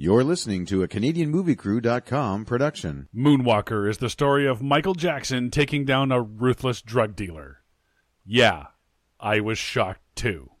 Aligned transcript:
You're 0.00 0.22
listening 0.22 0.64
to 0.66 0.84
a 0.84 0.86
CanadianMovieCrew.com 0.86 2.44
production. 2.44 3.08
Moonwalker 3.12 3.90
is 3.90 3.98
the 3.98 4.08
story 4.08 4.46
of 4.46 4.62
Michael 4.62 4.94
Jackson 4.94 5.50
taking 5.50 5.84
down 5.84 6.12
a 6.12 6.22
ruthless 6.22 6.80
drug 6.82 7.16
dealer. 7.16 7.64
Yeah, 8.24 8.66
I 9.18 9.40
was 9.40 9.58
shocked 9.58 10.02
too. 10.14 10.52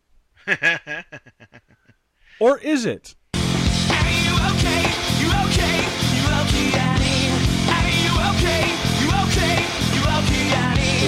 or 2.40 2.58
is 2.58 2.84
it? 2.84 3.14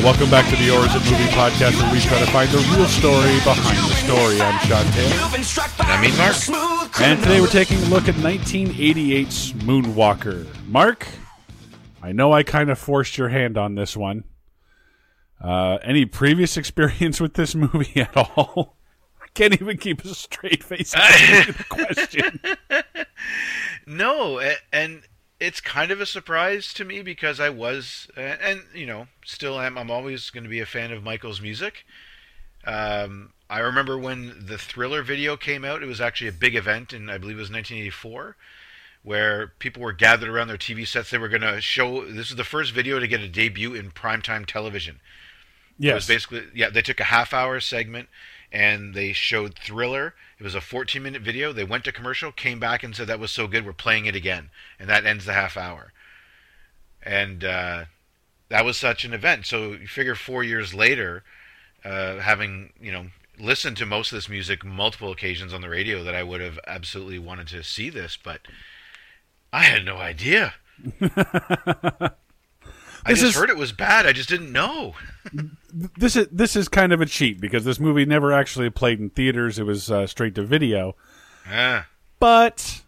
Welcome 0.04 0.30
back 0.30 0.48
to 0.50 0.56
the 0.56 0.70
Origin 0.70 1.02
Movie 1.02 1.24
Podcast, 1.34 1.82
where 1.82 1.92
we 1.92 1.98
try 1.98 2.20
to 2.20 2.26
find 2.26 2.48
the 2.50 2.58
real 2.76 2.86
story 2.86 3.40
behind 3.42 3.78
the 3.90 3.96
story. 3.96 4.40
I'm 4.40 4.56
Sean 4.68 4.86
Taylor. 4.92 5.16
I 5.80 6.00
mean, 6.00 6.16
Mark. 6.16 6.36
And 7.02 7.18
today 7.22 7.40
we're 7.40 7.46
taking 7.46 7.78
a 7.78 7.86
look 7.86 8.08
at 8.08 8.14
1988's 8.16 9.52
Moonwalker. 9.64 10.46
Mark, 10.66 11.06
I 12.02 12.12
know 12.12 12.32
I 12.32 12.42
kind 12.42 12.68
of 12.68 12.78
forced 12.78 13.16
your 13.16 13.30
hand 13.30 13.56
on 13.56 13.74
this 13.74 13.96
one. 13.96 14.24
Uh, 15.42 15.78
any 15.82 16.04
previous 16.04 16.56
experience 16.58 17.18
with 17.18 17.34
this 17.34 17.54
movie 17.54 18.00
at 18.02 18.14
all? 18.16 18.76
I 19.22 19.26
can't 19.32 19.60
even 19.60 19.78
keep 19.78 20.04
a 20.04 20.14
straight 20.14 20.62
face 20.62 20.94
answering 20.94 21.56
the 21.56 21.64
question. 21.68 22.40
No, 23.86 24.40
and 24.70 25.02
it's 25.40 25.62
kind 25.62 25.90
of 25.90 26.02
a 26.02 26.06
surprise 26.06 26.74
to 26.74 26.84
me 26.84 27.00
because 27.00 27.40
I 27.40 27.48
was, 27.48 28.08
and 28.14 28.62
you 28.74 28.84
know, 28.84 29.06
still 29.24 29.58
am. 29.58 29.78
I'm 29.78 29.90
always 29.90 30.28
going 30.28 30.44
to 30.44 30.50
be 30.50 30.60
a 30.60 30.66
fan 30.66 30.92
of 30.92 31.02
Michael's 31.02 31.40
music. 31.40 31.86
Um, 32.66 33.32
I 33.50 33.58
remember 33.58 33.98
when 33.98 34.46
the 34.46 34.56
Thriller 34.56 35.02
video 35.02 35.36
came 35.36 35.64
out. 35.64 35.82
It 35.82 35.86
was 35.86 36.00
actually 36.00 36.28
a 36.28 36.32
big 36.32 36.54
event, 36.54 36.92
and 36.92 37.10
I 37.10 37.18
believe 37.18 37.36
it 37.36 37.40
was 37.40 37.50
1984, 37.50 38.36
where 39.02 39.48
people 39.58 39.82
were 39.82 39.92
gathered 39.92 40.28
around 40.28 40.46
their 40.46 40.56
TV 40.56 40.86
sets. 40.86 41.10
They 41.10 41.18
were 41.18 41.28
going 41.28 41.42
to 41.42 41.60
show. 41.60 42.04
This 42.04 42.30
was 42.30 42.36
the 42.36 42.44
first 42.44 42.72
video 42.72 43.00
to 43.00 43.08
get 43.08 43.20
a 43.20 43.28
debut 43.28 43.74
in 43.74 43.90
primetime 43.90 44.46
television. 44.46 45.00
Yes. 45.78 45.90
It 45.90 45.94
was 45.94 46.06
basically 46.06 46.42
yeah. 46.54 46.70
They 46.70 46.82
took 46.82 47.00
a 47.00 47.04
half 47.04 47.34
hour 47.34 47.58
segment 47.58 48.08
and 48.52 48.94
they 48.94 49.12
showed 49.12 49.58
Thriller. 49.58 50.14
It 50.38 50.44
was 50.44 50.54
a 50.54 50.60
14 50.60 51.02
minute 51.02 51.22
video. 51.22 51.52
They 51.52 51.64
went 51.64 51.84
to 51.84 51.92
commercial, 51.92 52.32
came 52.32 52.60
back 52.60 52.82
and 52.82 52.94
said 52.94 53.06
that 53.08 53.20
was 53.20 53.30
so 53.30 53.46
good, 53.46 53.64
we're 53.64 53.72
playing 53.72 54.06
it 54.06 54.16
again, 54.16 54.50
and 54.78 54.88
that 54.88 55.06
ends 55.06 55.24
the 55.24 55.32
half 55.32 55.56
hour. 55.56 55.92
And 57.02 57.44
uh, 57.44 57.84
that 58.48 58.64
was 58.64 58.76
such 58.76 59.04
an 59.04 59.12
event. 59.12 59.46
So 59.46 59.72
you 59.72 59.86
figure 59.86 60.14
four 60.14 60.42
years 60.42 60.74
later, 60.74 61.22
uh, 61.84 62.18
having 62.18 62.72
you 62.80 62.92
know 62.92 63.06
listened 63.40 63.76
to 63.78 63.86
most 63.86 64.12
of 64.12 64.16
this 64.16 64.28
music 64.28 64.64
multiple 64.64 65.10
occasions 65.12 65.52
on 65.52 65.60
the 65.60 65.68
radio, 65.68 66.04
that 66.04 66.14
I 66.14 66.22
would 66.22 66.40
have 66.40 66.58
absolutely 66.66 67.18
wanted 67.18 67.48
to 67.48 67.62
see 67.64 67.90
this, 67.90 68.16
but 68.22 68.40
I 69.52 69.62
had 69.64 69.84
no 69.84 69.96
idea. 69.96 70.54
I 73.02 73.12
This 73.12 73.20
just 73.20 73.30
is- 73.30 73.36
heard 73.36 73.50
it 73.50 73.56
was 73.56 73.72
bad. 73.72 74.06
I 74.06 74.12
just 74.12 74.28
didn't 74.28 74.52
know. 74.52 74.94
this 75.72 76.16
is 76.16 76.28
this 76.30 76.54
is 76.54 76.68
kind 76.68 76.92
of 76.92 77.00
a 77.00 77.06
cheat 77.06 77.40
because 77.40 77.64
this 77.64 77.80
movie 77.80 78.04
never 78.04 78.32
actually 78.32 78.68
played 78.70 79.00
in 79.00 79.08
theaters. 79.10 79.58
It 79.58 79.64
was 79.64 79.90
uh, 79.90 80.06
straight 80.06 80.34
to 80.34 80.42
video. 80.42 80.94
Ah. 81.52 81.86
but 82.20 82.82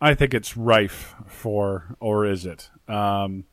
I 0.00 0.14
think 0.14 0.34
it's 0.34 0.56
rife 0.56 1.14
for, 1.26 1.96
or 1.98 2.26
is 2.26 2.44
it? 2.44 2.68
Um, 2.86 3.44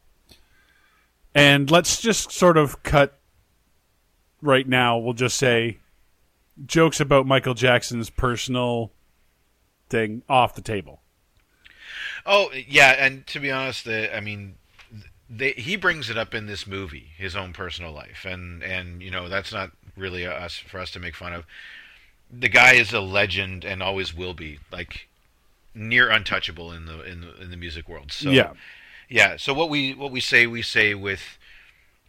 and 1.34 1.72
let's 1.72 2.02
just 2.02 2.32
sort 2.32 2.58
of 2.58 2.84
cut 2.84 3.18
right 4.44 4.68
now. 4.68 4.98
We'll 4.98 5.14
just 5.14 5.38
say 5.38 5.80
jokes 6.66 7.00
about 7.00 7.26
Michael 7.26 7.56
Jackson's 7.56 8.10
personal 8.10 8.92
thing 9.90 10.24
off 10.30 10.54
the 10.54 10.62
table. 10.62 11.02
Oh 12.26 12.52
yeah, 12.52 12.92
and 12.98 13.26
to 13.28 13.40
be 13.40 13.52
honest, 13.52 13.86
the, 13.86 14.16
I 14.16 14.20
mean, 14.20 14.56
they, 15.30 15.52
he 15.52 15.76
brings 15.76 16.10
it 16.10 16.18
up 16.18 16.34
in 16.34 16.46
this 16.46 16.68
movie, 16.68 17.10
his 17.18 17.36
own 17.36 17.54
personal 17.54 17.92
life, 17.92 18.26
and 18.26 18.64
and 18.64 19.02
you 19.02 19.12
know 19.12 19.28
that's 19.28 19.52
not 19.52 19.72
really 19.98 20.26
us 20.26 20.58
for 20.58 20.80
us 20.80 20.92
to 20.92 21.00
make 21.00 21.16
fun 21.16 21.34
of. 21.34 21.46
The 22.32 22.50
guy 22.50 22.74
is 22.74 22.94
a 22.94 23.02
legend 23.02 23.64
and 23.64 23.84
always 23.84 24.16
will 24.16 24.34
be, 24.34 24.60
like 24.72 25.08
near 25.76 26.10
untouchable 26.10 26.72
in 26.72 26.86
the 26.86 27.04
in 27.04 27.22
the, 27.22 27.42
in 27.42 27.52
the 27.52 27.58
music 27.58 27.90
world. 27.90 28.12
So 28.12 28.30
yeah, 28.30 28.54
yeah. 29.10 29.38
So 29.38 29.54
what 29.54 29.70
we 29.70 29.94
what 29.94 30.12
we 30.12 30.20
say 30.20 30.48
we 30.48 30.62
say 30.62 30.94
with, 30.94 31.38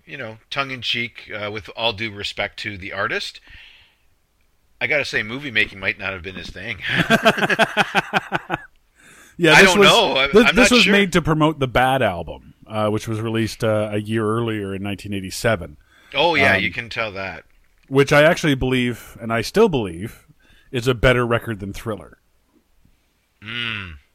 you 0.06 0.16
know, 0.16 0.38
tongue 0.50 0.70
in 0.70 0.82
cheek, 0.82 1.30
uh, 1.34 1.50
with 1.50 1.68
all 1.76 1.92
due 1.92 2.10
respect 2.12 2.58
to 2.60 2.76
the 2.76 2.92
artist. 2.92 3.40
I 4.80 4.86
gotta 4.86 5.04
say, 5.04 5.22
movie 5.22 5.50
making 5.50 5.78
might 5.80 5.98
not 5.98 6.12
have 6.12 6.22
been 6.22 6.34
his 6.34 6.50
thing. 6.50 6.78
yeah. 9.36 9.52
I 9.52 9.62
this 9.62 9.70
don't 9.72 9.78
was, 9.78 9.88
know. 9.88 10.28
This, 10.32 10.52
this 10.52 10.70
was 10.70 10.82
sure. 10.82 10.92
made 10.92 11.12
to 11.12 11.22
promote 11.22 11.58
the 11.58 11.68
Bad 11.68 12.02
album, 12.02 12.54
uh, 12.66 12.90
which 12.90 13.08
was 13.08 13.20
released 13.20 13.64
uh, 13.64 13.90
a 13.92 13.98
year 13.98 14.26
earlier 14.26 14.74
in 14.74 14.82
1987. 14.84 15.76
oh 16.14 16.34
yeah, 16.34 16.56
Um, 16.56 16.62
you 16.62 16.70
can 16.70 16.88
tell 16.90 17.12
that. 17.12 17.44
which 17.88 18.12
I 18.12 18.22
actually 18.22 18.54
believe, 18.54 19.16
and 19.20 19.32
I 19.32 19.40
still 19.40 19.68
believe, 19.68 20.26
is 20.70 20.86
a 20.86 20.94
better 20.94 21.26
record 21.26 21.60
than 21.60 21.72
Thriller. 21.72 22.18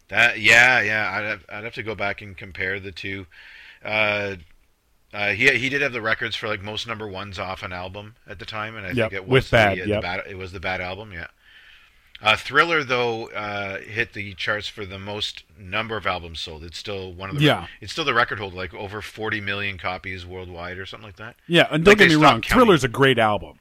That 0.09 0.39
yeah, 0.39 0.81
yeah. 0.81 1.11
I'd 1.11 1.23
have, 1.25 1.45
I'd 1.50 1.63
have 1.63 1.75
to 1.75 1.83
go 1.83 1.94
back 1.95 2.21
and 2.21 2.35
compare 2.35 2.79
the 2.79 2.91
two. 2.91 3.27
Uh, 3.85 4.35
uh, 5.14 5.30
he 5.30 5.50
he 5.58 5.70
did 5.70 5.81
have 5.81 5.94
the 5.94 6.02
records 6.02 6.36
for 6.36 6.47
like 6.47 6.62
most 6.62 6.88
number 6.88 7.08
ones 7.08 7.40
off 7.40 7.64
an 7.64 7.74
album 7.74 8.16
at 8.28 8.40
the 8.40 8.46
time, 8.46 8.75
and 8.75 8.86
I 8.86 8.90
Yep, 8.90 8.96
think 8.96 9.14
it 9.14 9.24
was 9.24 9.31
with 9.31 9.50
the, 9.50 9.56
Bad, 9.58 9.72
uh, 9.80 9.84
yep. 9.84 9.88
the 9.88 10.02
bad. 10.02 10.24
It 10.28 10.38
was 10.38 10.52
the 10.52 10.59
bad 10.59 10.81
album, 10.81 11.12
yeah. 11.14 11.28
Uh, 12.22 12.36
Thriller 12.36 12.84
though 12.84 13.28
uh, 13.30 13.80
hit 13.80 14.12
the 14.14 14.34
charts 14.34 14.68
for 14.68 14.86
the 14.86 15.00
most 15.00 15.44
number 15.58 15.96
of 15.96 16.06
albums 16.06 16.42
sold. 16.42 16.66
It's 16.66 16.78
still 16.78 17.14
one 17.14 17.30
of 17.30 17.38
the 17.38 17.44
Yeah. 17.44 17.68
It's 17.80 17.94
still 17.94 18.03
the 18.03 18.14
record 18.14 18.40
holder, 18.40 18.58
like 18.58 18.74
over 18.74 19.02
forty 19.02 19.40
million 19.40 19.78
copies 19.78 20.25
worldwide 20.25 20.78
or 20.78 20.86
something 20.86 21.08
like 21.08 21.16
that. 21.16 21.38
Yeah, 21.48 21.68
and 21.72 21.86
don't 21.86 21.94
Like, 21.94 22.00
get 22.00 22.09
me 22.09 22.16
wrong, 22.16 22.42
counting. 22.42 22.68
Thriller's 22.68 22.84
a 22.84 22.90
great 22.90 23.18
album. 23.19 23.59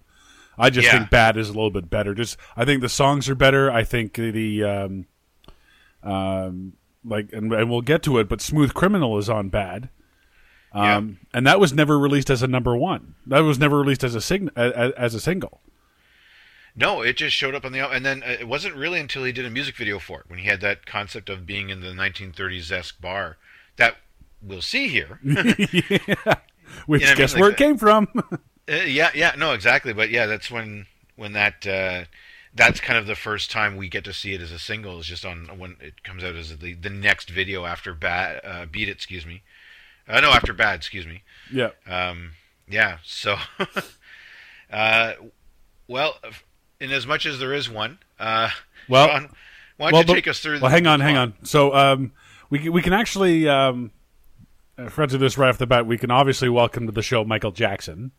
I 0.59 0.71
just 0.71 0.87
Yeah. 0.87 0.99
think 0.99 1.11
Bad 1.11 1.37
is 1.37 1.49
a 1.49 1.53
little 1.53 1.71
bit 1.71 1.89
better. 1.89 2.15
Just 2.15 2.37
I 2.57 2.65
think 2.65 2.81
the 2.81 2.89
songs 2.89 3.29
are 3.29 3.37
better. 3.37 3.71
I 3.71 3.85
think 3.85 4.15
the 4.15 4.65
um, 4.65 5.07
um, 6.03 6.73
like, 7.05 7.33
and, 7.33 7.53
and 7.53 7.71
we'll 7.71 7.81
get 7.81 8.03
to 8.05 8.19
it, 8.19 8.29
but 8.29 8.41
Smooth 8.41 8.75
Criminal 8.75 9.19
is 9.19 9.29
on 9.31 9.49
Bad. 9.51 9.89
Um, 10.73 11.19
and 11.33 11.47
that 11.47 11.59
was 11.59 11.73
never 11.73 11.99
released 11.99 12.31
as 12.31 12.43
a 12.43 12.47
number 12.47 12.77
one. 12.77 13.15
That 13.27 13.41
was 13.41 13.59
never 13.59 13.79
released 13.79 14.05
as 14.05 14.15
a 14.15 14.21
sign 14.21 14.51
as, 14.55 14.93
as 14.93 15.15
a 15.15 15.21
single. 15.21 15.61
No, 16.77 17.03
it 17.03 17.17
just 17.17 17.35
showed 17.35 17.55
up 17.55 17.65
on 17.65 17.73
the 17.73 17.81
album, 17.81 17.97
and 17.97 18.07
then 18.07 18.23
uh, 18.23 18.37
it 18.39 18.47
wasn't 18.47 18.77
really 18.77 19.01
until 19.01 19.25
he 19.25 19.33
did 19.33 19.45
a 19.45 19.51
music 19.51 19.77
video 19.77 19.99
for 19.99 20.21
it 20.21 20.27
when 20.29 20.39
he 20.39 20.47
had 20.47 20.61
that 20.61 20.87
concept 20.87 21.29
of 21.29 21.45
being 21.45 21.71
in 21.71 21.81
the 21.81 21.89
1930s 21.89 22.71
esque 22.71 23.01
bar 23.01 23.37
that 23.77 23.97
we'll 24.41 24.63
see 24.63 24.89
here. 24.89 25.19
Which 25.23 25.27
You 25.33 26.39
know 26.39 26.47
what 26.87 27.03
I 27.03 27.15
guess 27.15 27.35
mean? 27.35 27.41
where 27.41 27.51
it 27.51 27.57
came 27.57 27.77
from? 27.79 28.09
Uh, 28.71 28.83
yeah, 28.85 29.09
yeah, 29.15 29.33
no, 29.39 29.55
exactly. 29.55 29.95
But 29.95 30.11
yeah, 30.11 30.27
that's 30.27 30.51
when 30.51 30.85
when 31.17 31.33
that 31.33 31.67
uh, 31.67 32.05
that's 32.55 32.81
kind 32.81 32.99
of 32.99 33.07
the 33.07 33.15
first 33.15 33.51
time 33.51 33.79
we 33.79 33.89
get 33.89 34.05
to 34.05 34.13
see 34.13 34.35
it 34.35 34.43
as 34.43 34.53
a 34.53 34.59
single. 34.59 35.01
Is 35.01 35.07
just 35.07 35.25
on 35.25 35.47
when 35.59 35.77
it 35.81 36.03
comes 36.03 36.23
out 36.23 36.35
as 36.35 36.55
the 36.59 36.75
the 36.75 36.91
next 36.91 37.31
video 37.31 37.65
after 37.65 37.95
bad 37.95 38.43
uh, 38.45 38.67
beat 38.67 38.91
it. 38.91 38.97
Excuse 38.97 39.25
me. 39.25 39.41
Uh, 40.09 40.21
no, 40.21 40.31
after 40.31 40.53
bad. 40.53 40.77
Excuse 40.77 41.07
me. 41.07 41.23
yeah. 41.53 41.71
Um, 41.87 42.31
yeah. 42.69 42.99
So, 43.05 43.37
uh, 44.73 45.13
well, 45.87 46.15
in 46.81 46.91
as 46.93 47.07
much 47.07 47.27
as 47.27 47.39
there 47.39 47.53
is 47.55 47.69
one, 47.71 47.99
uh, 48.19 48.51
Well- 48.89 49.09
Sean, 49.09 49.31
why 49.77 49.91
don't 49.91 49.93
well, 49.93 50.03
you 50.03 50.07
but- 50.07 50.15
take 50.15 50.29
us 50.29 50.41
through? 50.41 50.61
Well, 50.61 50.71
hang 50.71 50.87
on, 50.87 51.01
hang 51.01 51.17
on. 51.17 51.35
So 51.45 51.75
um, 51.75 52.13
we 52.51 52.59
can- 52.59 52.73
we 52.73 52.83
can 52.83 52.93
actually 52.93 53.49
um, 53.49 53.91
uh, 54.77 54.89
front 54.89 55.11
to 55.13 55.19
this 55.19 55.39
right 55.39 55.49
off 55.49 55.59
the 55.59 55.67
bat. 55.67 55.87
We 55.87 55.99
can 55.99 56.11
obviously 56.11 56.49
welcome 56.49 56.87
to 56.87 56.93
the 56.93 57.03
show 57.03 57.25
Michael 57.25 57.53
Jackson. 57.53 58.11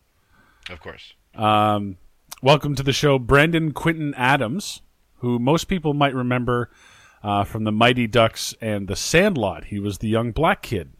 Of 0.69 0.79
course. 0.79 1.13
Um, 1.35 1.97
welcome 2.41 2.75
to 2.75 2.83
the 2.83 2.93
show 2.93 3.19
Brandon 3.19 3.71
Quintin 3.71 4.13
Adams, 4.15 4.81
who 5.17 5.37
most 5.39 5.65
people 5.65 5.93
might 5.93 6.13
remember 6.13 6.69
uh, 7.23 7.43
from 7.43 7.63
the 7.65 7.71
Mighty 7.71 8.07
Ducks 8.07 8.53
and 8.61 8.87
the 8.87 8.95
Sandlot. 8.95 9.65
He 9.65 9.79
was 9.79 9.97
the 9.97 10.07
young 10.07 10.31
black 10.31 10.61
kid, 10.61 10.91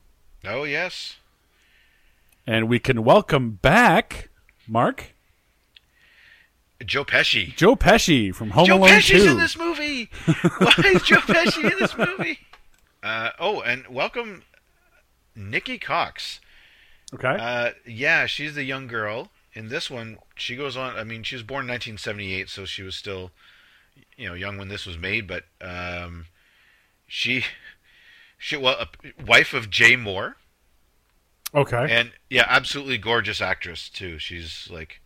Oh 0.45 0.63
yes. 0.63 1.18
and 2.47 2.68
we 2.69 2.80
can 2.80 3.03
welcome 3.03 3.51
back 3.62 4.30
Mark 4.68 5.13
Joe 6.86 7.03
Pesci. 7.03 7.56
Joe 7.56 7.75
Pesci 7.75 8.33
from 8.33 8.51
Home 8.51 8.65
Joe 8.65 8.77
Alone 8.77 8.89
Pesci's 8.89 9.24
Two. 9.25 9.31
in 9.31 9.38
this 9.38 9.57
movie. 9.57 10.09
Why 10.25 10.74
is 10.86 11.03
Joe 11.03 11.18
Pesci 11.19 11.69
in 11.71 11.77
this 11.77 11.97
movie? 11.97 12.39
Uh, 13.03 13.31
oh, 13.39 13.62
and 13.62 13.86
welcome 13.88 14.44
Nikki 15.36 15.77
Cox. 15.77 16.39
Okay, 17.13 17.27
Uh, 17.39 17.71
yeah, 17.86 18.25
she's 18.27 18.56
the 18.56 18.63
young 18.63 18.88
girl 18.88 19.30
in 19.53 19.68
this 19.69 19.89
one. 19.89 20.19
She 20.36 20.56
goes 20.56 20.77
on. 20.77 20.95
I 20.95 21.03
mean, 21.03 21.24
she 21.24 21.36
was 21.36 21.44
born 21.44 21.65
in 21.65 21.69
1978, 21.69 22.50
so 22.50 22.65
she 22.65 22.83
was 22.83 22.95
still, 22.95 23.31
you 24.15 24.27
know, 24.30 24.36
young 24.36 24.57
when 24.57 24.68
this 24.69 24.86
was 24.86 24.97
made. 24.97 25.27
But 25.27 25.45
um, 25.59 26.27
she, 27.07 27.44
she 28.39 28.57
well, 28.57 28.75
a 28.80 28.88
wife 29.24 29.53
of 29.53 29.69
Jay 29.69 29.94
Mohr, 29.95 30.33
okay, 31.53 31.86
and 31.89 32.12
yeah, 32.30 32.45
absolutely 32.47 32.97
gorgeous 32.97 33.41
actress 33.41 33.89
too. 33.89 34.18
She's 34.18 34.68
like 34.71 35.01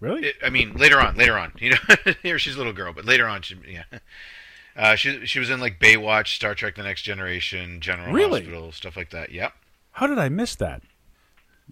really? 0.00 0.26
it, 0.26 0.34
I 0.42 0.50
mean, 0.50 0.74
later 0.74 1.00
on, 1.00 1.16
later 1.16 1.38
on, 1.38 1.52
you 1.58 1.70
know, 1.70 1.96
here 2.22 2.38
she's 2.38 2.54
a 2.56 2.58
little 2.58 2.72
girl, 2.74 2.92
but 2.92 3.04
later 3.06 3.26
on, 3.26 3.40
she, 3.42 3.56
yeah. 3.66 3.84
Uh, 4.76 4.96
she 4.96 5.24
she 5.24 5.38
was 5.38 5.48
in 5.50 5.60
like 5.60 5.78
Baywatch, 5.78 6.34
Star 6.34 6.54
Trek: 6.54 6.74
The 6.74 6.82
Next 6.82 7.02
Generation, 7.02 7.80
General 7.80 8.12
Really? 8.12 8.40
Hospital, 8.40 8.72
stuff 8.72 8.96
like 8.96 9.10
that. 9.10 9.30
Yep. 9.30 9.52
How 9.92 10.06
did 10.08 10.18
I 10.18 10.28
miss 10.28 10.56
that? 10.56 10.82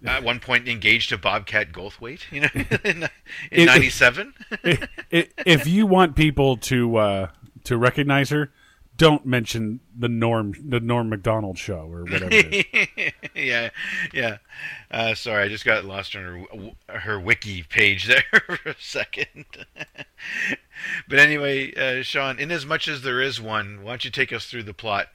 At 0.05 0.23
one 0.23 0.39
point, 0.39 0.67
engaged 0.67 1.09
to 1.09 1.17
Bobcat 1.17 1.71
Goldthwait, 1.71 2.21
you 2.31 2.41
know, 2.41 3.07
in 3.51 3.65
'97. 3.65 4.33
I- 4.63 4.87
I- 5.11 5.27
if 5.45 5.67
you 5.67 5.85
want 5.85 6.15
people 6.15 6.55
to 6.57 6.95
uh, 6.95 7.27
to 7.65 7.77
recognize 7.77 8.29
her, 8.29 8.51
don't 8.97 9.25
mention 9.25 9.79
the 9.97 10.09
Norm 10.09 10.53
the 10.63 10.79
Norm 10.79 11.09
Macdonald 11.09 11.57
show 11.57 11.89
or 11.91 12.03
whatever. 12.03 12.29
It 12.31 12.67
is. 12.71 13.11
yeah, 13.35 13.69
yeah. 14.13 14.37
Uh, 14.91 15.15
sorry, 15.15 15.43
I 15.43 15.47
just 15.47 15.65
got 15.65 15.85
lost 15.85 16.15
on 16.15 16.45
her 16.87 16.99
her 16.99 17.19
wiki 17.19 17.63
page 17.63 18.07
there 18.07 18.23
for 18.45 18.69
a 18.69 18.75
second. 18.79 19.45
but 21.09 21.19
anyway, 21.19 21.73
uh, 21.73 22.03
Sean, 22.03 22.39
in 22.39 22.51
as 22.51 22.65
much 22.65 22.87
as 22.87 23.01
there 23.01 23.21
is 23.21 23.41
one, 23.41 23.83
why 23.83 23.91
don't 23.91 24.05
you 24.05 24.11
take 24.11 24.31
us 24.31 24.45
through 24.45 24.63
the 24.63 24.73
plot 24.73 25.07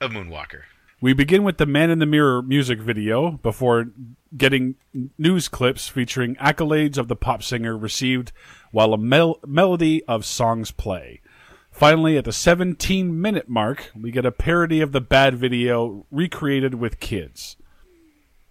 of 0.00 0.12
Moonwalker? 0.12 0.62
We 1.00 1.12
begin 1.12 1.42
with 1.42 1.58
the 1.58 1.66
Man 1.66 1.90
in 1.90 1.98
the 1.98 2.06
Mirror 2.06 2.42
music 2.42 2.80
video 2.80 3.32
before 3.32 3.88
getting 4.36 4.76
news 5.18 5.48
clips 5.48 5.88
featuring 5.88 6.34
accolades 6.36 6.96
of 6.96 7.08
the 7.08 7.16
pop 7.16 7.42
singer 7.42 7.76
received 7.76 8.32
while 8.70 8.94
a 8.94 8.98
mel- 8.98 9.38
melody 9.46 10.02
of 10.04 10.24
songs 10.24 10.70
play. 10.70 11.20
Finally, 11.74 12.16
at 12.16 12.24
the 12.24 12.32
17 12.32 13.20
minute 13.20 13.48
mark, 13.48 13.90
we 14.00 14.12
get 14.12 14.24
a 14.24 14.30
parody 14.30 14.80
of 14.80 14.92
the 14.92 15.00
bad 15.00 15.34
video 15.34 16.06
recreated 16.12 16.76
with 16.76 17.00
kids. 17.00 17.56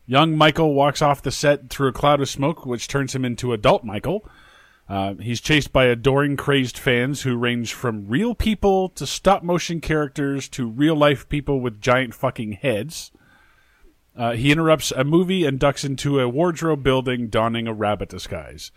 Young 0.06 0.38
Michael 0.38 0.74
walks 0.74 1.02
off 1.02 1.22
the 1.22 1.32
set 1.32 1.70
through 1.70 1.88
a 1.88 1.94
cloud 1.94 2.20
of 2.20 2.28
smoke, 2.28 2.66
which 2.66 2.90
turns 2.90 3.16
him 3.16 3.24
into 3.24 3.54
adult 3.54 3.86
Michael. 3.86 4.30
Uh, 4.90 5.14
he's 5.14 5.40
chased 5.40 5.72
by 5.72 5.86
adoring, 5.86 6.36
crazed 6.36 6.78
fans 6.78 7.22
who 7.22 7.38
range 7.38 7.74
from 7.74 8.10
real 8.10 8.36
people 8.36 8.90
to 8.90 9.08
stop 9.08 9.42
motion 9.42 9.80
characters 9.80 10.50
to 10.50 10.68
real 10.68 10.96
life 10.96 11.30
people 11.30 11.62
with 11.62 11.80
giant 11.80 12.14
fucking 12.14 12.52
heads. 12.52 13.14
Uh, 14.18 14.34
he 14.34 14.52
interrupts 14.52 14.92
a 14.92 15.06
movie 15.06 15.46
and 15.46 15.62
ducks 15.62 15.86
into 15.86 16.20
a 16.20 16.28
wardrobe 16.28 16.84
building, 16.84 17.30
donning 17.30 17.68
a 17.68 17.74
rabbit 17.74 18.10
disguise. 18.10 18.74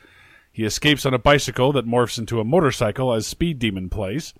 He 0.56 0.64
escapes 0.64 1.04
on 1.04 1.12
a 1.12 1.18
bicycle 1.18 1.70
that 1.72 1.86
morphs 1.86 2.18
into 2.18 2.40
a 2.40 2.44
motorcycle 2.44 3.12
as 3.12 3.26
Speed 3.26 3.58
Demon 3.58 3.90
plays. 3.90 4.32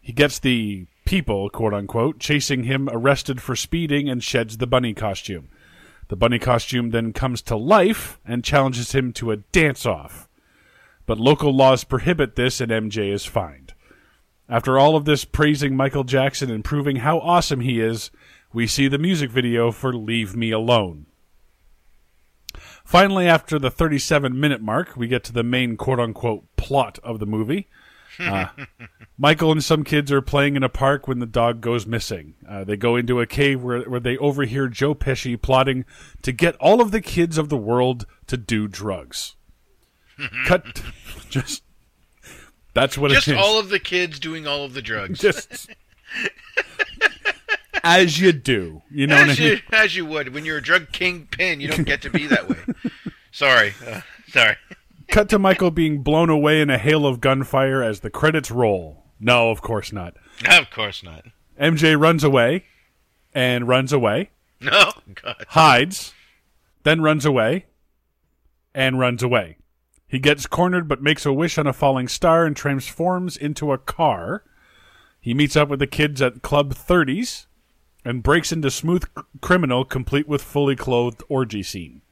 He 0.00 0.12
gets 0.12 0.40
the 0.40 0.86
people, 1.04 1.48
quote 1.48 1.72
unquote, 1.72 2.18
chasing 2.18 2.64
him 2.64 2.88
arrested 2.90 3.40
for 3.40 3.54
speeding 3.54 4.08
and 4.08 4.22
sheds 4.22 4.56
the 4.56 4.66
bunny 4.66 4.94
costume. 4.94 5.48
The 6.08 6.16
bunny 6.16 6.40
costume 6.40 6.90
then 6.90 7.12
comes 7.12 7.40
to 7.42 7.56
life 7.56 8.18
and 8.24 8.42
challenges 8.42 8.92
him 8.92 9.12
to 9.12 9.30
a 9.30 9.36
dance 9.36 9.86
off 9.86 10.28
but 11.06 11.18
local 11.18 11.54
laws 11.54 11.84
prohibit 11.84 12.36
this 12.36 12.60
and 12.60 12.70
MJ 12.70 13.12
is 13.12 13.24
fined. 13.24 13.74
After 14.48 14.78
all 14.78 14.96
of 14.96 15.04
this 15.04 15.24
praising 15.24 15.76
Michael 15.76 16.04
Jackson 16.04 16.50
and 16.50 16.64
proving 16.64 16.96
how 16.96 17.18
awesome 17.18 17.60
he 17.60 17.80
is, 17.80 18.10
we 18.52 18.66
see 18.66 18.88
the 18.88 18.98
music 18.98 19.30
video 19.30 19.72
for 19.72 19.94
Leave 19.94 20.36
Me 20.36 20.50
Alone. 20.50 21.06
Finally, 22.84 23.26
after 23.26 23.58
the 23.58 23.70
37 23.70 24.38
minute 24.38 24.60
mark, 24.60 24.96
we 24.96 25.08
get 25.08 25.24
to 25.24 25.32
the 25.32 25.42
main 25.42 25.76
quote 25.76 25.98
unquote 25.98 26.44
plot 26.56 26.98
of 27.02 27.18
the 27.18 27.26
movie. 27.26 27.68
Uh, 28.20 28.46
Michael 29.18 29.50
and 29.50 29.64
some 29.64 29.82
kids 29.82 30.12
are 30.12 30.22
playing 30.22 30.54
in 30.54 30.62
a 30.62 30.68
park 30.68 31.08
when 31.08 31.18
the 31.18 31.26
dog 31.26 31.60
goes 31.60 31.84
missing. 31.84 32.34
Uh, 32.48 32.62
they 32.62 32.76
go 32.76 32.94
into 32.94 33.20
a 33.20 33.26
cave 33.26 33.60
where, 33.60 33.80
where 33.82 33.98
they 33.98 34.16
overhear 34.18 34.68
Joe 34.68 34.94
Pesci 34.94 35.40
plotting 35.40 35.84
to 36.22 36.30
get 36.30 36.54
all 36.60 36.80
of 36.80 36.92
the 36.92 37.00
kids 37.00 37.38
of 37.38 37.48
the 37.48 37.56
world 37.56 38.06
to 38.28 38.36
do 38.36 38.68
drugs. 38.68 39.34
Cut. 40.46 40.80
Just. 41.28 41.64
That's 42.72 42.96
what 42.96 43.10
Just 43.10 43.26
it 43.26 43.32
is. 43.32 43.36
Just 43.36 43.48
all 43.48 43.58
of 43.58 43.68
the 43.68 43.80
kids 43.80 44.20
doing 44.20 44.46
all 44.46 44.64
of 44.64 44.74
the 44.74 44.82
drugs. 44.82 45.18
Just. 45.18 45.70
as 47.84 48.18
you 48.18 48.32
do. 48.32 48.82
You 48.90 49.06
know 49.06 49.16
what 49.16 49.28
I 49.28 49.32
as 49.32 49.38
mean? 49.38 49.48
you, 49.52 49.58
as 49.72 49.94
you 49.96 50.06
would 50.06 50.34
when 50.34 50.44
you're 50.44 50.58
a 50.58 50.62
drug 50.62 50.90
kingpin, 50.90 51.60
you 51.60 51.68
don't 51.68 51.84
get 51.84 52.02
to 52.02 52.10
be 52.10 52.26
that 52.26 52.48
way. 52.48 52.56
sorry, 53.32 53.74
uh, 53.86 54.00
sorry. 54.28 54.56
Cut 55.08 55.28
to 55.28 55.38
Michael 55.38 55.70
being 55.70 56.02
blown 56.02 56.30
away 56.30 56.60
in 56.60 56.70
a 56.70 56.78
hail 56.78 57.06
of 57.06 57.20
gunfire 57.20 57.82
as 57.82 58.00
the 58.00 58.10
credits 58.10 58.50
roll. 58.50 59.04
No, 59.20 59.50
of 59.50 59.60
course 59.62 59.92
not. 59.92 60.14
Of 60.48 60.70
course 60.70 61.02
not. 61.02 61.26
MJ 61.60 61.98
runs 62.00 62.24
away 62.24 62.64
and 63.32 63.68
runs 63.68 63.92
away, 63.92 64.30
No, 64.60 64.92
God. 65.22 65.44
hides, 65.48 66.12
then 66.82 67.00
runs 67.02 67.24
away 67.24 67.66
and 68.74 68.98
runs 68.98 69.22
away. 69.22 69.58
He 70.08 70.18
gets 70.18 70.46
cornered 70.46 70.88
but 70.88 71.02
makes 71.02 71.26
a 71.26 71.32
wish 71.32 71.58
on 71.58 71.66
a 71.66 71.72
falling 71.72 72.08
star 72.08 72.44
and 72.46 72.56
transforms 72.56 73.36
into 73.36 73.72
a 73.72 73.78
car. 73.78 74.42
He 75.20 75.34
meets 75.34 75.56
up 75.56 75.68
with 75.68 75.78
the 75.80 75.86
kids 75.86 76.20
at 76.22 76.42
Club 76.42 76.74
30s 76.74 77.46
and 78.04 78.22
breaks 78.22 78.52
into 78.52 78.70
Smooth 78.70 79.04
Criminal 79.40 79.84
complete 79.84 80.28
with 80.28 80.42
fully 80.42 80.76
clothed 80.76 81.22
orgy 81.28 81.62
scene. 81.62 82.02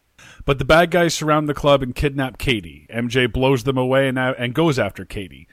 But 0.44 0.58
the 0.58 0.64
bad 0.64 0.90
guys 0.90 1.14
surround 1.14 1.48
the 1.48 1.54
club 1.54 1.82
and 1.82 1.94
kidnap 1.94 2.38
Katie. 2.38 2.86
MJ 2.92 3.30
blows 3.32 3.64
them 3.64 3.76
away 3.76 4.08
and, 4.08 4.18
and 4.18 4.54
goes 4.54 4.78
after 4.78 5.04
Katie. 5.04 5.48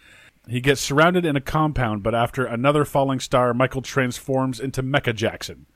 He 0.48 0.62
gets 0.62 0.82
surrounded 0.82 1.26
in 1.26 1.36
a 1.36 1.42
compound, 1.42 2.02
but 2.02 2.16
after 2.16 2.46
another 2.46 2.86
falling 2.86 3.20
star, 3.20 3.54
Michael 3.54 3.82
transforms 3.82 4.60
into 4.60 4.82
Mecha 4.82 5.16
Jackson. 5.16 5.68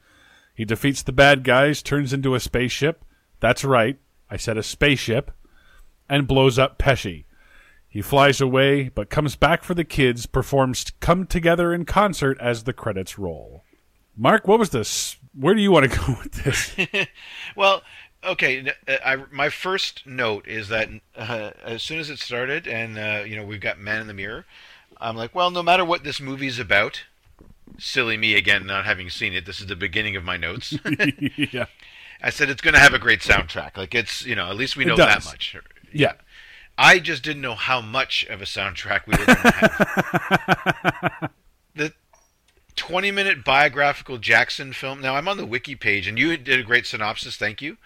He 0.56 0.66
defeats 0.66 1.04
the 1.04 1.12
bad 1.12 1.44
guys, 1.44 1.81
turns 1.81 2.13
into 2.13 2.36
a 2.36 2.39
spaceship. 2.39 3.04
That's 3.39 3.63
right, 3.63 4.00
I 4.30 4.38
said 4.38 4.57
a 4.57 4.63
spaceship. 4.63 5.31
And 6.09 6.27
blows 6.27 6.57
up 6.57 6.77
Pesci. 6.80 7.25
He 7.88 8.01
flies 8.01 8.42
away, 8.42 8.89
but 8.89 9.09
comes 9.09 9.36
back 9.36 9.63
for 9.63 9.75
the 9.75 9.83
kids, 9.83 10.25
performs 10.25 10.86
Come 11.00 11.27
Together 11.27 11.74
in 11.74 11.86
concert 11.86 12.38
as 12.39 12.63
the 12.63 12.74
credits 12.74 13.19
roll. 13.19 13.62
Mark, 14.15 14.48
what 14.48 14.60
was 14.60 14.69
this? 14.69 15.18
Where 15.33 15.54
do 15.54 15.62
you 15.62 15.71
want 15.71 15.92
to 15.92 16.00
go 16.06 16.18
with 16.21 16.31
this? 16.44 17.07
Well, 17.56 17.83
okay. 18.24 18.71
uh, 18.88 18.98
I, 19.06 19.18
my 19.31 19.50
first 19.50 20.07
note 20.07 20.48
is 20.48 20.69
that 20.69 20.89
uh, 21.15 21.51
as 21.63 21.83
soon 21.83 22.00
as 22.00 22.10
it 22.10 22.19
started, 22.19 22.68
and 22.68 22.98
uh, 22.98 23.24
you 23.25 23.36
know 23.36 23.45
we've 23.45 23.62
got 23.62 23.80
Man 23.80 24.01
in 24.01 24.07
the 24.07 24.13
Mirror, 24.13 24.45
I'm 25.00 25.15
like, 25.15 25.36
well, 25.36 25.51
no 25.51 25.62
matter 25.62 25.86
what 25.86 26.04
this 26.04 26.19
movie's 26.19 26.57
about, 26.60 27.04
silly 27.77 28.18
me 28.18 28.36
again, 28.36 28.65
not 28.65 28.86
having 28.86 29.10
seen 29.10 29.33
it. 29.33 29.45
This 29.45 29.60
is 29.60 29.68
the 29.68 29.75
beginning 29.75 30.16
of 30.16 30.24
my 30.24 30.38
notes. 30.38 30.77
yeah. 31.36 31.66
I 32.21 32.30
said 32.30 32.50
it's 32.50 32.62
going 32.62 32.74
to 32.74 32.80
have 32.80 32.94
a 32.94 33.00
great 33.00 33.19
soundtrack. 33.19 33.75
Like 33.77 33.94
it's, 33.94 34.25
you 34.25 34.36
know, 34.36 34.50
at 34.50 34.56
least 34.56 34.77
we 34.77 34.86
know 34.86 34.95
that 34.95 35.25
much. 35.25 35.56
Yeah. 35.92 36.13
I 36.77 37.00
just 37.00 37.24
didn't 37.24 37.42
know 37.42 37.56
how 37.56 37.81
much 37.81 38.25
of 38.30 38.42
a 38.42 38.45
soundtrack 38.45 39.06
we 39.06 39.18
were 39.18 39.25
going 39.25 39.38
to 39.38 39.51
have. 39.51 41.31
the 41.75 41.94
20 42.83 43.12
minute 43.12 43.45
biographical 43.45 44.18
Jackson 44.18 44.73
film. 44.73 44.99
Now, 44.99 45.16
I'm 45.16 45.30
on 45.30 45.37
the 45.37 45.45
wiki 45.45 45.73
page, 45.73 46.06
and 46.06 46.19
you 46.19 46.35
did 46.35 46.59
a 46.59 46.63
great 46.63 46.85
synopsis. 46.85 47.37
Thank 47.37 47.61
you. 47.61 47.78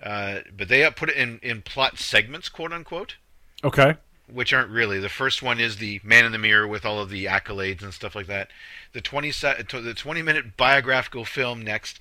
Uh, 0.00 0.38
but 0.56 0.68
they 0.68 0.88
put 0.92 1.08
it 1.08 1.16
in, 1.16 1.40
in 1.42 1.62
plot 1.62 1.98
segments, 1.98 2.48
quote 2.48 2.72
unquote, 2.72 3.16
Okay. 3.64 3.94
which 4.32 4.52
aren't 4.52 4.70
really. 4.70 5.00
The 5.00 5.08
first 5.08 5.42
one 5.42 5.58
is 5.58 5.78
the 5.78 6.00
man 6.04 6.24
in 6.24 6.30
the 6.30 6.38
mirror 6.38 6.64
with 6.68 6.86
all 6.86 7.00
of 7.00 7.10
the 7.10 7.24
accolades 7.24 7.82
and 7.82 7.92
stuff 7.92 8.14
like 8.14 8.28
that. 8.28 8.50
The 8.92 9.00
20, 9.00 9.30
the 9.32 9.94
20 9.96 10.22
minute 10.22 10.56
biographical 10.56 11.24
film 11.24 11.62
next, 11.62 11.98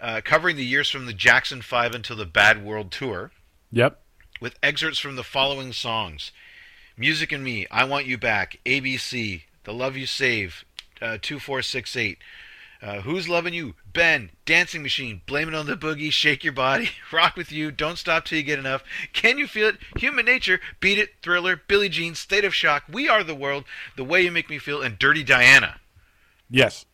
uh, 0.00 0.20
covering 0.24 0.56
the 0.56 0.64
years 0.64 0.90
from 0.90 1.06
the 1.06 1.12
Jackson 1.12 1.62
5 1.62 1.94
until 1.94 2.16
the 2.16 2.26
Bad 2.26 2.64
World 2.64 2.90
Tour 2.90 3.30
Yep. 3.70 4.00
with 4.40 4.58
excerpts 4.64 4.98
from 4.98 5.14
the 5.14 5.22
following 5.24 5.72
songs 5.72 6.32
Music 6.96 7.30
and 7.30 7.44
Me, 7.44 7.68
I 7.70 7.84
Want 7.84 8.06
You 8.06 8.18
Back, 8.18 8.58
ABC, 8.66 9.42
The 9.62 9.72
Love 9.72 9.96
You 9.96 10.06
Save, 10.06 10.64
uh, 11.00 11.18
2468. 11.20 12.18
Uh, 12.80 13.00
Who's 13.00 13.28
Loving 13.28 13.54
You? 13.54 13.74
Ben, 13.92 14.30
Dancing 14.46 14.84
Machine, 14.84 15.22
Blame 15.26 15.48
It 15.48 15.54
on 15.54 15.66
the 15.66 15.76
Boogie, 15.76 16.12
Shake 16.12 16.44
Your 16.44 16.52
Body, 16.52 16.90
Rock 17.12 17.36
With 17.36 17.50
You, 17.50 17.72
Don't 17.72 17.98
Stop 17.98 18.24
Till 18.24 18.38
You 18.38 18.44
Get 18.44 18.60
Enough, 18.60 18.84
Can 19.12 19.36
You 19.36 19.48
Feel 19.48 19.68
It? 19.70 19.78
Human 19.96 20.24
Nature, 20.26 20.60
Beat 20.78 20.96
It, 20.98 21.14
Thriller, 21.20 21.60
Billie 21.66 21.88
Jean, 21.88 22.14
State 22.14 22.44
of 22.44 22.54
Shock, 22.54 22.84
We 22.88 23.08
Are 23.08 23.24
the 23.24 23.34
World, 23.34 23.64
The 23.96 24.04
Way 24.04 24.22
You 24.22 24.30
Make 24.30 24.48
Me 24.48 24.58
Feel, 24.58 24.80
and 24.80 24.96
Dirty 24.96 25.24
Diana 25.24 25.80
Yes. 26.48 26.86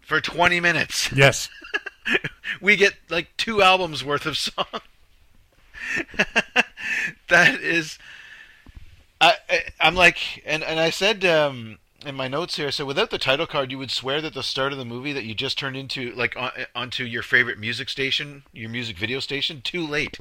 for 0.00 0.20
20 0.20 0.60
minutes. 0.60 1.10
Yes. 1.16 1.48
we 2.60 2.76
get 2.76 2.94
like 3.08 3.36
two 3.36 3.60
albums 3.62 4.04
worth 4.04 4.24
of 4.26 4.36
song. 4.38 4.66
that 7.28 7.60
is, 7.60 7.98
I, 9.20 9.34
I 9.48 9.60
I'm 9.80 9.94
like, 9.94 10.42
and 10.46 10.62
and 10.64 10.80
I 10.80 10.90
said 10.90 11.24
um, 11.24 11.78
in 12.04 12.14
my 12.14 12.28
notes 12.28 12.56
here, 12.56 12.70
so 12.70 12.84
without 12.84 13.10
the 13.10 13.18
title 13.18 13.46
card, 13.46 13.70
you 13.70 13.78
would 13.78 13.90
swear 13.90 14.20
that 14.20 14.34
the 14.34 14.42
start 14.42 14.72
of 14.72 14.78
the 14.78 14.84
movie 14.84 15.12
that 15.12 15.24
you 15.24 15.34
just 15.34 15.58
turned 15.58 15.76
into 15.76 16.12
like 16.12 16.36
on, 16.36 16.50
onto 16.74 17.04
your 17.04 17.22
favorite 17.22 17.58
music 17.58 17.88
station, 17.88 18.44
your 18.52 18.70
music 18.70 18.96
video 18.96 19.20
station, 19.20 19.60
too 19.62 19.86
late, 19.86 20.18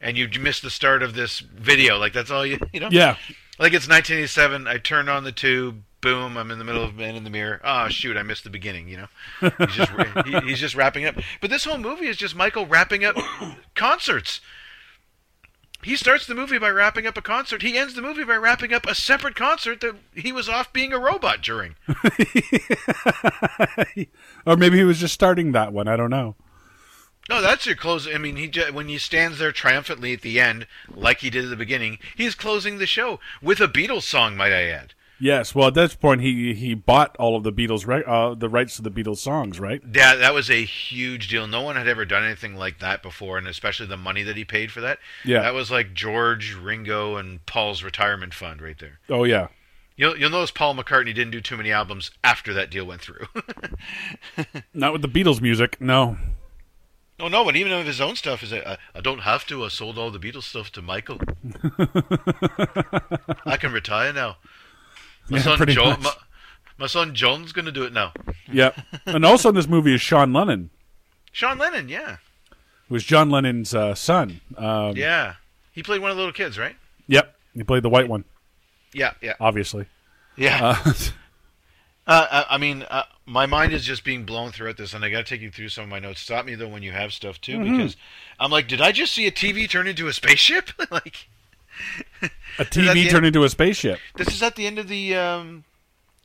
and 0.00 0.18
you 0.18 0.28
missed 0.40 0.62
the 0.62 0.70
start 0.70 1.02
of 1.02 1.14
this 1.14 1.40
video. 1.40 1.98
Like 1.98 2.12
that's 2.12 2.30
all 2.30 2.44
you 2.44 2.58
you 2.72 2.80
know. 2.80 2.88
Yeah. 2.90 3.16
Like 3.58 3.72
it's 3.72 3.88
1987. 3.88 4.66
I 4.66 4.78
turn 4.78 5.08
on 5.08 5.24
the 5.24 5.32
tube. 5.32 5.82
Boom! 6.00 6.36
I'm 6.36 6.50
in 6.50 6.58
the 6.58 6.64
middle 6.64 6.84
of 6.84 6.96
Man 6.96 7.14
in 7.14 7.24
the 7.24 7.30
Mirror. 7.30 7.62
Oh 7.64 7.88
shoot! 7.88 8.18
I 8.18 8.22
missed 8.22 8.44
the 8.44 8.50
beginning. 8.50 8.88
You 8.88 8.98
know, 8.98 9.50
he's 9.58 9.74
just 9.74 9.92
he, 10.26 10.40
he's 10.40 10.60
just 10.60 10.74
wrapping 10.74 11.06
up. 11.06 11.14
But 11.40 11.48
this 11.48 11.64
whole 11.64 11.78
movie 11.78 12.08
is 12.08 12.18
just 12.18 12.36
Michael 12.36 12.66
wrapping 12.66 13.04
up 13.04 13.16
concerts. 13.74 14.42
He 15.84 15.96
starts 15.96 16.26
the 16.26 16.34
movie 16.34 16.58
by 16.58 16.70
wrapping 16.70 17.06
up 17.06 17.18
a 17.18 17.22
concert. 17.22 17.62
He 17.62 17.76
ends 17.76 17.94
the 17.94 18.02
movie 18.02 18.24
by 18.24 18.36
wrapping 18.36 18.72
up 18.72 18.86
a 18.86 18.94
separate 18.94 19.36
concert 19.36 19.80
that 19.82 19.94
he 20.14 20.32
was 20.32 20.48
off 20.48 20.72
being 20.72 20.92
a 20.92 20.98
robot 20.98 21.42
during. 21.42 21.76
or 24.46 24.56
maybe 24.56 24.78
he 24.78 24.84
was 24.84 25.00
just 25.00 25.14
starting 25.14 25.52
that 25.52 25.72
one. 25.72 25.86
I 25.86 25.96
don't 25.96 26.10
know. 26.10 26.34
No, 27.28 27.40
that's 27.40 27.66
your 27.66 27.76
close. 27.76 28.06
I 28.06 28.18
mean, 28.18 28.36
he 28.36 28.48
ju- 28.48 28.72
when 28.72 28.88
he 28.88 28.98
stands 28.98 29.38
there 29.38 29.52
triumphantly 29.52 30.12
at 30.12 30.22
the 30.22 30.40
end, 30.40 30.66
like 30.88 31.20
he 31.20 31.30
did 31.30 31.44
at 31.44 31.50
the 31.50 31.56
beginning, 31.56 31.98
he's 32.16 32.34
closing 32.34 32.78
the 32.78 32.86
show 32.86 33.20
with 33.42 33.60
a 33.60 33.68
Beatles 33.68 34.02
song. 34.02 34.36
Might 34.36 34.52
I 34.52 34.64
add? 34.64 34.94
Yes. 35.20 35.54
Well, 35.54 35.68
at 35.68 35.74
this 35.74 35.94
point, 35.94 36.20
he 36.20 36.54
he 36.54 36.74
bought 36.74 37.16
all 37.16 37.36
of 37.36 37.44
the 37.44 37.52
Beatles 37.52 37.88
uh, 38.06 38.34
the 38.34 38.48
rights 38.48 38.76
to 38.76 38.82
the 38.82 38.90
Beatles 38.90 39.18
songs, 39.18 39.60
right? 39.60 39.80
Yeah, 39.94 40.16
that 40.16 40.34
was 40.34 40.50
a 40.50 40.64
huge 40.64 41.28
deal. 41.28 41.46
No 41.46 41.62
one 41.62 41.76
had 41.76 41.88
ever 41.88 42.04
done 42.04 42.24
anything 42.24 42.56
like 42.56 42.80
that 42.80 43.02
before, 43.02 43.38
and 43.38 43.46
especially 43.46 43.86
the 43.86 43.96
money 43.96 44.22
that 44.22 44.36
he 44.36 44.44
paid 44.44 44.72
for 44.72 44.80
that. 44.80 44.98
Yeah. 45.24 45.42
that 45.42 45.54
was 45.54 45.70
like 45.70 45.94
George, 45.94 46.54
Ringo, 46.54 47.16
and 47.16 47.44
Paul's 47.46 47.82
retirement 47.82 48.34
fund 48.34 48.60
right 48.60 48.78
there. 48.78 48.98
Oh 49.08 49.24
yeah. 49.24 49.48
You'll 49.96 50.18
you'll 50.18 50.30
notice 50.30 50.50
Paul 50.50 50.74
McCartney 50.74 51.14
didn't 51.14 51.30
do 51.30 51.40
too 51.40 51.56
many 51.56 51.70
albums 51.70 52.10
after 52.24 52.52
that 52.54 52.70
deal 52.70 52.84
went 52.84 53.00
through. 53.00 53.26
Not 54.74 54.92
with 54.92 55.02
the 55.02 55.08
Beatles 55.08 55.40
music. 55.40 55.80
No. 55.80 56.18
oh 57.20 57.28
no, 57.28 57.44
but 57.44 57.54
even 57.54 57.72
of 57.72 57.86
his 57.86 58.00
own 58.00 58.16
stuff 58.16 58.42
is 58.42 58.52
uh, 58.52 58.76
I 58.94 59.00
don't 59.00 59.20
have 59.20 59.46
to. 59.46 59.64
I 59.64 59.68
sold 59.68 59.96
all 59.96 60.10
the 60.10 60.18
Beatles 60.18 60.42
stuff 60.42 60.72
to 60.72 60.82
Michael. 60.82 61.20
I 63.46 63.56
can 63.56 63.72
retire 63.72 64.12
now. 64.12 64.36
My 65.28 65.38
Yeah, 65.38 65.42
son 65.42 65.68
John, 65.68 66.02
my, 66.02 66.12
my 66.78 66.86
son 66.86 67.14
John's 67.14 67.52
gonna 67.52 67.72
do 67.72 67.84
it 67.84 67.92
now. 67.92 68.12
Yep. 68.52 68.78
and 69.06 69.24
also 69.24 69.48
in 69.48 69.54
this 69.54 69.66
movie 69.66 69.94
is 69.94 70.00
Sean 70.02 70.32
Lennon, 70.32 70.70
Sean 71.32 71.56
Lennon, 71.58 71.88
yeah, 71.88 72.18
who 72.88 72.94
was 72.94 73.04
John 73.04 73.30
Lennon's 73.30 73.74
uh, 73.74 73.94
son. 73.94 74.40
Um, 74.56 74.96
yeah. 74.96 75.34
He 75.72 75.82
played 75.82 76.00
one 76.02 76.10
of 76.10 76.16
the 76.16 76.20
little 76.22 76.32
kids, 76.34 76.58
right? 76.58 76.76
Yep. 77.08 77.34
He 77.54 77.62
played 77.64 77.82
the 77.82 77.88
white 77.88 78.08
one, 78.08 78.24
Yeah, 78.92 79.14
yeah, 79.22 79.32
obviously. 79.40 79.86
yeah. 80.36 80.76
Uh, 80.84 80.92
Uh, 82.06 82.44
I, 82.50 82.56
I 82.56 82.58
mean, 82.58 82.82
uh, 82.90 83.04
my 83.24 83.46
mind 83.46 83.72
is 83.72 83.82
just 83.82 84.04
being 84.04 84.24
blown 84.26 84.50
throughout 84.52 84.76
this, 84.76 84.92
and 84.92 85.02
I 85.02 85.08
got 85.08 85.16
to 85.16 85.24
take 85.24 85.40
you 85.40 85.50
through 85.50 85.70
some 85.70 85.84
of 85.84 85.88
my 85.90 86.00
notes. 86.00 86.20
Stop 86.20 86.44
me 86.44 86.54
though 86.54 86.68
when 86.68 86.82
you 86.82 86.92
have 86.92 87.14
stuff 87.14 87.40
too, 87.40 87.56
Mm-hmm. 87.56 87.78
because 87.78 87.96
I'm 88.38 88.50
like, 88.50 88.68
did 88.68 88.82
I 88.82 88.92
just 88.92 89.14
see 89.14 89.26
a 89.26 89.30
TV 89.32 89.66
turn 89.70 89.86
into 89.86 90.06
a 90.06 90.12
spaceship? 90.12 90.68
like, 90.90 91.28
a 92.58 92.64
TV 92.64 93.04
turned 93.10 93.16
end? 93.16 93.26
into 93.26 93.44
a 93.44 93.48
spaceship. 93.48 93.98
this 94.16 94.28
is 94.28 94.42
at 94.42 94.56
the 94.56 94.66
end 94.66 94.78
of 94.78 94.88
the 94.88 95.14
um, 95.14 95.64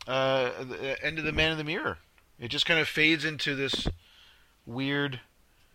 uh, 0.07 0.51
the 0.63 0.97
end 1.03 1.19
of 1.19 1.25
the 1.25 1.31
Man 1.31 1.51
in 1.51 1.57
the 1.57 1.63
Mirror. 1.63 1.97
It 2.39 2.47
just 2.49 2.65
kind 2.65 2.79
of 2.79 2.87
fades 2.87 3.25
into 3.25 3.55
this 3.55 3.87
weird, 4.65 5.19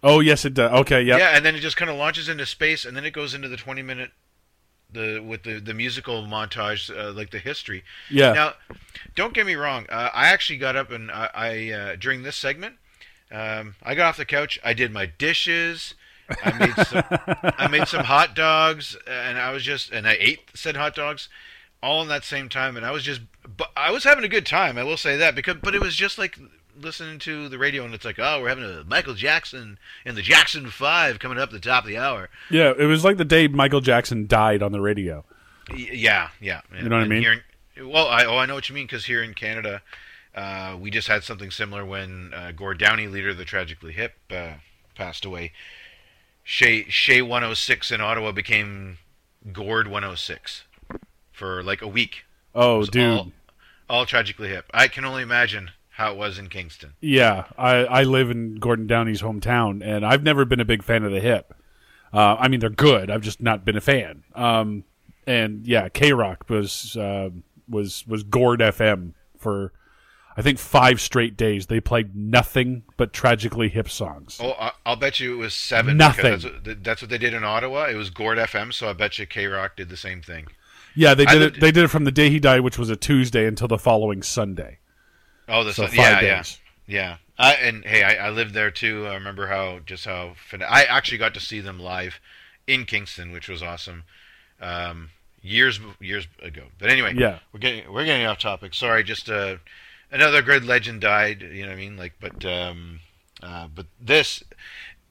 Oh 0.03 0.21
yes, 0.21 0.45
it 0.45 0.53
does. 0.53 0.71
Okay. 0.81 1.03
Yep. 1.03 1.19
yeah, 1.19 1.31
and 1.35 1.45
then 1.45 1.55
it 1.57 1.61
just 1.61 1.79
kind 1.79 1.91
of 1.91 1.97
launches 1.97 2.29
into 2.29 2.45
space, 2.45 2.85
and 2.85 2.95
then 2.95 3.07
it 3.07 3.13
goes 3.13 3.33
into 3.35 3.49
the 3.49 3.57
20 3.57 3.83
minute. 3.83 4.11
The 4.93 5.19
with 5.19 5.43
the 5.43 5.59
the 5.59 5.75
musical 5.75 6.23
montage, 6.23 6.95
uh, 6.97 7.11
like 7.13 7.31
the 7.31 7.39
history. 7.39 7.83
Yeah. 8.11 8.33
Now, 8.33 8.53
don't 9.17 9.33
get 9.35 9.45
me 9.47 9.55
wrong. 9.57 9.87
Uh, 9.89 10.11
I 10.15 10.29
actually 10.29 10.59
got 10.59 10.77
up 10.77 10.91
and 10.93 11.11
I, 11.11 11.31
I 11.35 11.71
uh, 11.71 11.97
during 11.97 12.23
this 12.23 12.37
segment, 12.37 12.77
um, 13.33 13.75
I 13.83 13.95
got 13.97 14.07
off 14.07 14.17
the 14.19 14.25
couch. 14.25 14.61
I 14.63 14.73
did 14.73 14.93
my 14.93 15.07
dishes. 15.07 15.95
I 16.45 16.53
made 16.59 16.87
some. 16.87 17.03
I 17.59 17.69
made 17.69 17.89
some 17.89 18.05
hot 18.05 18.35
dogs, 18.35 18.97
and 19.07 19.39
I 19.39 19.51
was 19.53 19.63
just 19.63 19.91
and 19.91 20.07
I 20.07 20.17
ate 20.19 20.41
said 20.55 20.77
hot 20.77 20.95
dogs, 20.95 21.29
all 21.83 22.03
in 22.03 22.09
that 22.09 22.25
same 22.25 22.49
time. 22.49 22.77
And 22.77 22.85
I 22.87 22.91
was 22.91 23.03
just, 23.03 23.21
but 23.57 23.71
I 23.77 23.91
was 23.91 24.05
having 24.05 24.25
a 24.25 24.29
good 24.29 24.47
time. 24.47 24.79
I 24.79 24.85
will 24.85 24.97
say 24.97 25.17
that 25.17 25.35
because, 25.35 25.57
but 25.63 25.75
it 25.75 25.81
was 25.81 25.95
just 25.95 26.19
like 26.19 26.39
listening 26.81 27.19
to 27.21 27.49
the 27.49 27.59
radio, 27.59 27.85
and 27.85 27.95
it's 27.95 28.05
like, 28.05 28.19
oh, 28.19 28.41
we're 28.43 28.49
having 28.49 28.65
a 28.65 28.85
Michael 28.85 29.15
Jackson 29.15 29.79
and 30.05 30.17
the 30.17 30.23
Jackson 30.23 30.69
Five 30.71 31.19
coming 31.19 31.39
up 31.39 31.51
at 31.51 31.53
the 31.53 31.61
top 31.61 31.85
of 31.85 31.89
the 31.89 31.99
hour. 31.99 32.31
Yeah. 32.51 32.73
It 32.77 32.87
was 32.87 33.05
like 33.05 33.17
the 33.17 33.25
day 33.25 33.47
Michael 33.49 33.81
Jackson 33.81 34.27
died 34.27 34.63
on 34.63 34.73
the 34.73 34.81
radio. 34.81 35.25
Y- 35.71 35.89
Yeah, 35.93 36.29
yeah. 36.41 36.61
You 36.77 36.89
know 36.89 36.97
what 36.97 37.05
I 37.05 37.09
mean? 37.09 37.23
Here 37.23 37.45
well, 37.83 38.07
I 38.09 38.25
oh 38.25 38.37
I 38.39 38.47
know 38.47 38.55
what 38.55 38.69
you 38.69 38.75
mean 38.75 38.87
because 38.87 39.05
here 39.07 39.23
in 39.23 39.35
Canada, 39.35 39.83
uh, 40.35 40.77
we 40.79 40.91
just 40.91 41.09
had 41.09 41.25
something 41.25 41.51
similar 41.51 41.85
when 41.85 42.33
uh, 42.35 42.53
Gord 42.53 42.79
Downie, 42.79 43.09
leader 43.09 43.31
of 43.31 43.37
the 43.37 43.45
Tragically 43.45 43.93
Hip, 43.93 44.15
uh, 44.31 44.55
passed 44.95 45.25
away. 45.25 45.53
CHEZ 46.45 46.87
CHEZ 46.89 47.23
106 47.23 47.91
in 47.91 48.01
Ottawa 48.01 48.33
became 48.33 48.99
Gord 49.53 49.87
106 49.87 50.65
for 51.33 51.63
like 51.63 51.83
a 51.83 51.89
week. 51.89 52.25
Oh, 52.55 52.85
dude. 52.85 53.19
all, 53.19 53.33
all 53.89 54.07
Tragically 54.07 54.49
Hip. 54.49 54.67
I 54.73 54.89
can 54.89 55.05
only 55.05 55.23
imagine 55.23 55.71
how 55.91 56.13
it 56.13 56.17
was 56.19 56.39
in 56.39 56.49
Kingston. 56.49 56.95
Yeah, 57.01 57.45
I, 57.57 57.85
I 57.85 58.03
live 58.03 58.31
in 58.31 58.57
Gordon 58.57 58.87
Downie's 58.87 59.23
hometown, 59.23 59.81
and 59.85 60.05
I've 60.05 60.23
never 60.23 60.45
been 60.45 60.61
a 60.61 60.65
big 60.65 60.83
fan 60.83 61.05
of 61.05 61.13
the 61.13 61.21
hip. 61.21 61.55
Uh, 62.13 62.37
I 62.39 62.49
mean, 62.49 62.61
they're 62.61 62.71
good. 62.71 63.11
I've 63.11 63.23
just 63.23 63.41
not 63.41 63.65
been 63.65 63.77
a 63.77 63.81
fan. 63.81 64.25
Um, 64.35 64.85
and 65.27 65.67
yeah, 65.67 65.89
K 65.89 66.13
Rock 66.13 66.47
was 66.49 66.97
uh, 66.97 67.31
was 67.69 68.07
was 68.07 68.23
Gord 68.23 68.61
FM 68.61 69.15
for 69.39 69.73
I 70.37 70.43
think 70.43 70.59
five 70.59 71.01
straight 71.01 71.37
days. 71.37 71.67
They 71.67 71.81
played 71.81 72.17
nothing 72.17 72.83
but 72.97 73.13
tragically 73.13 73.69
hip 73.69 73.89
songs. 73.89 74.39
Oh, 74.43 74.53
I- 74.59 74.73
I'll 74.85 74.97
bet 74.97 75.21
you 75.21 75.35
it 75.35 75.37
was 75.37 75.55
seven. 75.55 75.97
Nothing. 75.97 76.25
Because 76.25 76.43
that's 76.43 76.67
what, 76.67 76.85
that's 76.85 77.03
what 77.03 77.11
they 77.11 77.19
did 77.19 77.35
in 77.35 77.45
Ottawa. 77.45 77.85
It 77.87 77.95
was 77.95 78.11
Gord 78.11 78.39
FM, 78.39 78.73
so 78.73 78.89
I 78.89 78.93
bet 78.95 79.19
you 79.19 79.27
K 79.27 79.47
Rock 79.47 79.77
did 79.77 79.89
the 79.89 79.97
same 79.97 80.21
thing. 80.23 80.47
Yeah, 80.97 81.15
they 81.15 81.25
did 81.25 81.39
lived- 81.39 81.57
it. 81.57 81.61
They 81.61 81.71
did 81.73 81.85
it 81.85 81.89
from 81.89 82.05
the 82.05 82.13
day 82.13 82.31
he 82.31 82.41
died, 82.41 82.61
which 82.61 82.79
was 82.79 82.91
a 82.91 82.97
Tuesday, 82.97 83.47
until 83.47 83.69
the 83.69 83.79
following 83.79 84.23
Sunday. 84.23 84.79
Oh, 85.49 85.63
the 85.65 85.73
So 85.73 85.87
sun- 85.87 85.97
five 85.97 86.23
yeah, 86.23 86.37
days. 86.39 86.59
yeah, 86.87 86.99
yeah. 87.01 87.17
I, 87.37 87.55
and 87.55 87.85
hey, 87.85 88.03
I, 88.05 88.29
I 88.29 88.31
lived 88.31 88.55
there 88.55 88.71
too. 88.71 89.07
I 89.09 89.15
remember 89.15 89.49
how 89.49 89.81
just 89.87 90.05
how 90.05 90.35
fin- 90.49 90.63
I 90.63 90.85
actually 90.85 91.19
got 91.19 91.35
to 91.35 91.41
see 91.41 91.61
them 91.61 91.79
live 91.81 92.21
in 92.67 92.85
Kingston, 92.87 93.33
which 93.33 93.49
was 93.49 93.63
awesome. 93.63 94.05
Um, 94.61 95.11
years 95.43 95.81
years 96.01 96.27
ago. 96.43 96.63
But 96.79 96.91
anyway, 96.91 97.15
Yeah. 97.17 97.41
we're 97.53 97.61
getting 97.61 97.93
we're 97.93 98.05
getting 98.05 98.27
off 98.27 98.39
topic. 98.39 98.73
Sorry, 98.73 99.03
just 99.05 99.29
uh, 99.29 99.57
another 100.15 100.41
great 100.41 100.63
legend 100.63 101.01
died. 101.03 101.43
You 101.43 101.63
know 101.63 101.69
what 101.69 101.75
I 101.75 101.81
mean? 101.81 101.97
Like, 101.97 102.15
but 102.21 102.45
um, 102.47 103.01
uh, 103.43 103.69
but 103.75 103.87
this 104.01 104.43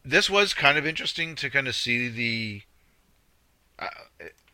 this 0.03 0.29
was 0.29 0.53
kind 0.53 0.77
of 0.77 0.87
interesting 0.87 1.35
to 1.35 1.49
kind 1.49 1.67
of 1.67 1.75
see 1.75 2.07
the. 2.07 2.61
Uh, 3.77 3.87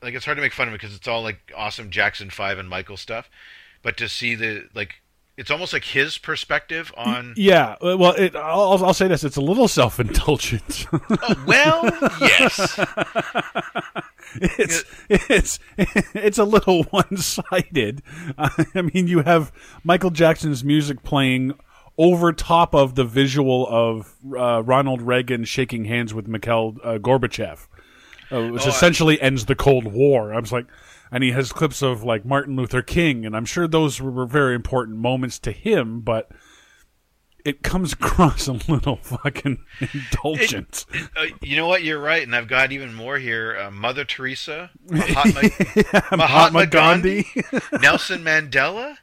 like 0.02 0.14
it's 0.14 0.26
hard 0.26 0.38
to 0.38 0.42
make 0.42 0.54
fun 0.54 0.68
of 0.68 0.74
it 0.74 0.82
because 0.82 0.96
it's 0.96 1.08
all 1.08 1.22
like 1.22 1.52
awesome 1.56 1.90
Jackson 1.90 2.30
Five 2.30 2.58
and 2.58 2.68
Michael 2.68 2.98
stuff, 2.98 3.30
but 3.84 3.96
to 3.98 4.10
see 4.10 4.34
the 4.34 4.68
like, 4.74 5.02
it's 5.40 5.50
almost 5.50 5.72
like 5.74 5.84
his 5.86 6.18
perspective 6.18 6.92
on. 6.98 7.34
Yeah, 7.38 7.76
well, 7.82 8.12
it, 8.12 8.36
I'll, 8.36 8.84
I'll 8.86 8.94
say 8.94 9.08
this: 9.08 9.24
it's 9.24 9.38
a 9.38 9.42
little 9.42 9.68
self-indulgent. 9.68 10.86
Oh, 10.94 11.44
well, 11.48 11.86
yes. 12.22 12.80
it's 14.36 14.84
it's 15.10 15.60
it's 16.14 16.38
a 16.38 16.44
little 16.44 16.84
one-sided. 16.84 18.02
I 18.38 18.82
mean, 18.94 19.08
you 19.08 19.22
have 19.22 19.52
Michael 19.84 20.12
Jackson's 20.12 20.64
music 20.64 21.04
playing 21.04 21.54
over 21.98 22.32
top 22.32 22.74
of 22.76 22.96
the 22.96 23.04
visual 23.04 23.68
of 23.68 24.16
uh, 24.38 24.62
Ronald 24.64 25.02
Reagan 25.02 25.44
shaking 25.46 25.86
hands 25.86 26.14
with 26.14 26.28
Mikhail 26.28 26.78
uh, 26.84 26.98
Gorbachev, 26.98 27.68
uh, 28.32 28.50
which 28.52 28.64
Oh, 28.64 28.66
I- 28.66 28.70
essentially 28.70 29.20
ends 29.22 29.46
the 29.46 29.56
Cold 29.56 29.86
War. 29.86 30.34
I 30.34 30.40
was 30.40 30.52
like, 30.52 30.66
and 31.12 31.24
he 31.24 31.32
has 31.32 31.52
clips 31.52 31.82
of 31.82 32.04
like 32.04 32.26
Martin 32.26 32.56
Luther 32.56 32.82
King, 32.82 33.26
and 33.26 33.36
I'm 33.36 33.46
sure 33.46 33.68
those 33.68 34.02
were, 34.02 34.26
very 34.26 34.56
important 34.56 34.98
moments 34.98 35.40
to 35.40 35.52
him, 35.52 36.02
but. 36.02 36.30
It 37.46 37.64
comes 37.64 37.94
across 38.00 38.50
a 38.50 38.60
little 38.68 38.98
fucking 38.98 39.64
indulgent. 39.80 40.86
Uh, 41.16 41.28
you 41.42 41.56
know 41.56 41.68
what? 41.70 41.84
You're 41.84 42.00
right, 42.00 42.22
and 42.22 42.36
I've 42.36 42.50
got 42.50 42.74
even 42.74 42.94
more 42.94 43.18
here. 43.18 43.58
Uh, 43.58 43.72
Mother 43.72 44.04
Teresa, 44.04 44.72
Mahatma, 44.90 45.50
Mahatma 46.18 46.68
Gandhi, 46.68 47.26
Nelson 47.82 48.26
Mandela, 48.26 48.98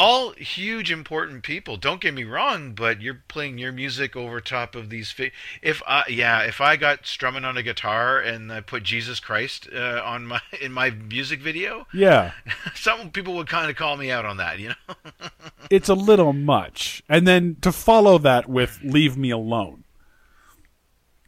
all 0.00 0.32
huge 0.32 0.90
important 0.90 1.42
people. 1.42 1.76
Don't 1.76 2.00
get 2.00 2.14
me 2.14 2.24
wrong, 2.24 2.72
but 2.72 3.02
you're 3.02 3.22
playing 3.28 3.58
your 3.58 3.70
music 3.70 4.16
over 4.16 4.40
top 4.40 4.74
of 4.74 4.88
these. 4.88 5.10
Fi- 5.10 5.30
if 5.60 5.82
I, 5.86 6.04
yeah, 6.08 6.40
if 6.40 6.58
I 6.58 6.76
got 6.76 7.06
strumming 7.06 7.44
on 7.44 7.58
a 7.58 7.62
guitar 7.62 8.18
and 8.18 8.50
I 8.50 8.62
put 8.62 8.82
Jesus 8.82 9.20
Christ 9.20 9.68
uh, 9.70 10.00
on 10.02 10.26
my 10.26 10.40
in 10.60 10.72
my 10.72 10.88
music 10.88 11.40
video, 11.40 11.86
yeah. 11.92 12.32
some 12.74 13.10
people 13.10 13.34
would 13.34 13.48
kind 13.48 13.70
of 13.70 13.76
call 13.76 13.98
me 13.98 14.10
out 14.10 14.24
on 14.24 14.38
that. 14.38 14.58
You 14.58 14.70
know. 14.70 14.94
it's 15.70 15.90
a 15.90 15.94
little 15.94 16.32
much. 16.32 17.02
And 17.06 17.28
then 17.28 17.58
to 17.60 17.70
follow 17.70 18.16
that 18.18 18.48
with 18.48 18.80
"Leave 18.82 19.18
Me 19.18 19.28
Alone," 19.28 19.84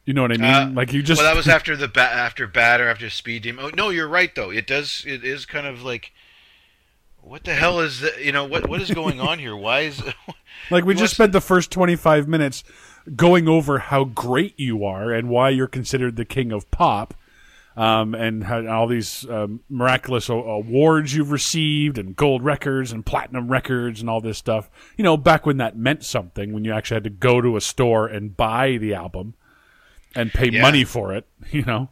you 0.03 0.15
know 0.15 0.23
what 0.23 0.31
I 0.31 0.37
mean? 0.37 0.51
Uh, 0.51 0.71
like 0.73 0.91
you 0.93 1.03
just 1.03 1.21
well, 1.21 1.31
that 1.31 1.37
was 1.37 1.47
after 1.47 1.77
the 1.77 1.87
ba- 1.87 2.01
after 2.01 2.47
Badder 2.47 2.89
after 2.89 3.11
speed 3.11 3.43
demon. 3.43 3.65
Oh 3.65 3.69
no, 3.69 3.89
you're 3.89 4.07
right 4.07 4.33
though. 4.33 4.49
It 4.49 4.65
does. 4.65 5.03
It 5.05 5.23
is 5.23 5.45
kind 5.45 5.67
of 5.67 5.83
like, 5.83 6.11
what 7.23 7.43
the 7.43 7.53
hell 7.53 7.79
is 7.79 8.01
that? 8.01 8.23
You 8.23 8.31
know 8.31 8.45
what 8.45 8.67
what 8.67 8.81
is 8.81 8.91
going 8.91 9.19
on 9.19 9.39
here? 9.39 9.55
Why 9.55 9.81
is 9.81 10.01
like 10.71 10.85
we 10.85 10.93
just 10.95 11.13
spent 11.15 11.31
the 11.31 11.41
first 11.41 11.71
twenty 11.71 11.95
five 11.95 12.27
minutes 12.27 12.63
going 13.15 13.47
over 13.47 13.79
how 13.79 14.03
great 14.05 14.59
you 14.59 14.85
are 14.85 15.11
and 15.11 15.27
why 15.29 15.49
you're 15.49 15.67
considered 15.67 16.15
the 16.15 16.25
king 16.25 16.51
of 16.51 16.69
pop. 16.71 17.13
Um, 17.75 18.13
and 18.13 18.45
all 18.69 18.85
these 18.85 19.27
um, 19.27 19.61
miraculous 19.67 20.29
o- 20.29 20.43
awards 20.43 21.15
you've 21.15 21.31
received, 21.31 21.97
and 21.97 22.15
gold 22.15 22.43
records, 22.43 22.91
and 22.91 23.03
platinum 23.03 23.47
records, 23.47 23.99
and 23.99 24.07
all 24.11 24.21
this 24.21 24.37
stuff. 24.37 24.69
You 24.95 25.03
know, 25.03 25.17
back 25.17 25.47
when 25.47 25.57
that 25.57 25.75
meant 25.75 26.05
something, 26.05 26.53
when 26.53 26.63
you 26.65 26.71
actually 26.71 26.97
had 26.97 27.03
to 27.05 27.09
go 27.09 27.41
to 27.41 27.57
a 27.57 27.61
store 27.61 28.05
and 28.05 28.37
buy 28.37 28.77
the 28.77 28.93
album 28.93 29.33
and 30.15 30.31
pay 30.31 30.49
Yeah. 30.51 30.61
money 30.61 30.83
for 30.83 31.15
it. 31.15 31.27
You 31.51 31.63
know, 31.63 31.89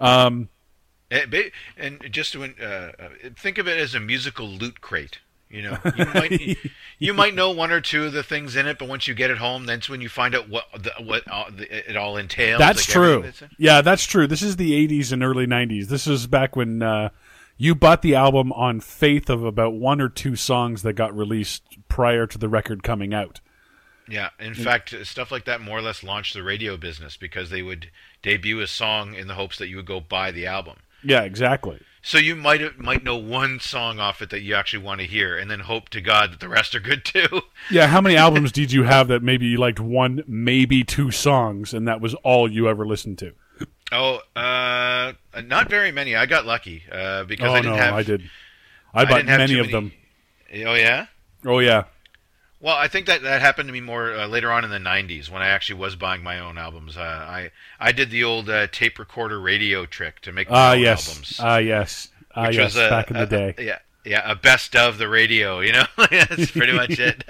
um, 0.00 0.48
And 1.76 2.00
just 2.10 2.32
to 2.32 2.44
uh, 2.44 2.64
uh, 2.64 3.08
think 3.38 3.58
of 3.58 3.68
it 3.68 3.78
as 3.78 3.94
a 3.94 4.00
musical 4.00 4.46
loot 4.46 4.80
crate. 4.80 5.18
You 5.50 5.62
know, 5.62 5.78
you 5.96 6.06
might 6.06 6.58
you 6.98 7.14
might 7.14 7.34
know 7.34 7.50
one 7.52 7.70
or 7.70 7.80
two 7.80 8.06
of 8.06 8.12
the 8.12 8.24
things 8.24 8.56
in 8.56 8.66
it, 8.66 8.78
but 8.78 8.88
once 8.88 9.06
you 9.06 9.14
get 9.14 9.30
it 9.30 9.38
home, 9.38 9.66
that's 9.66 9.88
when 9.88 10.00
you 10.00 10.08
find 10.08 10.34
out 10.34 10.48
what 10.48 10.64
the, 10.76 10.92
what 11.00 11.22
uh, 11.30 11.50
the, 11.50 11.90
it 11.90 11.96
all 11.96 12.16
entails. 12.16 12.58
That's 12.58 12.88
like 12.88 12.92
true. 12.92 13.22
that's 13.22 13.42
Yeah, 13.58 13.80
that's 13.80 14.04
true. 14.04 14.26
This 14.26 14.42
is 14.42 14.56
the 14.56 14.72
80s 14.88 15.12
and 15.12 15.22
early 15.22 15.46
90s. 15.46 15.86
This 15.86 16.08
is 16.08 16.26
back 16.26 16.56
when 16.56 16.82
uh, 16.82 17.10
you 17.56 17.74
bought 17.74 18.02
the 18.02 18.16
album 18.16 18.52
on 18.52 18.80
faith 18.80 19.30
of 19.30 19.44
about 19.44 19.74
one 19.74 20.00
or 20.00 20.08
two 20.08 20.34
songs 20.34 20.82
that 20.82 20.94
got 20.94 21.16
released 21.16 21.62
prior 21.88 22.26
to 22.26 22.38
the 22.38 22.48
record 22.48 22.82
coming 22.82 23.14
out. 23.14 23.40
Yeah, 24.08 24.30
in 24.38 24.54
fact, 24.54 24.94
stuff 25.04 25.30
like 25.30 25.46
that 25.46 25.60
more 25.60 25.78
or 25.78 25.82
less 25.82 26.02
launched 26.02 26.34
the 26.34 26.42
radio 26.42 26.76
business 26.76 27.16
because 27.16 27.48
they 27.48 27.62
would 27.62 27.90
debut 28.22 28.60
a 28.60 28.66
song 28.66 29.14
in 29.14 29.28
the 29.28 29.34
hopes 29.34 29.56
that 29.58 29.68
you 29.68 29.76
would 29.76 29.86
go 29.86 30.00
buy 30.00 30.30
the 30.30 30.46
album. 30.46 30.78
Yeah, 31.04 31.22
exactly. 31.22 31.80
So 32.02 32.18
you 32.18 32.36
might 32.36 32.78
might 32.78 33.02
know 33.02 33.16
one 33.16 33.60
song 33.60 33.98
off 33.98 34.20
it 34.20 34.28
that 34.28 34.42
you 34.42 34.54
actually 34.54 34.82
want 34.82 35.00
to 35.00 35.06
hear, 35.06 35.38
and 35.38 35.50
then 35.50 35.60
hope 35.60 35.88
to 35.90 36.02
God 36.02 36.32
that 36.32 36.40
the 36.40 36.50
rest 36.50 36.74
are 36.74 36.80
good 36.80 37.04
too. 37.04 37.42
Yeah, 37.70 37.86
how 37.86 38.02
many 38.02 38.14
albums 38.26 38.52
did 38.52 38.72
you 38.72 38.82
have 38.82 39.08
that 39.08 39.22
maybe 39.22 39.46
you 39.46 39.56
liked 39.56 39.80
one, 39.80 40.22
maybe 40.26 40.84
two 40.84 41.10
songs, 41.10 41.72
and 41.72 41.88
that 41.88 42.02
was 42.02 42.12
all 42.16 42.50
you 42.50 42.68
ever 42.68 42.86
listened 42.86 43.16
to? 43.18 43.32
Oh, 43.90 44.20
uh, 44.36 45.12
not 45.44 45.70
very 45.70 45.92
many. 45.92 46.14
I 46.14 46.26
got 46.26 46.44
lucky 46.44 46.82
uh, 46.92 47.24
because 47.24 47.48
oh 47.48 47.54
I 47.54 47.60
didn't 47.62 47.76
no, 47.76 47.82
have. 47.82 47.94
I 47.94 48.02
did. 48.02 48.30
I 48.92 49.04
bought 49.06 49.16
didn't 49.16 49.28
have 49.30 49.38
many 49.38 49.58
of 49.58 49.70
them. 49.70 49.92
Oh 50.52 50.74
yeah. 50.74 51.06
Oh 51.46 51.58
yeah. 51.60 51.84
Well, 52.64 52.76
I 52.76 52.88
think 52.88 53.04
that 53.08 53.20
that 53.20 53.42
happened 53.42 53.68
to 53.68 53.74
me 53.74 53.82
more 53.82 54.14
uh, 54.14 54.26
later 54.26 54.50
on 54.50 54.64
in 54.64 54.70
the 54.70 54.78
'90s 54.78 55.28
when 55.28 55.42
I 55.42 55.48
actually 55.48 55.80
was 55.80 55.96
buying 55.96 56.22
my 56.22 56.38
own 56.38 56.56
albums. 56.56 56.96
Uh, 56.96 57.02
I 57.02 57.50
I 57.78 57.92
did 57.92 58.08
the 58.10 58.24
old 58.24 58.48
uh, 58.48 58.68
tape 58.68 58.98
recorder 58.98 59.38
radio 59.38 59.84
trick 59.84 60.20
to 60.22 60.32
make 60.32 60.48
my 60.48 60.56
Ah 60.56 60.72
own 60.72 60.80
yes. 60.80 61.06
albums. 61.06 61.36
Ah 61.40 61.58
yes. 61.58 62.08
Ah 62.34 62.48
yes. 62.48 62.74
was 62.74 62.76
a, 62.76 62.88
back 62.88 63.10
in 63.10 63.16
the 63.18 63.22
a- 63.24 63.26
day, 63.26 63.54
yeah, 63.58 63.78
yeah, 64.06 64.22
a 64.30 64.34
best 64.34 64.74
of 64.74 64.96
the 64.96 65.08
radio. 65.10 65.60
You 65.60 65.72
know, 65.72 65.84
that's 66.10 66.52
pretty 66.52 66.72
much 66.72 66.90
it. 66.98 67.22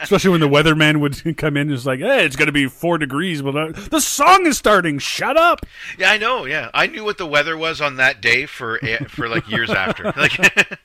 especially 0.00 0.30
when 0.30 0.40
the 0.40 0.48
weatherman 0.48 1.00
would 1.00 1.36
come 1.36 1.58
in 1.58 1.62
and 1.64 1.70
was 1.72 1.84
like, 1.84 2.00
"Hey, 2.00 2.24
it's 2.24 2.36
going 2.36 2.46
to 2.46 2.52
be 2.52 2.66
four 2.66 2.96
degrees, 2.96 3.42
but 3.42 3.54
uh, 3.54 3.72
the 3.72 4.00
song 4.00 4.46
is 4.46 4.56
starting. 4.56 4.98
Shut 4.98 5.36
up." 5.36 5.66
yeah, 5.98 6.12
I 6.12 6.16
know. 6.16 6.46
Yeah, 6.46 6.70
I 6.72 6.86
knew 6.86 7.04
what 7.04 7.18
the 7.18 7.26
weather 7.26 7.58
was 7.58 7.82
on 7.82 7.96
that 7.96 8.22
day 8.22 8.46
for 8.46 8.82
eh, 8.82 9.04
for 9.04 9.28
like 9.28 9.50
years 9.50 9.68
after. 9.68 10.04
Like, 10.16 10.78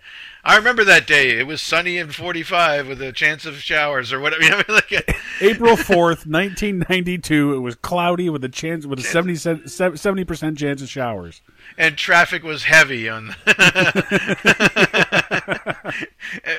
I 0.47 0.55
remember 0.55 0.85
that 0.85 1.05
day. 1.05 1.37
It 1.37 1.45
was 1.45 1.61
sunny 1.61 1.97
and 1.97 2.15
45 2.15 2.87
with 2.87 3.01
a 3.01 3.11
chance 3.11 3.45
of 3.45 3.57
showers 3.61 4.13
or 4.13 4.19
whatever. 4.21 4.41
You 4.47 4.51
know, 4.51 4.63
like, 4.69 5.17
April 5.41 5.75
fourth, 5.75 6.25
nineteen 6.25 6.85
ninety 6.89 7.17
two. 7.17 7.53
It 7.53 7.59
was 7.59 7.75
cloudy 7.75 8.29
with 8.29 8.43
a 8.45 8.49
chance 8.49 8.85
with 8.85 8.99
a 8.99 9.03
70 9.03 10.23
percent 10.25 10.57
chance 10.57 10.81
of 10.81 10.87
showers. 10.89 11.41
and 11.77 11.97
traffic 11.97 12.43
was 12.43 12.63
heavy 12.63 13.09
on. 13.09 13.35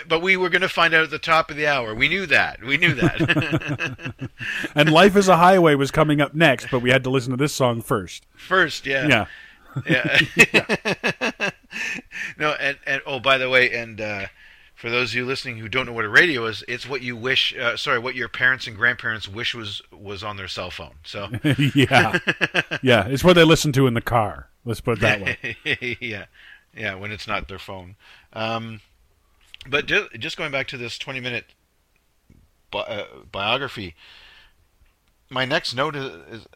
but 0.09 0.21
we 0.23 0.37
were 0.37 0.49
going 0.49 0.63
to 0.63 0.69
find 0.69 0.95
out 0.95 1.05
at 1.05 1.11
the 1.11 1.19
top 1.19 1.51
of 1.51 1.57
the 1.57 1.67
hour. 1.67 1.95
We 1.95 2.09
knew 2.09 2.27
that. 2.27 2.63
We 2.63 2.77
knew 2.77 2.95
that. 2.95 4.29
And 4.75 4.93
"Life 4.93 5.17
Is 5.17 5.29
a 5.29 5.37
Highway" 5.37 5.75
was 5.75 5.91
coming 5.91 6.21
up 6.21 6.35
next, 6.35 6.69
but 6.71 6.81
we 6.81 6.91
had 6.91 7.05
to 7.05 7.11
listen 7.11 7.31
to 7.31 7.37
this 7.37 7.55
song 7.55 7.81
first. 7.81 8.27
First, 8.37 8.87
yeah. 8.87 9.07
Yeah. 9.09 9.27
Yeah. 9.87 10.19
no, 12.39 12.53
and 12.53 12.79
and 12.87 13.03
oh, 13.07 13.21
by 13.21 13.39
the 13.39 13.49
way, 13.49 13.73
and 13.73 14.01
uh, 14.01 14.27
for 14.75 14.91
those 14.91 15.11
of 15.11 15.17
you 15.17 15.27
listening 15.27 15.59
who 15.59 15.69
don't 15.69 15.87
know 15.87 15.93
what 15.93 16.05
a 16.05 16.09
radio 16.09 16.47
is, 16.47 16.65
it's 16.69 16.89
what 16.89 17.03
you 17.03 17.17
wish. 17.17 17.57
Uh, 17.57 17.77
sorry, 17.77 17.99
what 17.99 18.15
your 18.15 18.29
parents 18.29 18.67
and 18.67 18.77
grandparents 18.77 19.29
wish 19.29 19.55
was 19.55 19.83
was 19.93 20.23
on 20.23 20.37
their 20.37 20.49
cell 20.49 20.71
phone. 20.71 20.95
So. 21.05 21.29
yeah, 21.75 22.19
yeah. 22.83 23.07
It's 23.09 23.25
what 23.25 23.35
they 23.35 23.45
listen 23.45 23.73
to 23.73 23.87
in 23.87 23.95
the 23.95 24.01
car. 24.01 24.49
Let's 24.65 24.81
put 24.81 24.99
it 24.99 25.01
that 25.01 25.21
way. 25.21 25.97
yeah, 26.01 26.27
yeah. 26.77 26.95
When 26.95 27.11
it's 27.11 27.27
not 27.27 27.49
their 27.49 27.59
phone. 27.59 27.97
Um, 28.33 28.81
but 29.69 29.87
ju- 29.87 30.09
just 30.19 30.37
going 30.37 30.53
back 30.53 30.69
to 30.69 30.77
this 30.77 30.99
twenty-minute 30.99 31.47
bi- 32.71 32.81
uh, 32.81 33.07
biography, 33.31 33.95
my 35.29 35.45
next 35.45 35.75
note 35.75 35.97
is. 35.97 36.05
is 36.31 36.47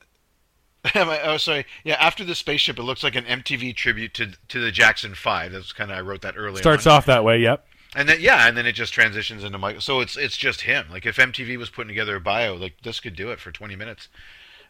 oh, 0.94 1.36
sorry. 1.36 1.64
Yeah, 1.84 1.94
after 2.00 2.24
the 2.24 2.34
spaceship, 2.34 2.78
it 2.78 2.82
looks 2.82 3.02
like 3.02 3.14
an 3.14 3.24
MTV 3.24 3.76
tribute 3.76 4.14
to 4.14 4.32
to 4.48 4.60
the 4.60 4.72
Jackson 4.72 5.14
Five. 5.14 5.52
That's 5.52 5.72
kind 5.72 5.90
of 5.90 5.98
I 5.98 6.00
wrote 6.00 6.22
that 6.22 6.34
earlier. 6.36 6.58
Starts 6.58 6.86
on. 6.86 6.94
off 6.94 7.06
that 7.06 7.24
way. 7.24 7.38
Yep. 7.38 7.64
and 7.94 8.08
then 8.08 8.18
yeah, 8.20 8.48
and 8.48 8.56
then 8.56 8.66
it 8.66 8.72
just 8.72 8.92
transitions 8.92 9.44
into 9.44 9.58
Michael. 9.58 9.80
So 9.80 10.00
it's 10.00 10.16
it's 10.16 10.36
just 10.36 10.62
him. 10.62 10.86
Like 10.90 11.06
if 11.06 11.16
MTV 11.16 11.56
was 11.56 11.70
putting 11.70 11.88
together 11.88 12.16
a 12.16 12.20
bio, 12.20 12.54
like 12.56 12.82
this 12.82 12.98
could 13.00 13.14
do 13.14 13.30
it 13.30 13.38
for 13.38 13.52
twenty 13.52 13.76
minutes. 13.76 14.08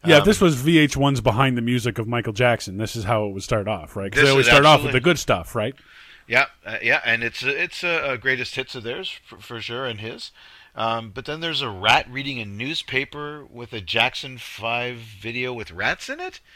Yeah, 0.04 0.18
Um, 0.18 0.24
this 0.24 0.40
was 0.40 0.56
VH1's 0.56 1.20
behind 1.20 1.56
the 1.56 1.62
music 1.62 1.96
of 1.98 2.08
Michael 2.08 2.32
Jackson. 2.32 2.76
This 2.76 2.96
is 2.96 3.04
how 3.04 3.24
it 3.26 3.32
would 3.32 3.44
start 3.44 3.68
off, 3.68 3.94
right? 3.94 4.10
Because 4.10 4.24
they 4.24 4.30
always 4.30 4.46
start 4.46 4.64
off 4.66 4.82
with 4.82 4.92
the 4.92 5.00
good 5.00 5.18
stuff, 5.18 5.54
right? 5.54 5.76
Yeah, 6.26 6.46
uh, 6.66 6.78
yeah, 6.82 7.00
and 7.04 7.22
it's 7.22 7.42
it's 7.42 7.82
a, 7.84 8.12
a 8.12 8.18
greatest 8.18 8.54
hits 8.56 8.74
of 8.74 8.82
theirs 8.82 9.18
for, 9.24 9.38
for 9.38 9.60
sure, 9.60 9.86
and 9.86 10.00
his. 10.00 10.30
Um, 10.74 11.10
but 11.10 11.26
then 11.26 11.40
there's 11.40 11.60
a 11.60 11.68
rat 11.68 12.06
reading 12.10 12.40
a 12.40 12.46
newspaper 12.46 13.44
with 13.44 13.72
a 13.74 13.80
Jackson 13.82 14.38
Five 14.38 14.96
video 14.96 15.52
with 15.52 15.70
rats 15.70 16.08
in 16.08 16.18
it. 16.20 16.40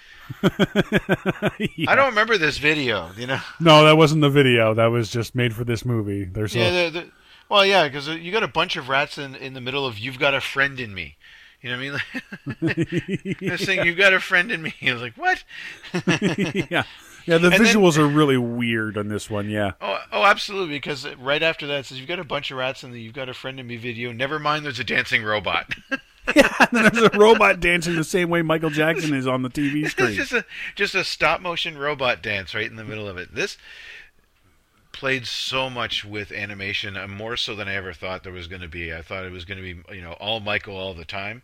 Yeah. 1.76 1.90
I 1.90 1.94
don't 1.94 2.06
remember 2.08 2.36
this 2.38 2.58
video. 2.58 3.10
You 3.16 3.26
know. 3.26 3.40
No, 3.60 3.84
that 3.84 3.96
wasn't 3.96 4.22
the 4.22 4.30
video. 4.30 4.74
That 4.74 4.86
was 4.86 5.10
just 5.10 5.34
made 5.34 5.54
for 5.54 5.64
this 5.64 5.84
movie. 5.84 6.24
There's 6.24 6.54
Yeah. 6.54 6.68
a, 6.68 6.90
The, 6.90 7.00
the, 7.00 7.10
well, 7.48 7.64
yeah, 7.64 7.86
because 7.86 8.08
you 8.08 8.32
got 8.32 8.42
a 8.42 8.48
bunch 8.48 8.76
of 8.76 8.88
rats 8.88 9.18
in 9.18 9.34
in 9.36 9.52
the 9.54 9.60
middle 9.60 9.86
of 9.86 9.98
"You've 9.98 10.18
Got 10.18 10.34
a 10.34 10.40
Friend 10.40 10.78
in 10.80 10.94
Me." 10.94 11.16
You 11.62 11.70
know 11.70 11.92
what 11.94 12.02
I 12.46 12.64
mean? 12.64 13.36
this 13.40 13.64
thing, 13.64 13.84
"You've 13.86 13.96
Got 13.98 14.12
a 14.14 14.20
Friend 14.20 14.50
in 14.50 14.62
Me." 14.62 14.74
I 14.82 14.92
was 14.92 15.02
like, 15.02 15.14
what? 15.16 15.44
yeah, 16.70 16.82
yeah. 17.26 17.38
The 17.38 17.50
then- 17.50 17.60
visuals 17.60 17.98
are 17.98 18.06
really 18.06 18.36
weird 18.38 18.96
on 18.96 19.08
this 19.08 19.28
one. 19.28 19.50
Yeah, 19.50 19.72
Oh, 19.80 19.98
oh, 20.12 20.24
absolutely. 20.24 20.76
Because 20.76 21.06
right 21.16 21.42
after 21.42 21.66
that 21.66 21.80
it 21.80 21.86
says 21.86 21.98
you've 21.98 22.08
got 22.08 22.18
a 22.18 22.24
bunch 22.24 22.50
of 22.50 22.56
rats 22.58 22.82
in 22.82 22.92
the 22.92 23.00
"You've 23.00 23.14
Got 23.14 23.28
a 23.28 23.34
Friend 23.34 23.58
in 23.60 23.66
Me" 23.66 23.76
video. 23.76 24.12
Never 24.12 24.38
mind, 24.38 24.64
there's 24.64 24.80
a 24.80 24.84
dancing 24.84 25.22
robot. 25.22 25.74
and 25.90 26.68
then 26.72 26.90
there's 26.92 27.08
a 27.14 27.18
robot 27.18 27.60
dancing 27.60 27.94
the 27.94 28.02
same 28.04 28.30
way 28.30 28.42
Michael 28.42 28.70
Jackson 28.70 29.14
is 29.14 29.26
on 29.26 29.42
the 29.42 29.50
TV 29.50 29.88
screen. 29.88 30.08
it's 30.08 30.16
just 30.16 30.32
a 30.32 30.44
just 30.74 30.94
a 30.94 31.04
stop 31.04 31.40
motion 31.40 31.78
robot 31.78 32.22
dance 32.22 32.54
right 32.54 32.68
in 32.68 32.76
the 32.76 32.84
middle 32.84 33.08
of 33.08 33.16
it. 33.16 33.34
This 33.34 33.56
played 34.92 35.26
so 35.26 35.68
much 35.68 36.04
with 36.06 36.32
animation, 36.32 36.96
more 37.10 37.36
so 37.36 37.54
than 37.54 37.68
I 37.68 37.74
ever 37.74 37.92
thought 37.92 38.22
there 38.24 38.32
was 38.32 38.46
going 38.48 38.62
to 38.62 38.68
be. 38.68 38.94
I 38.94 39.02
thought 39.02 39.24
it 39.26 39.32
was 39.32 39.44
going 39.44 39.58
to 39.58 39.74
be 39.74 39.94
you 39.94 40.02
know 40.02 40.12
all 40.14 40.40
Michael 40.40 40.76
all 40.76 40.94
the 40.94 41.04
time, 41.04 41.42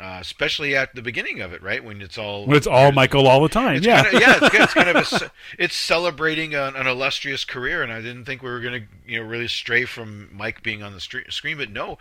uh, 0.00 0.18
especially 0.20 0.74
at 0.74 0.94
the 0.94 1.02
beginning 1.02 1.40
of 1.40 1.52
it, 1.52 1.62
right 1.62 1.84
when 1.84 2.00
it's 2.00 2.16
all 2.16 2.46
When 2.46 2.56
it's 2.56 2.66
all 2.66 2.90
Michael 2.90 3.26
all 3.26 3.42
the 3.42 3.48
time. 3.48 3.76
It's 3.76 3.86
yeah, 3.86 4.02
kind 4.02 4.14
of, 4.14 4.20
yeah, 4.20 4.38
it's, 4.40 4.54
it's 4.54 4.74
kind 4.74 4.88
of 4.88 4.96
a, 4.96 5.30
it's 5.62 5.76
celebrating 5.76 6.54
an, 6.54 6.74
an 6.74 6.86
illustrious 6.86 7.44
career, 7.44 7.82
and 7.82 7.92
I 7.92 8.00
didn't 8.00 8.24
think 8.24 8.42
we 8.42 8.50
were 8.50 8.60
going 8.60 8.82
to, 8.82 8.88
you 9.06 9.20
know, 9.20 9.28
really 9.28 9.48
stray 9.48 9.84
from 9.84 10.30
Mike 10.32 10.62
being 10.62 10.82
on 10.82 10.94
the 10.94 11.00
screen, 11.00 11.58
but 11.58 11.70
no, 11.70 11.98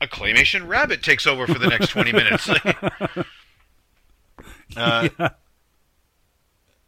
a 0.00 0.06
claymation 0.06 0.66
rabbit 0.66 1.02
takes 1.02 1.26
over 1.26 1.46
for 1.46 1.58
the 1.58 1.68
next 1.68 1.90
twenty 1.90 2.12
minutes. 2.12 2.50
uh, 4.76 5.08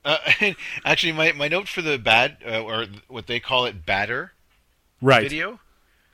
uh, 0.05 0.19
actually, 0.85 1.13
my, 1.13 1.33
my 1.33 1.49
note 1.49 1.69
for 1.69 1.83
the 1.83 1.97
bad, 1.99 2.39
uh, 2.47 2.63
or 2.63 2.87
what 3.07 3.27
they 3.29 3.39
call 3.39 3.67
it, 3.67 3.87
Badder 3.87 4.33
right. 5.01 5.23
video. 5.23 5.61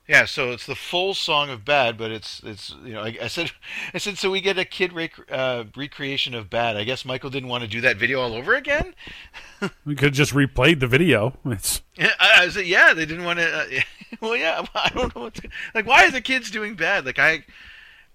Yeah, 0.07 0.27
so 0.27 0.51
it's 0.51 0.67
the 0.67 0.75
full 0.75 1.15
song 1.15 1.49
of 1.49 1.65
Bad, 1.65 1.97
but 1.97 2.11
it's 2.11 2.43
it's 2.45 2.75
you 2.85 2.93
know 2.93 3.01
I, 3.01 3.17
I 3.23 3.27
said 3.27 3.53
I 3.95 3.99
said 3.99 4.19
so 4.19 4.31
we 4.31 4.43
get 4.43 4.59
a 4.59 4.65
kid 4.67 4.93
rec- 4.93 5.31
uh, 5.33 5.65
recreation 5.75 6.35
of 6.35 6.51
Bad. 6.51 6.77
I 6.77 6.85
guess 6.85 7.07
Michael 7.07 7.31
didn't 7.31 7.49
want 7.49 7.63
to 7.65 7.69
do 7.69 7.81
that 7.81 7.97
video 7.97 8.21
all 8.21 8.35
over 8.35 8.55
again. 8.55 8.95
We 9.87 9.95
could 9.95 10.09
have 10.09 10.15
just 10.15 10.35
replayed 10.35 10.81
the 10.81 10.87
video. 10.87 11.39
It's 11.47 11.81
Yeah, 11.97 12.11
I, 12.21 12.45
I 12.45 12.49
said 12.51 12.67
yeah, 12.67 12.93
they 12.93 13.07
didn't 13.07 13.25
want 13.25 13.39
to. 13.39 13.51
Uh, 13.51 13.81
well, 14.21 14.37
yeah, 14.37 14.63
I 14.75 14.91
don't 14.91 15.15
know 15.17 15.23
what's 15.23 15.41
like. 15.75 15.87
Why 15.87 16.05
are 16.05 16.11
the 16.11 16.21
kids 16.21 16.51
doing 16.51 16.75
Bad? 16.75 17.07
Like 17.07 17.19
I. 17.19 17.45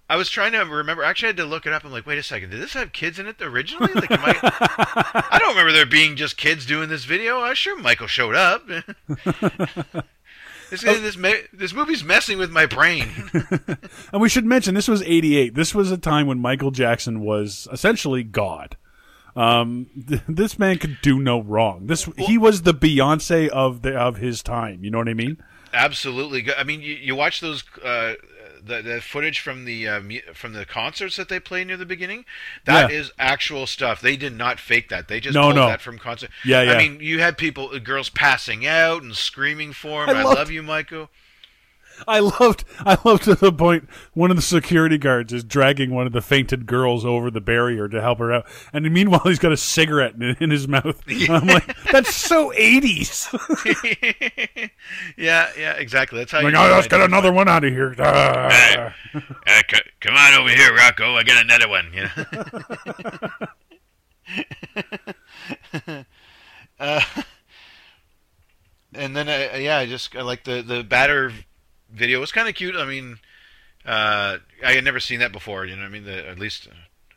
I 0.08 0.16
was 0.16 0.28
trying 0.28 0.50
to 0.52 0.58
remember. 0.58 1.04
Actually, 1.04 1.26
I 1.26 1.28
had 1.28 1.36
to 1.36 1.44
look 1.44 1.66
it 1.66 1.72
up. 1.72 1.84
I'm 1.84 1.92
like, 1.92 2.04
wait 2.04 2.18
a 2.18 2.22
second. 2.24 2.50
Did 2.50 2.60
this 2.60 2.72
have 2.72 2.90
kids 2.90 3.20
in 3.20 3.28
it 3.28 3.40
originally? 3.40 3.94
Like, 3.94 4.10
I, 4.10 5.24
I 5.30 5.38
don't 5.38 5.50
remember 5.50 5.70
there 5.70 5.86
being 5.86 6.16
just 6.16 6.36
kids 6.36 6.66
doing 6.66 6.88
this 6.88 7.04
video. 7.04 7.38
I'm 7.42 7.54
sure 7.54 7.78
Michael 7.78 8.08
showed 8.08 8.34
up. 8.34 8.64
This, 10.70 10.82
this, 10.82 11.16
this 11.52 11.74
movie's 11.74 12.04
messing 12.04 12.38
with 12.38 12.50
my 12.50 12.66
brain. 12.66 13.08
And 14.12 14.20
we 14.20 14.28
should 14.28 14.44
mention 14.44 14.74
this 14.74 14.88
was 14.88 15.02
'88. 15.02 15.54
This 15.54 15.74
was 15.74 15.90
a 15.90 15.98
time 15.98 16.26
when 16.26 16.38
Michael 16.40 16.70
Jackson 16.70 17.20
was 17.20 17.68
essentially 17.72 18.22
God. 18.24 18.76
Um, 19.36 19.88
th- 20.08 20.22
this 20.28 20.58
man 20.58 20.78
could 20.78 20.98
do 21.02 21.20
no 21.20 21.40
wrong. 21.40 21.86
This 21.86 22.08
he 22.18 22.36
was 22.38 22.62
the 22.62 22.74
Beyonce 22.74 23.48
of 23.48 23.82
the 23.82 23.96
of 23.96 24.16
his 24.16 24.42
time. 24.42 24.82
You 24.82 24.90
know 24.90 24.98
what 24.98 25.08
I 25.08 25.14
mean? 25.14 25.38
Absolutely. 25.72 26.52
I 26.52 26.64
mean, 26.64 26.80
you, 26.80 26.94
you 26.94 27.14
watch 27.14 27.40
those 27.40 27.62
uh, 27.84 28.14
the, 28.64 28.82
the 28.82 29.00
footage 29.00 29.40
from 29.40 29.64
the 29.64 29.86
uh, 29.88 30.00
from 30.34 30.52
the 30.52 30.64
concerts 30.64 31.16
that 31.16 31.28
they 31.28 31.40
play 31.40 31.64
near 31.64 31.76
the 31.76 31.86
beginning. 31.86 32.24
That 32.64 32.90
is 32.90 33.08
Yeah. 33.18 33.24
actual 33.32 33.66
stuff. 33.66 34.00
They 34.00 34.16
did 34.16 34.36
not 34.36 34.58
fake 34.60 34.88
that. 34.90 35.08
They 35.08 35.20
just 35.20 35.34
No, 35.34 35.42
pulled 35.44 35.56
no. 35.56 35.66
that 35.68 35.80
from 35.80 35.98
concert. 35.98 36.30
Yeah, 36.44 36.62
yeah. 36.62 36.72
I 36.72 36.78
mean, 36.78 37.00
you 37.00 37.20
had 37.20 37.36
people, 37.38 37.70
uh, 37.74 37.78
girls 37.78 38.08
passing 38.10 38.66
out 38.66 39.02
and 39.02 39.14
screaming 39.16 39.72
for 39.72 40.04
him. 40.04 40.10
I 40.10 40.20
I, 40.20 40.22
loved- 40.24 40.38
love 40.38 40.50
you, 40.50 40.62
Michael. 40.62 41.10
I 42.06 42.20
loved, 42.20 42.64
I 42.80 42.98
loved 43.04 43.24
to 43.24 43.34
the 43.34 43.52
point 43.52 43.88
one 44.14 44.30
of 44.30 44.36
the 44.36 44.42
security 44.42 44.98
guards 44.98 45.32
is 45.32 45.44
dragging 45.44 45.90
one 45.90 46.06
of 46.06 46.12
the 46.12 46.22
fainted 46.22 46.66
girls 46.66 47.04
over 47.04 47.30
the 47.30 47.40
barrier 47.40 47.88
to 47.88 48.00
help 48.00 48.18
her 48.18 48.32
out, 48.32 48.46
and 48.72 48.90
meanwhile 48.92 49.22
he's 49.24 49.38
got 49.38 49.52
a 49.52 49.56
cigarette 49.56 50.14
in, 50.14 50.36
in 50.40 50.50
his 50.50 50.66
mouth. 50.68 51.00
And 51.20 51.30
I'm 51.30 51.46
like, 51.46 51.76
that's 51.92 52.14
so 52.14 52.52
eighties. 52.54 53.28
yeah, 55.16 55.50
yeah, 55.56 55.72
exactly. 55.74 56.18
That's 56.18 56.32
how 56.32 56.42
like, 56.42 56.52
you 56.52 56.58
oh, 56.58 56.70
let's 56.70 56.88
get 56.88 57.00
another 57.00 57.32
one 57.32 57.48
out 57.48 57.64
of 57.64 57.72
here. 57.72 57.94
Ah. 58.10 58.94
Uh, 59.14 59.62
c- 59.70 59.80
come 60.00 60.14
on 60.14 60.34
over 60.34 60.48
here, 60.50 60.74
Rocco. 60.74 61.14
I 61.14 61.22
got 61.22 61.44
another 61.44 61.68
one. 61.68 61.92
You 61.92 62.02
know? 62.02 63.30
uh, 66.80 67.00
and 68.94 69.16
then, 69.16 69.28
uh, 69.28 69.56
yeah, 69.56 69.78
I 69.78 69.86
just 69.86 70.14
I 70.16 70.22
like 70.22 70.44
the 70.44 70.62
the 70.62 70.82
Badder 70.82 71.32
video. 71.92 72.18
It 72.18 72.20
was 72.20 72.32
kind 72.32 72.48
of 72.48 72.54
cute. 72.54 72.76
I 72.76 72.84
mean, 72.84 73.18
uh, 73.84 74.38
I 74.64 74.72
had 74.72 74.84
never 74.84 75.00
seen 75.00 75.20
that 75.20 75.32
before. 75.32 75.64
You 75.64 75.76
know, 75.76 75.82
what 75.82 75.88
I 75.88 75.90
mean, 75.90 76.04
the, 76.04 76.28
at 76.28 76.38
least 76.38 76.68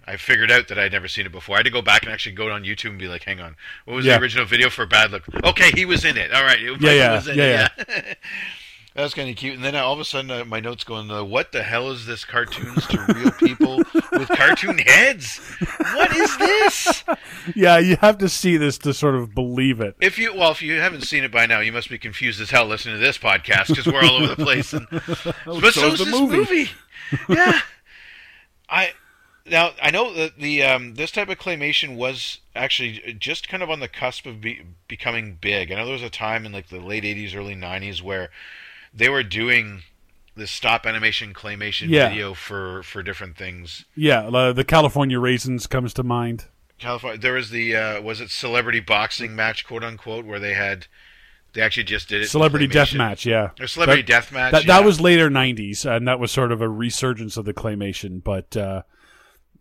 I 0.05 0.17
figured 0.17 0.51
out 0.51 0.67
that 0.67 0.77
I'd 0.79 0.91
never 0.91 1.07
seen 1.07 1.25
it 1.25 1.31
before. 1.31 1.55
I 1.55 1.59
had 1.59 1.65
to 1.65 1.71
go 1.71 1.81
back 1.81 2.03
and 2.03 2.11
actually 2.11 2.35
go 2.35 2.49
on 2.51 2.63
YouTube 2.63 2.89
and 2.89 2.99
be 2.99 3.07
like, 3.07 3.23
hang 3.23 3.39
on, 3.39 3.55
what 3.85 3.95
was 3.95 4.05
Yeah. 4.05 4.17
the 4.17 4.21
original 4.23 4.45
video 4.45 4.69
for 4.69 4.85
Bad 4.85 5.11
Look? 5.11 5.23
Okay, 5.43 5.71
he 5.73 5.85
was 5.85 6.03
in 6.05 6.17
it. 6.17 6.33
All 6.33 6.43
right, 6.43 6.59
yeah, 6.59 7.15
was 7.15 7.27
in 7.27 7.37
yeah, 7.37 7.69
it. 7.77 7.87
Yeah. 7.87 8.13
That 8.95 9.01
was 9.01 9.15
kind 9.15 9.27
of 9.27 9.35
cute. 9.35 9.55
And 9.55 9.63
then 9.63 9.75
all 9.75 9.93
of 9.93 9.99
a 9.99 10.05
sudden, 10.05 10.29
uh, 10.29 10.45
my 10.45 10.59
notes 10.59 10.83
going, 10.83 11.09
uh, 11.09 11.23
"What 11.23 11.51
the 11.51 11.63
hell 11.63 11.89
is 11.89 12.05
this? 12.05 12.25
Cartoons 12.25 12.85
to 12.87 13.03
real 13.15 13.31
people 13.31 13.77
with 14.11 14.29
cartoon 14.29 14.77
heads? 14.77 15.39
What 15.93 16.15
is 16.15 16.37
this?" 16.37 17.03
yeah, 17.55 17.79
you 17.79 17.95
have 18.01 18.19
to 18.19 18.29
see 18.29 18.55
this 18.55 18.77
to 18.79 18.93
sort 18.93 19.15
of 19.15 19.33
believe 19.33 19.81
it. 19.81 19.95
If 19.99 20.19
you 20.19 20.35
well, 20.35 20.51
if 20.51 20.61
you 20.61 20.79
haven't 20.79 21.01
seen 21.01 21.23
it 21.23 21.31
by 21.31 21.47
now, 21.47 21.59
you 21.59 21.71
must 21.71 21.89
be 21.89 21.97
confused 21.97 22.39
as 22.39 22.51
hell 22.51 22.67
listening 22.67 22.95
to 22.95 23.01
this 23.01 23.17
podcast 23.17 23.69
because 23.69 23.87
we're 23.87 24.03
all 24.03 24.17
over 24.17 24.35
the 24.35 24.43
place. 24.43 24.73
And, 24.73 24.87
but 24.91 25.73
so 25.73 25.87
is 25.87 25.99
this 25.99 26.07
movie. 26.07 26.37
movie. 26.37 26.69
yeah, 27.29 27.61
I 28.69 28.91
now 29.47 29.71
I 29.81 29.89
know 29.89 30.13
that 30.13 30.37
the 30.37 30.61
um, 30.61 30.93
this 30.95 31.09
type 31.09 31.29
of 31.29 31.39
claymation 31.39 31.95
was 31.95 32.41
actually 32.55 33.17
just 33.19 33.49
kind 33.49 33.63
of 33.63 33.71
on 33.71 33.79
the 33.79 33.87
cusp 33.87 34.27
of 34.27 34.39
be, 34.39 34.61
becoming 34.87 35.39
big. 35.41 35.71
I 35.71 35.75
know 35.75 35.85
there 35.85 35.93
was 35.93 36.03
a 36.03 36.11
time 36.11 36.45
in 36.45 36.51
like 36.51 36.69
the 36.69 36.79
late 36.79 37.03
'80s, 37.03 37.35
early 37.35 37.55
'90s 37.55 38.03
where 38.03 38.29
they 38.93 39.09
were 39.09 39.23
doing 39.23 39.83
the 40.35 40.47
stop 40.47 40.85
animation 40.85 41.33
claymation 41.33 41.89
Yeah. 41.89 42.09
video 42.09 42.33
for 42.33 42.83
for 42.83 43.03
different 43.03 43.37
things. 43.37 43.85
Yeah, 43.95 44.21
uh, 44.27 44.53
the 44.53 44.63
California 44.63 45.19
raisins 45.19 45.67
comes 45.67 45.93
to 45.95 46.03
mind. 46.03 46.45
California. 46.79 47.19
There 47.19 47.33
was 47.33 47.49
the 47.51 47.75
uh, 47.75 48.01
was 48.01 48.19
it 48.21 48.29
celebrity 48.31 48.79
boxing 48.79 49.35
match, 49.35 49.65
quote 49.65 49.83
unquote, 49.83 50.25
where 50.25 50.39
they 50.39 50.53
had 50.53 50.87
they 51.53 51.61
actually 51.61 51.83
just 51.83 52.09
did 52.09 52.23
it. 52.23 52.27
Celebrity 52.29 52.65
death 52.65 52.95
match, 52.95 53.25
yeah. 53.27 53.51
Or 53.59 53.67
celebrity 53.67 54.01
That- 54.01 54.07
death 54.07 54.31
match. 54.31 54.51
That, 54.51 54.65
yeah. 54.65 54.79
that 54.79 54.85
was 54.85 54.99
later 54.99 55.29
'90s, 55.29 55.85
and 55.85 56.07
that 56.07 56.19
was 56.19 56.31
sort 56.31 56.51
of 56.51 56.61
a 56.61 56.69
resurgence 56.69 57.37
of 57.37 57.45
the 57.45 57.53
claymation. 57.53 58.23
But 58.23 58.57
uh, 58.57 58.81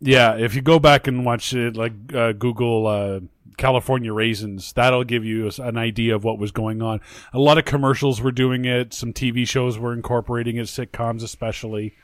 yeah, 0.04 0.36
if 0.36 0.56
you 0.56 0.62
go 0.62 0.80
back 0.80 1.06
and 1.06 1.24
watch 1.24 1.54
it, 1.54 1.76
like 1.76 1.92
uh, 2.12 2.32
Google 2.32 2.86
uh, 2.88 3.20
California 3.56 4.12
raisins, 4.12 4.72
that'll 4.72 5.04
give 5.04 5.24
you 5.24 5.48
an 5.58 5.78
idea 5.78 6.16
of 6.16 6.24
what 6.24 6.38
was 6.38 6.50
going 6.50 6.82
on. 6.82 7.00
A 7.32 7.38
lot 7.38 7.56
of 7.56 7.64
commercials 7.64 8.20
were 8.20 8.32
doing 8.32 8.64
it. 8.64 8.92
Some 8.92 9.12
TV 9.12 9.46
shows 9.46 9.78
were 9.78 9.92
incorporating 9.92 10.56
it, 10.56 10.66
sitcoms 10.66 11.22
especially. 11.22 11.94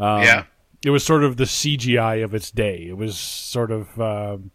Um, 0.00 0.22
yeah. 0.22 0.44
it 0.84 0.90
was 0.90 1.04
sort 1.04 1.22
of 1.22 1.36
the 1.36 1.44
CGI 1.44 2.24
of 2.24 2.34
its 2.34 2.50
day. 2.50 2.86
It 2.88 2.96
was 2.96 3.16
sort 3.16 3.70
of. 3.70 4.00
Um, 4.00 4.50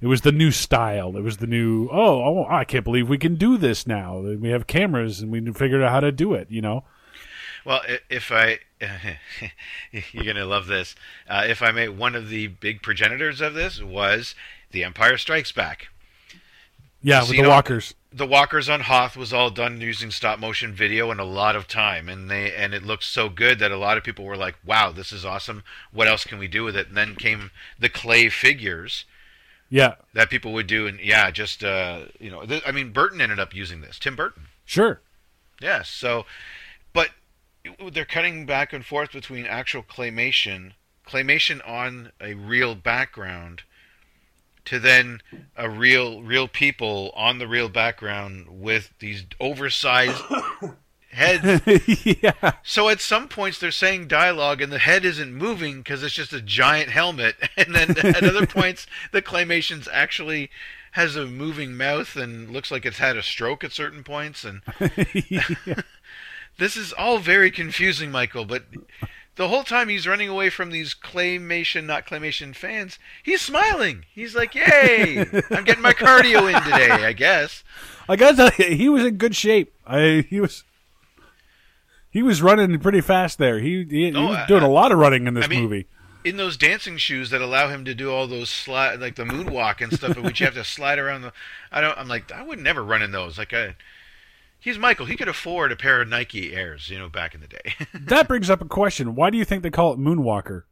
it 0.00 0.06
was 0.06 0.20
the 0.20 0.32
new 0.32 0.50
style. 0.50 1.16
It 1.16 1.22
was 1.22 1.38
the 1.38 1.46
new. 1.46 1.88
Oh, 1.90 2.22
oh, 2.22 2.46
I 2.50 2.64
can't 2.64 2.84
believe 2.84 3.08
we 3.08 3.16
can 3.16 3.36
do 3.36 3.56
this 3.56 3.86
now. 3.86 4.18
We 4.18 4.50
have 4.50 4.66
cameras 4.66 5.20
and 5.20 5.32
we 5.32 5.40
figured 5.52 5.82
out 5.82 5.90
how 5.90 6.00
to 6.00 6.12
do 6.12 6.34
it. 6.34 6.50
You 6.50 6.60
know. 6.60 6.84
Well, 7.64 7.80
if 8.10 8.30
I, 8.30 8.58
you're 10.12 10.24
gonna 10.24 10.46
love 10.46 10.66
this. 10.66 10.94
Uh, 11.28 11.44
if 11.46 11.62
I 11.62 11.70
may, 11.72 11.88
one 11.88 12.14
of 12.14 12.28
the 12.28 12.46
big 12.48 12.82
progenitors 12.82 13.40
of 13.40 13.54
this 13.54 13.80
was 13.82 14.34
The 14.70 14.84
Empire 14.84 15.18
Strikes 15.18 15.52
Back. 15.52 15.88
Yeah, 17.02 17.20
with 17.20 17.30
the 17.30 17.42
know- 17.42 17.48
walkers. 17.50 17.94
The 18.12 18.26
Walkers 18.28 18.68
on 18.68 18.82
Hoth 18.82 19.16
was 19.16 19.32
all 19.32 19.50
done 19.50 19.80
using 19.80 20.12
stop 20.12 20.38
motion 20.38 20.72
video 20.72 21.10
and 21.10 21.18
a 21.18 21.24
lot 21.24 21.56
of 21.56 21.66
time, 21.66 22.08
and 22.08 22.30
they 22.30 22.54
and 22.54 22.72
it 22.72 22.84
looked 22.84 23.02
so 23.02 23.28
good 23.28 23.58
that 23.58 23.72
a 23.72 23.76
lot 23.76 23.98
of 23.98 24.04
people 24.04 24.24
were 24.24 24.36
like, 24.36 24.54
"Wow, 24.64 24.92
this 24.92 25.10
is 25.12 25.24
awesome! 25.24 25.64
What 25.90 26.06
else 26.06 26.22
can 26.22 26.38
we 26.38 26.46
do 26.46 26.62
with 26.62 26.76
it?" 26.76 26.86
And 26.86 26.96
then 26.96 27.16
came 27.16 27.50
the 27.76 27.88
clay 27.88 28.28
figures 28.28 29.04
Yeah, 29.68 29.96
that 30.12 30.30
people 30.30 30.52
would 30.52 30.68
do, 30.68 30.86
and 30.86 31.00
yeah, 31.00 31.32
just 31.32 31.64
uh, 31.64 32.02
you 32.20 32.30
know, 32.30 32.46
th- 32.46 32.62
I 32.64 32.70
mean, 32.70 32.92
Burton 32.92 33.20
ended 33.20 33.40
up 33.40 33.52
using 33.52 33.80
this. 33.80 33.98
Tim 33.98 34.14
Burton. 34.14 34.44
sure. 34.64 35.00
Yes. 35.60 35.88
So, 35.88 36.18
but 36.20 36.26
they're 37.92 38.04
cutting 38.04 38.46
back 38.46 38.72
and 38.72 38.84
forth 38.84 39.12
between 39.12 39.46
actual 39.46 39.82
claymation, 39.82 40.72
claymation 41.06 41.66
on 41.68 42.12
a 42.20 42.34
real 42.34 42.74
background, 42.74 43.62
to 44.66 44.78
then 44.78 45.20
a 45.56 45.68
real, 45.68 46.22
real 46.22 46.48
people 46.48 47.12
on 47.14 47.38
the 47.38 47.46
real 47.48 47.68
background 47.68 48.46
with 48.48 48.92
these 48.98 49.24
oversized 49.40 50.22
heads. 51.10 51.62
yeah, 52.04 52.52
So 52.62 52.88
at 52.88 53.00
some 53.00 53.28
points 53.28 53.58
they're 53.58 53.70
saying 53.70 54.08
dialogue 54.08 54.60
and 54.60 54.72
the 54.72 54.78
head 54.78 55.04
isn't 55.04 55.34
moving 55.34 55.78
because 55.78 56.02
it's 56.02 56.14
just 56.14 56.32
a 56.32 56.40
giant 56.40 56.90
helmet, 56.90 57.36
and 57.56 57.74
then 57.74 57.96
at 57.98 58.24
other 58.24 58.46
points 58.48 58.86
the 59.12 59.22
claymation's 59.22 59.88
actually 59.92 60.50
has 60.92 61.16
a 61.16 61.26
moving 61.26 61.76
mouth 61.76 62.14
and 62.14 62.50
looks 62.50 62.70
like 62.70 62.86
it's 62.86 62.98
had 62.98 63.16
a 63.16 63.22
stroke 63.22 63.64
at 63.64 63.72
certain 63.72 64.04
points 64.04 64.44
and 64.44 64.62
this 66.58 66.76
is 66.76 66.92
all 66.92 67.18
very 67.18 67.50
confusing, 67.50 68.10
Michael, 68.10 68.44
but 68.44 68.64
the 69.36 69.48
whole 69.48 69.64
time 69.64 69.88
he's 69.88 70.06
running 70.06 70.28
away 70.28 70.48
from 70.50 70.70
these 70.70 70.94
claymation, 70.94 71.84
not 71.86 72.06
claymation 72.06 72.54
fans, 72.54 72.98
he's 73.22 73.40
smiling. 73.42 74.04
He's 74.12 74.34
like, 74.34 74.54
Yay! 74.54 75.20
I'm 75.50 75.64
getting 75.64 75.82
my 75.82 75.92
cardio 75.92 76.52
in 76.54 76.62
today, 76.62 76.90
I 76.90 77.12
guess. 77.12 77.64
I 78.08 78.16
gotta 78.16 78.36
tell 78.50 78.68
you, 78.68 78.76
he 78.76 78.88
was 78.88 79.04
in 79.04 79.16
good 79.16 79.34
shape. 79.34 79.74
I 79.86 80.24
he 80.28 80.40
was. 80.40 80.62
He 82.10 82.22
was 82.22 82.40
running 82.42 82.78
pretty 82.78 83.00
fast 83.00 83.38
there. 83.38 83.58
He 83.58 83.84
he, 83.90 84.10
he 84.10 84.16
Oh, 84.16 84.28
was 84.28 84.36
I- 84.38 84.46
doing 84.46 84.62
a 84.62 84.68
lot 84.68 84.92
of 84.92 84.98
running 84.98 85.26
in 85.26 85.34
this 85.34 85.46
I 85.46 85.48
mean- 85.48 85.62
movie. 85.64 85.86
In 86.22 86.38
those 86.38 86.56
dancing 86.56 86.96
shoes 86.96 87.28
that 87.30 87.42
allow 87.42 87.68
him 87.68 87.84
to 87.84 87.94
do 87.94 88.10
all 88.10 88.26
those 88.26 88.48
slide, 88.48 88.98
like 88.98 89.16
the 89.16 89.24
moonwalk 89.24 89.82
and 89.82 89.92
stuff, 89.92 90.16
in 90.16 90.22
which 90.22 90.40
you 90.40 90.46
have 90.46 90.54
to 90.54 90.64
slide 90.64 90.98
around 90.98 91.20
the. 91.20 91.32
I 91.70 91.82
don't. 91.82 91.98
I'm 91.98 92.08
like, 92.08 92.32
I 92.32 92.42
would 92.42 92.58
never 92.60 92.82
run 92.82 93.02
in 93.02 93.10
those. 93.10 93.36
Like, 93.36 93.52
I, 93.52 93.76
he's 94.64 94.78
Michael. 94.78 95.06
He 95.06 95.16
could 95.16 95.28
afford 95.28 95.70
a 95.70 95.76
pair 95.76 96.00
of 96.02 96.08
Nike 96.08 96.52
Airs, 96.54 96.88
you 96.90 96.98
know, 96.98 97.08
back 97.08 97.34
in 97.34 97.40
the 97.40 97.46
day. 97.48 97.74
That 97.94 98.26
brings 98.26 98.50
up 98.50 98.60
a 98.60 98.64
question. 98.66 99.14
Why 99.14 99.30
do 99.30 99.38
you 99.38 99.44
think 99.44 99.62
they 99.62 99.70
call 99.70 99.92
it 99.92 99.98
Moonwalker? 100.00 100.64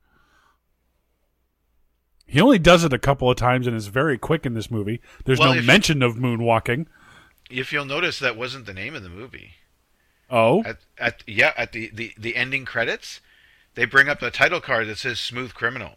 He 2.26 2.40
only 2.40 2.58
does 2.58 2.82
it 2.84 2.92
a 2.92 2.98
couple 2.98 3.30
of 3.30 3.36
times 3.36 3.66
and 3.66 3.76
is 3.76 3.88
very 3.88 4.16
quick 4.16 4.46
in 4.46 4.54
this 4.54 4.70
movie. 4.70 5.00
There's 5.24 5.38
Well, 5.38 5.54
no 5.54 5.62
mention 5.62 6.02
of 6.02 6.14
moonwalking. 6.16 6.86
if 7.50 7.72
you'll 7.72 7.84
notice, 7.84 8.18
that 8.20 8.36
wasn't 8.36 8.66
the 8.66 8.72
name 8.72 8.94
of 8.94 9.02
the 9.02 9.08
movie. 9.10 9.52
Oh, 10.30 10.62
At, 10.64 10.78
at 10.96 11.22
yeah, 11.26 11.52
at 11.58 11.72
the, 11.72 11.90
the 11.92 12.14
the 12.16 12.36
ending 12.36 12.64
credits, 12.64 13.20
they 13.74 13.84
bring 13.84 14.08
up 14.08 14.18
the 14.20 14.30
title 14.30 14.62
card 14.62 14.88
that 14.88 14.96
says 14.96 15.20
"Smooth 15.20 15.52
Criminal." 15.52 15.96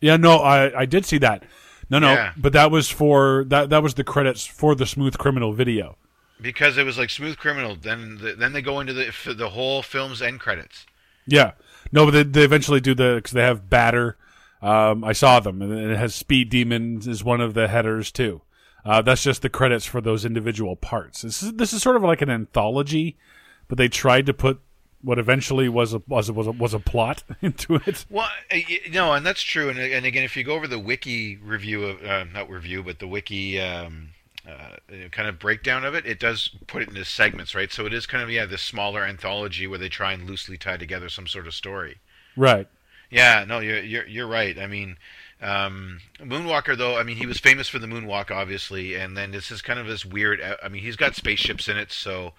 yeah, 0.00 0.16
no, 0.16 0.36
I 0.38 0.82
I 0.82 0.86
did 0.86 1.04
see 1.04 1.18
that. 1.18 1.42
No, 1.90 1.98
no, 1.98 2.12
Yeah. 2.12 2.32
but 2.36 2.52
that 2.52 2.70
was 2.70 2.88
for 2.88 3.42
that 3.48 3.70
that 3.70 3.82
was 3.82 3.94
the 3.94 4.04
credits 4.04 4.46
for 4.46 4.76
the 4.76 4.86
Smooth 4.86 5.18
Criminal 5.18 5.52
video. 5.52 5.96
Because 6.40 6.78
it 6.78 6.84
was 6.84 6.98
like 6.98 7.10
smooth 7.10 7.36
criminal 7.36 7.76
then 7.76 8.18
the, 8.18 8.34
then 8.34 8.52
they 8.52 8.62
go 8.62 8.80
into 8.80 8.92
the 8.92 9.12
the 9.34 9.50
whole 9.50 9.82
film's 9.82 10.22
end 10.22 10.40
credits 10.40 10.86
Yeah, 11.26 11.52
no, 11.92 12.04
but 12.04 12.10
they, 12.12 12.22
they 12.22 12.44
eventually 12.44 12.80
do 12.80 12.94
the 12.94 13.16
because 13.16 13.32
they 13.32 13.42
have 13.42 13.68
Badder. 13.70 14.16
Um, 14.60 15.04
I 15.04 15.12
saw 15.12 15.38
them, 15.40 15.62
and 15.62 15.72
it 15.72 15.96
has 15.96 16.14
Speed 16.14 16.50
Demons 16.50 17.06
is 17.06 17.22
one 17.22 17.40
of 17.40 17.54
the 17.54 17.68
headers 17.68 18.10
too. 18.10 18.42
Uh, 18.84 19.02
that's 19.02 19.22
just 19.22 19.42
the 19.42 19.48
credits 19.48 19.84
for 19.84 20.00
those 20.00 20.24
individual 20.24 20.74
parts. 20.76 21.22
This 21.22 21.42
is 21.42 21.52
this 21.54 21.72
is 21.72 21.82
sort 21.82 21.96
of 21.96 22.02
like 22.02 22.22
an 22.22 22.30
anthology, 22.30 23.16
but 23.68 23.78
they 23.78 23.88
tried 23.88 24.26
to 24.26 24.34
put 24.34 24.60
what 25.00 25.18
eventually 25.18 25.68
was 25.68 25.94
a 25.94 26.02
was 26.08 26.28
a, 26.28 26.32
was 26.32 26.46
a, 26.46 26.52
was 26.52 26.74
a 26.74 26.78
plot 26.78 27.22
into 27.42 27.76
it. 27.86 28.04
well 28.10 28.28
uh, 28.52 28.56
no 28.90 29.12
and 29.12 29.24
that's 29.24 29.42
true 29.42 29.68
and, 29.68 29.78
and 29.78 30.04
again 30.04 30.24
if 30.24 30.36
you 30.36 30.42
go 30.42 30.54
over 30.54 30.66
the 30.66 30.78
wiki 30.78 31.36
review 31.36 31.84
of 31.84 32.04
uh, 32.04 32.24
not 32.24 32.50
review 32.50 32.82
but 32.82 32.98
the 32.98 33.06
wiki 33.06 33.60
um, 33.60 34.08
uh, 34.48 34.76
kind 35.10 35.28
of 35.28 35.38
breakdown 35.38 35.84
of 35.84 35.94
it 35.94 36.06
it 36.06 36.18
does 36.18 36.48
put 36.66 36.82
it 36.82 36.88
into 36.88 37.04
segments 37.04 37.54
right 37.54 37.70
so 37.72 37.84
it 37.86 37.92
is 37.92 38.06
kind 38.06 38.22
of 38.22 38.30
yeah 38.30 38.46
this 38.46 38.62
smaller 38.62 39.04
anthology 39.04 39.66
where 39.66 39.78
they 39.78 39.88
try 39.88 40.12
and 40.12 40.26
loosely 40.26 40.56
tie 40.56 40.76
together 40.76 41.08
some 41.08 41.26
sort 41.26 41.46
of 41.46 41.54
story 41.54 41.98
Right. 42.36 42.68
Yeah, 43.10 43.44
no, 43.48 43.58
you're 43.58 43.80
you're 43.80 44.06
you're 44.06 44.26
right. 44.28 44.56
I 44.58 44.66
mean, 44.66 44.96
um, 45.42 46.00
Moonwalker 46.20 46.76
though. 46.76 46.96
I 46.98 47.02
mean, 47.02 47.16
he 47.16 47.26
was 47.26 47.38
famous 47.38 47.66
for 47.66 47.78
the 47.78 47.86
moonwalk, 47.86 48.30
obviously, 48.30 48.94
and 48.94 49.16
then 49.16 49.30
this 49.32 49.50
is 49.50 49.62
kind 49.62 49.78
of 49.80 49.86
this 49.86 50.04
weird. 50.04 50.40
uh, 50.40 50.56
I 50.62 50.68
mean, 50.68 50.82
he's 50.82 50.96
got 50.96 51.14
spaceships 51.16 51.68
in 51.68 51.76
it, 51.78 51.90
so 51.90 52.34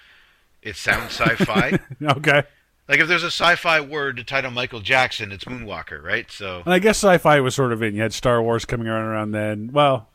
it 0.62 0.76
sounds 0.76 1.20
sci-fi. 1.20 1.80
Okay. 2.02 2.44
like 2.88 3.00
if 3.00 3.08
there's 3.08 3.24
a 3.24 3.28
sci-fi 3.32 3.82
word 3.82 4.18
to 4.18 4.24
title 4.24 4.52
Michael 4.52 4.80
Jackson, 4.80 5.32
it's 5.32 5.46
Moonwalker, 5.46 6.02
right? 6.02 6.30
So 6.32 6.62
And 6.66 6.74
I 6.74 6.80
guess 6.80 6.98
sci-fi 6.98 7.40
was 7.42 7.56
sort 7.56 7.74
of 7.74 7.82
in. 7.82 7.96
You 7.96 8.04
had 8.04 8.14
Star 8.14 8.42
Wars 8.42 8.64
coming 8.66 8.88
around 8.88 9.06
around 9.06 9.32
then. 9.32 9.72
Well, 9.74 10.09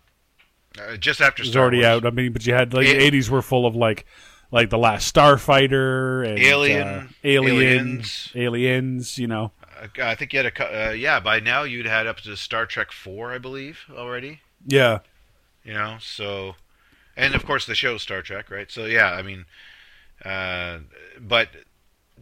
uh, 0.80 0.96
just 0.96 1.20
after 1.20 1.42
it 1.42 1.44
was 1.44 1.50
Star 1.52 1.62
already 1.62 1.78
Wars. 1.78 1.86
out. 1.86 2.06
I 2.06 2.10
mean, 2.10 2.32
but 2.32 2.46
you 2.46 2.54
had 2.54 2.72
like 2.74 2.86
the 2.86 2.94
'80s 2.94 3.28
were 3.30 3.42
full 3.42 3.66
of 3.66 3.74
like 3.76 4.04
like 4.50 4.70
the 4.70 4.78
Last 4.78 5.12
Starfighter 5.14 6.26
and 6.28 6.38
Alien, 6.38 6.86
uh, 6.88 7.06
Alien, 7.24 7.56
Aliens. 7.56 8.32
Aliens. 8.34 9.18
You 9.18 9.26
know, 9.28 9.52
Uh, 9.82 9.88
I 10.02 10.14
think 10.14 10.32
you 10.32 10.40
had 10.42 10.46
a 10.46 10.88
uh, 10.88 10.92
yeah. 10.92 11.20
By 11.20 11.40
now 11.40 11.62
you'd 11.64 11.86
had 11.86 12.06
up 12.06 12.18
to 12.18 12.36
Star 12.36 12.66
Trek 12.66 12.92
four, 12.92 13.32
I 13.32 13.38
believe, 13.38 13.80
already. 13.92 14.40
yeah, 14.66 15.00
You 15.64 15.74
know, 15.74 15.96
so 16.00 16.54
and 17.16 17.34
of 17.34 17.44
course 17.44 17.66
the 17.66 17.74
show 17.74 17.96
Star 17.98 18.22
Trek, 18.22 18.50
right? 18.50 18.70
So 18.70 18.86
yeah, 18.86 19.10
I 19.12 19.22
mean, 19.22 19.44
uh, 20.24 20.78
but 21.20 21.48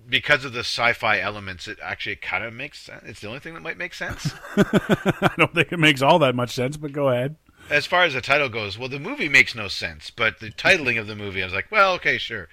because 0.09 0.45
of 0.45 0.53
the 0.53 0.61
sci-fi 0.61 1.21
elements, 1.21 1.69
it 1.69 1.79
actually 1.83 2.17
kind 2.17 2.45
of 2.45 2.53
makes 2.53 2.81
sense. 2.81 3.03
It's 3.07 3.21
the 3.21 3.29
only 3.29 3.41
thing 3.41 3.55
that 3.55 3.61
might 3.62 3.79
make 3.79 3.95
sense. 3.95 4.33
I 4.57 5.31
don't 5.37 5.55
think 5.55 5.71
it 5.73 5.79
makes 5.79 6.03
all 6.03 6.19
that 6.21 6.35
much 6.35 6.51
sense, 6.51 6.77
but 6.77 6.93
go 6.93 7.09
ahead. 7.11 7.37
As 7.73 7.87
far 7.87 8.05
as 8.05 8.15
the 8.15 8.21
title 8.21 8.49
goes, 8.49 8.79
well, 8.79 8.89
the 8.89 8.99
movie 9.01 9.29
makes 9.29 9.55
no 9.55 9.69
sense, 9.69 10.11
but 10.11 10.41
the 10.41 10.51
titling 10.51 10.99
of 11.01 11.07
the 11.07 11.17
movie, 11.17 11.43
I 11.43 11.47
was 11.47 11.55
like, 11.55 11.71
well, 11.71 11.95
okay, 11.95 12.19
sure. 12.19 12.49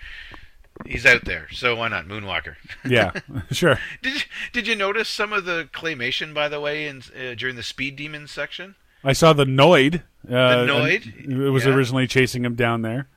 He's 0.85 1.05
out 1.05 1.25
there, 1.25 1.47
so 1.51 1.75
why 1.75 1.89
not 1.89 2.05
Moonwalker? 2.05 2.55
Yeah, 2.85 3.11
sure. 3.51 3.77
Did 4.01 4.13
you, 4.15 4.21
did 4.53 4.67
you 4.67 4.75
notice 4.75 5.09
some 5.09 5.33
of 5.33 5.43
the 5.45 5.67
claymation, 5.73 6.33
by 6.33 6.47
the 6.47 6.59
way, 6.61 6.87
in, 6.87 7.03
uh, 7.15 7.35
during 7.35 7.55
the 7.57 7.63
Speed 7.63 7.97
Demon 7.97 8.27
section? 8.27 8.75
I 9.03 9.11
saw 9.13 9.33
the 9.33 9.45
Noid. 9.45 10.03
Uh, 10.27 10.65
the 10.65 10.71
Noid? 10.71 11.29
It 11.45 11.49
was 11.51 11.65
Yeah. 11.65 11.73
originally 11.73 12.07
chasing 12.07 12.45
him 12.45 12.55
down 12.55 12.81
there. 12.81 13.07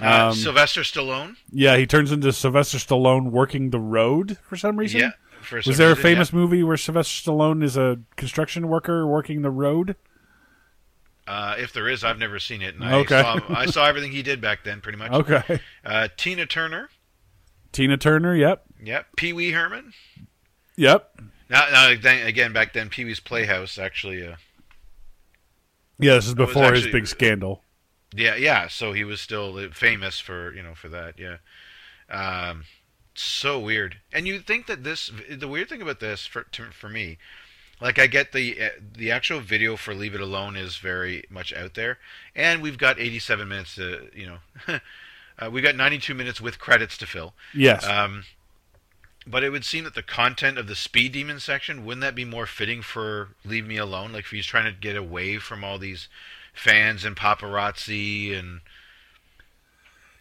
Uh, 0.00 0.28
Um, 0.28 0.34
Sylvester 0.34 0.82
Stallone. 0.82 1.36
Yeah, 1.52 1.76
he 1.76 1.86
turns 1.86 2.12
into 2.12 2.32
Sylvester 2.32 2.78
Stallone 2.78 3.30
working 3.30 3.70
the 3.70 3.80
road 3.80 4.38
for 4.48 4.56
some 4.56 4.76
reason. 4.76 5.00
Yeah. 5.00 5.10
For 5.40 5.60
some 5.62 5.70
Was 5.70 5.78
there 5.78 5.88
a 5.88 5.90
reason, 5.90 6.02
famous 6.02 6.32
movie 6.32 6.62
where 6.62 6.76
Sylvester 6.76 7.30
Stallone 7.30 7.62
is 7.62 7.76
a 7.76 7.98
construction 8.16 8.68
worker 8.68 9.06
working 9.06 9.42
the 9.42 9.50
road? 9.50 9.96
Uh, 11.26 11.56
if 11.58 11.72
there 11.72 11.88
is, 11.88 12.04
I've 12.04 12.18
never 12.18 12.38
seen 12.38 12.60
it. 12.60 12.74
And 12.74 12.84
Okay. 12.84 13.16
I 13.18 13.22
saw, 13.22 13.40
I 13.48 13.66
saw 13.66 13.84
everything 13.88 14.12
he 14.12 14.22
did 14.22 14.40
back 14.40 14.62
then, 14.64 14.80
pretty 14.80 14.98
much. 14.98 15.10
Okay. 15.12 15.60
Uh, 15.84 16.08
Tina 16.16 16.44
Turner. 16.46 16.90
Tina 17.72 17.96
Turner. 17.96 18.34
Yep. 18.36 18.64
Yep. 18.82 19.06
Pee 19.16 19.32
Wee 19.32 19.50
Herman. 19.52 19.92
Yep. 20.76 21.20
Now, 21.48 21.66
now 21.72 21.88
again, 21.90 22.52
back 22.52 22.72
then, 22.72 22.88
Pee 22.88 23.04
Wee's 23.04 23.20
Playhouse 23.20 23.78
actually. 23.78 24.26
Uh, 24.26 24.36
Yeah, 25.98 26.14
this 26.14 26.26
is 26.26 26.34
before 26.34 26.72
his 26.72 26.86
big 26.88 27.06
scandal. 27.06 27.62
Yeah, 28.14 28.36
yeah. 28.36 28.68
So 28.68 28.92
he 28.92 29.04
was 29.04 29.20
still 29.20 29.70
famous 29.72 30.20
for 30.20 30.52
you 30.54 30.62
know 30.62 30.74
for 30.74 30.88
that. 30.88 31.14
Yeah. 31.18 31.36
Um, 32.10 32.64
so 33.14 33.58
weird. 33.58 33.96
And 34.12 34.26
you 34.26 34.40
think 34.40 34.66
that 34.66 34.84
this 34.84 35.10
the 35.30 35.48
weird 35.48 35.68
thing 35.68 35.82
about 35.82 36.00
this 36.00 36.26
for 36.26 36.42
to, 36.42 36.64
for 36.70 36.88
me, 36.88 37.18
like 37.80 37.98
I 37.98 38.06
get 38.06 38.32
the 38.32 38.60
uh, 38.60 38.68
the 38.96 39.10
actual 39.10 39.40
video 39.40 39.76
for 39.76 39.94
Leave 39.94 40.14
It 40.14 40.20
Alone 40.20 40.56
is 40.56 40.76
very 40.76 41.24
much 41.30 41.52
out 41.52 41.74
there, 41.74 41.98
and 42.34 42.62
we've 42.62 42.78
got 42.78 42.98
87 43.00 43.48
minutes 43.48 43.74
to 43.76 44.08
you 44.14 44.26
know. 44.26 44.78
uh, 45.38 45.50
we 45.50 45.60
got 45.60 45.74
92 45.76 46.14
minutes 46.14 46.40
with 46.40 46.58
credits 46.58 46.96
to 46.98 47.06
fill. 47.06 47.34
Yes. 47.52 47.86
Um, 47.86 48.24
but 49.26 49.42
it 49.42 49.50
would 49.50 49.64
seem 49.64 49.84
that 49.84 49.94
the 49.94 50.02
content 50.02 50.58
of 50.58 50.66
the 50.66 50.76
Speed 50.76 51.12
Demon 51.12 51.40
section 51.40 51.84
wouldn't 51.84 52.02
that 52.02 52.14
be 52.14 52.24
more 52.26 52.46
fitting 52.46 52.82
for 52.82 53.30
Leave 53.44 53.66
Me 53.66 53.76
Alone? 53.78 54.12
Like 54.12 54.24
if 54.24 54.30
he's 54.30 54.46
trying 54.46 54.66
to 54.66 54.78
get 54.78 54.96
away 54.96 55.38
from 55.38 55.64
all 55.64 55.78
these 55.78 56.08
fans 56.52 57.04
and 57.04 57.16
paparazzi 57.16 58.38
and 58.38 58.60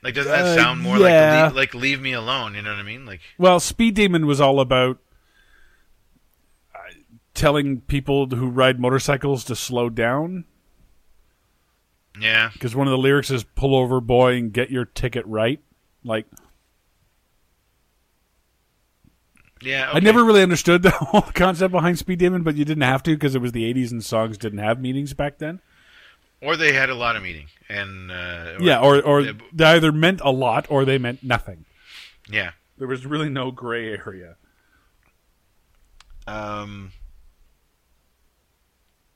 like 0.02 0.16
doesn't 0.16 0.32
that 0.32 0.46
Uh, 0.46 0.56
sound 0.56 0.82
more 0.82 0.98
yeah. 0.98 1.44
like 1.44 1.54
leave, 1.54 1.56
like 1.56 1.74
Leave 1.76 2.02
Me 2.02 2.14
Alone? 2.14 2.56
You 2.56 2.62
know 2.62 2.72
what 2.72 2.80
I 2.80 2.84
mean? 2.84 3.06
Like 3.06 3.22
well, 3.38 3.60
Speed 3.60 3.96
Demon 3.96 4.26
was 4.26 4.40
all 4.42 4.60
about 4.60 4.96
uh, 4.96 5.00
telling 7.34 7.82
people 7.82 8.28
who 8.28 8.50
ride 8.50 8.80
motorcycles 8.80 9.44
to 9.46 9.56
slow 9.56 9.90
down 9.90 10.46
yeah, 12.20 12.52
because 12.54 12.76
one 12.76 12.88
of 12.88 12.92
the 12.92 12.98
lyrics 12.98 13.32
is 13.32 13.44
"Pull 13.44 13.76
over, 13.76 14.00
boy, 14.00 14.36
and 14.36 14.54
get 14.54 14.70
your 14.70 14.86
ticket 14.86 15.26
right." 15.26 15.60
Like 16.04 16.28
yeah. 19.64 19.90
I 19.92 20.00
never 20.00 20.24
really 20.24 20.44
understood 20.44 20.84
the 20.84 20.92
whole 20.92 21.22
concept 21.22 21.72
behind 21.72 21.98
Speed 21.98 22.20
Demon, 22.20 22.44
but 22.44 22.56
you 22.56 22.66
didn't 22.66 22.84
have 22.84 23.04
to 23.04 23.16
because 23.16 23.36
it 23.36 23.42
was 23.42 23.52
the 23.52 23.72
'80s 23.74 23.92
and 23.92 24.04
songs 24.04 24.38
didn't 24.38 24.60
have 24.60 24.80
meanings 24.80 25.14
back 25.14 25.40
then. 25.40 25.60
Or 26.42 26.58
they 26.58 26.74
had 26.74 26.90
a 26.90 26.96
lot 26.96 27.16
of 27.16 27.24
meaning 27.24 27.48
and 27.70 28.12
uh, 28.12 28.58
yeah, 28.60 28.80
or 28.80 29.02
or 29.02 29.24
they 29.52 29.66
either 29.66 29.92
meant 29.92 30.22
a 30.24 30.32
lot 30.32 30.68
or 30.70 30.86
they 30.86 30.98
meant 30.98 31.24
nothing. 31.24 31.66
yeah. 32.30 32.52
There 32.78 32.88
was 32.88 33.06
really 33.06 33.30
no 33.30 33.52
gray 33.52 33.94
area. 33.94 34.36
Um. 36.28 36.92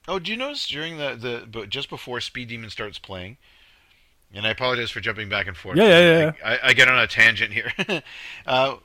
Oh, 0.07 0.19
do 0.19 0.31
you 0.31 0.37
notice 0.37 0.67
during 0.67 0.97
the 0.97 1.15
the 1.15 1.47
but 1.47 1.69
just 1.69 1.89
before 1.89 2.21
Speed 2.21 2.47
Demon 2.49 2.69
starts 2.69 2.99
playing, 2.99 3.37
and 4.33 4.45
I 4.47 4.51
apologize 4.51 4.91
for 4.91 5.01
jumping 5.01 5.29
back 5.29 5.47
and 5.47 5.57
forth. 5.57 5.77
Yeah, 5.77 5.85
yeah, 5.87 6.19
yeah, 6.19 6.31
I, 6.45 6.59
I 6.69 6.73
get 6.73 6.87
on 6.89 6.99
a 6.99 7.07
tangent 7.07 7.53
here. 7.53 7.71
uh, 8.47 8.77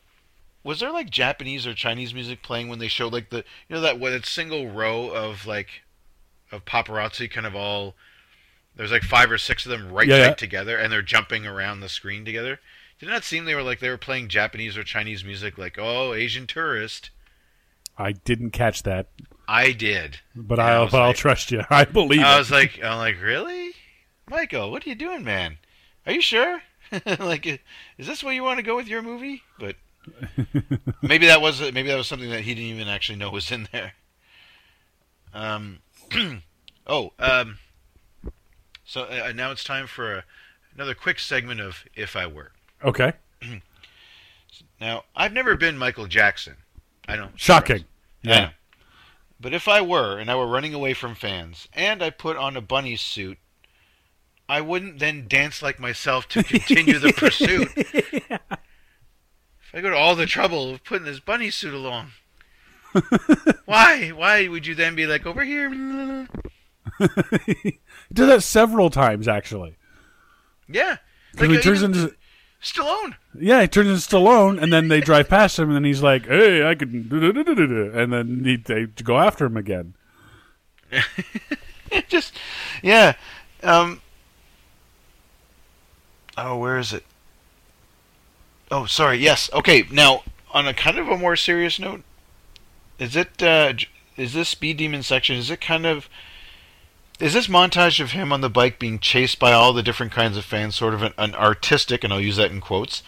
was 0.64 0.80
there 0.80 0.92
like 0.92 1.10
Japanese 1.10 1.66
or 1.66 1.74
Chinese 1.74 2.14
music 2.14 2.42
playing 2.42 2.68
when 2.68 2.78
they 2.78 2.88
showed 2.88 3.12
like 3.12 3.30
the 3.30 3.38
you 3.68 3.76
know 3.76 3.80
that 3.80 3.98
what 3.98 4.10
that 4.10 4.26
single 4.26 4.68
row 4.70 5.10
of 5.10 5.46
like 5.46 5.82
of 6.52 6.64
paparazzi 6.64 7.30
kind 7.30 7.46
of 7.46 7.56
all 7.56 7.94
there's 8.76 8.92
like 8.92 9.02
five 9.02 9.30
or 9.30 9.38
six 9.38 9.66
of 9.66 9.70
them 9.70 9.92
right 9.92 10.08
Yeah, 10.08 10.16
yeah. 10.16 10.34
together 10.34 10.76
and 10.78 10.92
they're 10.92 11.02
jumping 11.02 11.46
around 11.46 11.80
the 11.80 11.88
screen 11.88 12.24
together. 12.24 12.60
Did 13.00 13.08
not 13.08 13.24
seem 13.24 13.44
they 13.44 13.54
were 13.54 13.62
like 13.62 13.80
they 13.80 13.90
were 13.90 13.98
playing 13.98 14.28
Japanese 14.28 14.76
or 14.76 14.84
Chinese 14.84 15.24
music 15.24 15.58
like 15.58 15.78
oh 15.78 16.14
Asian 16.14 16.46
tourist? 16.46 17.10
I 17.96 18.12
didn't 18.12 18.50
catch 18.50 18.82
that, 18.84 19.08
I 19.48 19.72
did. 19.72 20.20
but 20.34 20.58
I'll 20.58 20.88
I'll 20.94 21.14
trust 21.14 21.50
you. 21.50 21.62
I 21.70 21.84
believe 21.84 22.20
I 22.20 22.36
it. 22.36 22.38
was 22.38 22.50
like, 22.50 22.82
I'm 22.82 22.98
like, 22.98 23.20
really, 23.22 23.72
Michael? 24.28 24.70
What 24.70 24.86
are 24.86 24.88
you 24.88 24.94
doing, 24.94 25.24
man? 25.24 25.58
Are 26.06 26.12
you 26.12 26.20
sure? 26.20 26.62
like, 27.18 27.46
is 27.46 28.06
this 28.06 28.22
where 28.24 28.34
you 28.34 28.42
want 28.42 28.58
to 28.58 28.62
go 28.62 28.76
with 28.76 28.86
your 28.88 29.02
movie? 29.02 29.42
But 29.58 29.76
maybe 31.02 31.26
that 31.26 31.40
was 31.40 31.60
maybe 31.60 31.84
that 31.84 31.96
was 31.96 32.06
something 32.06 32.30
that 32.30 32.40
he 32.42 32.54
didn't 32.54 32.70
even 32.70 32.88
actually 32.88 33.16
know 33.18 33.30
was 33.30 33.50
in 33.50 33.68
there. 33.72 33.92
Um, 35.34 35.78
oh, 36.86 37.12
um, 37.18 37.58
so 38.84 39.04
uh, 39.04 39.32
now 39.34 39.50
it's 39.50 39.64
time 39.64 39.86
for 39.86 40.16
a, 40.18 40.24
another 40.74 40.94
quick 40.94 41.18
segment 41.18 41.60
of 41.60 41.84
If 41.94 42.16
I 42.16 42.26
Were. 42.26 42.52
okay. 42.84 43.12
Now, 44.80 45.04
I've 45.14 45.32
never 45.32 45.56
been 45.56 45.78
Michael 45.78 46.06
Jackson. 46.08 46.56
I 47.06 47.14
don't. 47.16 47.38
Shocking. 47.38 47.84
Yeah. 48.22 48.50
But 49.42 49.52
if 49.52 49.66
I 49.66 49.80
were, 49.80 50.18
and 50.18 50.30
I 50.30 50.36
were 50.36 50.46
running 50.46 50.72
away 50.72 50.94
from 50.94 51.16
fans, 51.16 51.66
and 51.72 52.00
I 52.00 52.10
put 52.10 52.36
on 52.36 52.56
a 52.56 52.60
bunny 52.60 52.94
suit, 52.94 53.38
I 54.48 54.60
wouldn't 54.60 55.00
then 55.00 55.26
dance 55.26 55.60
like 55.60 55.80
myself 55.80 56.28
to 56.28 56.42
continue 56.44 56.98
the 56.98 57.12
pursuit. 57.12 57.68
If 59.74 59.78
I 59.78 59.80
go 59.80 59.88
to 59.88 59.96
all 59.96 60.14
the 60.14 60.26
trouble 60.26 60.74
of 60.74 60.84
putting 60.84 61.06
this 61.06 61.18
bunny 61.18 61.48
suit 61.48 61.72
along, 61.72 62.08
why? 63.64 64.08
Why 64.10 64.46
would 64.46 64.66
you 64.66 64.74
then 64.74 64.94
be 64.94 65.06
like 65.06 65.24
over 65.24 65.42
here? 65.44 65.70
He 67.46 67.80
did 68.12 68.26
that 68.26 68.42
several 68.42 68.90
times 68.90 69.26
actually. 69.26 69.76
Yeah, 70.68 70.98
Because 71.32 71.48
he 71.48 71.62
turns 71.62 71.82
into 71.82 72.14
Stallone. 72.62 73.16
yeah, 73.38 73.62
he 73.62 73.68
turns 73.68 73.88
into 73.88 74.00
Stallone, 74.00 74.62
and 74.62 74.72
then 74.72 74.88
they 74.88 75.00
drive 75.00 75.28
past 75.28 75.58
him, 75.58 75.68
and 75.68 75.76
then 75.76 75.84
he's 75.84 76.02
like, 76.02 76.26
"Hey, 76.26 76.64
I 76.64 76.76
can," 76.76 77.08
and 77.10 78.12
then 78.12 78.44
he, 78.44 78.56
they 78.56 78.86
go 78.86 79.18
after 79.18 79.46
him 79.46 79.56
again. 79.56 79.94
just 82.08 82.34
yeah 82.82 83.14
um 83.62 84.00
oh 86.36 86.56
where 86.56 86.78
is 86.78 86.92
it 86.92 87.04
oh 88.70 88.86
sorry 88.86 89.18
yes 89.18 89.50
okay 89.52 89.84
now 89.90 90.22
on 90.52 90.66
a 90.66 90.74
kind 90.74 90.98
of 90.98 91.08
a 91.08 91.16
more 91.16 91.36
serious 91.36 91.78
note 91.78 92.02
is 92.98 93.16
it 93.16 93.42
uh 93.42 93.72
is 94.16 94.34
this 94.34 94.50
speed 94.50 94.76
demon 94.76 95.02
section 95.02 95.36
is 95.36 95.50
it 95.50 95.60
kind 95.60 95.86
of 95.86 96.08
is 97.22 97.32
this 97.34 97.46
montage 97.46 98.00
of 98.00 98.10
him 98.12 98.32
on 98.32 98.40
the 98.40 98.50
bike 98.50 98.78
being 98.78 98.98
chased 98.98 99.38
by 99.38 99.52
all 99.52 99.72
the 99.72 99.82
different 99.82 100.12
kinds 100.12 100.36
of 100.36 100.44
fans 100.44 100.74
sort 100.74 100.92
of 100.94 101.02
an, 101.02 101.12
an 101.16 101.34
artistic 101.34 102.02
and 102.04 102.12
i'll 102.12 102.20
use 102.20 102.36
that 102.36 102.50
in 102.50 102.60
quotes 102.60 103.02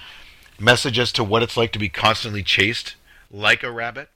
message 0.58 0.98
as 0.98 1.12
to 1.12 1.24
what 1.24 1.42
it's 1.42 1.56
like 1.56 1.72
to 1.72 1.78
be 1.78 1.88
constantly 1.88 2.42
chased 2.42 2.94
like 3.30 3.62
a 3.62 3.70
rabbit 3.70 4.08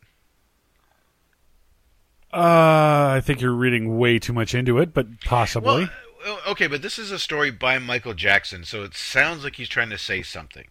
Uh, 2.33 3.17
I 3.17 3.23
think 3.25 3.41
you're 3.41 3.53
reading 3.53 3.99
way 3.99 4.19
too 4.19 4.35
much 4.35 4.55
into 4.55 4.79
it, 4.79 4.93
but 4.93 5.07
possibly. 5.23 5.89
Well, 6.25 6.41
uh, 6.47 6.51
okay, 6.51 6.67
but 6.67 6.83
this 6.83 6.99
is 6.99 7.11
a 7.11 7.19
story 7.19 7.51
by 7.51 7.79
Michael 7.79 8.13
Jackson, 8.13 8.65
so 8.65 8.83
it 8.83 8.95
sounds 8.95 9.45
like 9.45 9.57
he's 9.57 9.69
trying 9.69 9.89
to 9.89 9.97
say 9.97 10.21
something. 10.23 10.67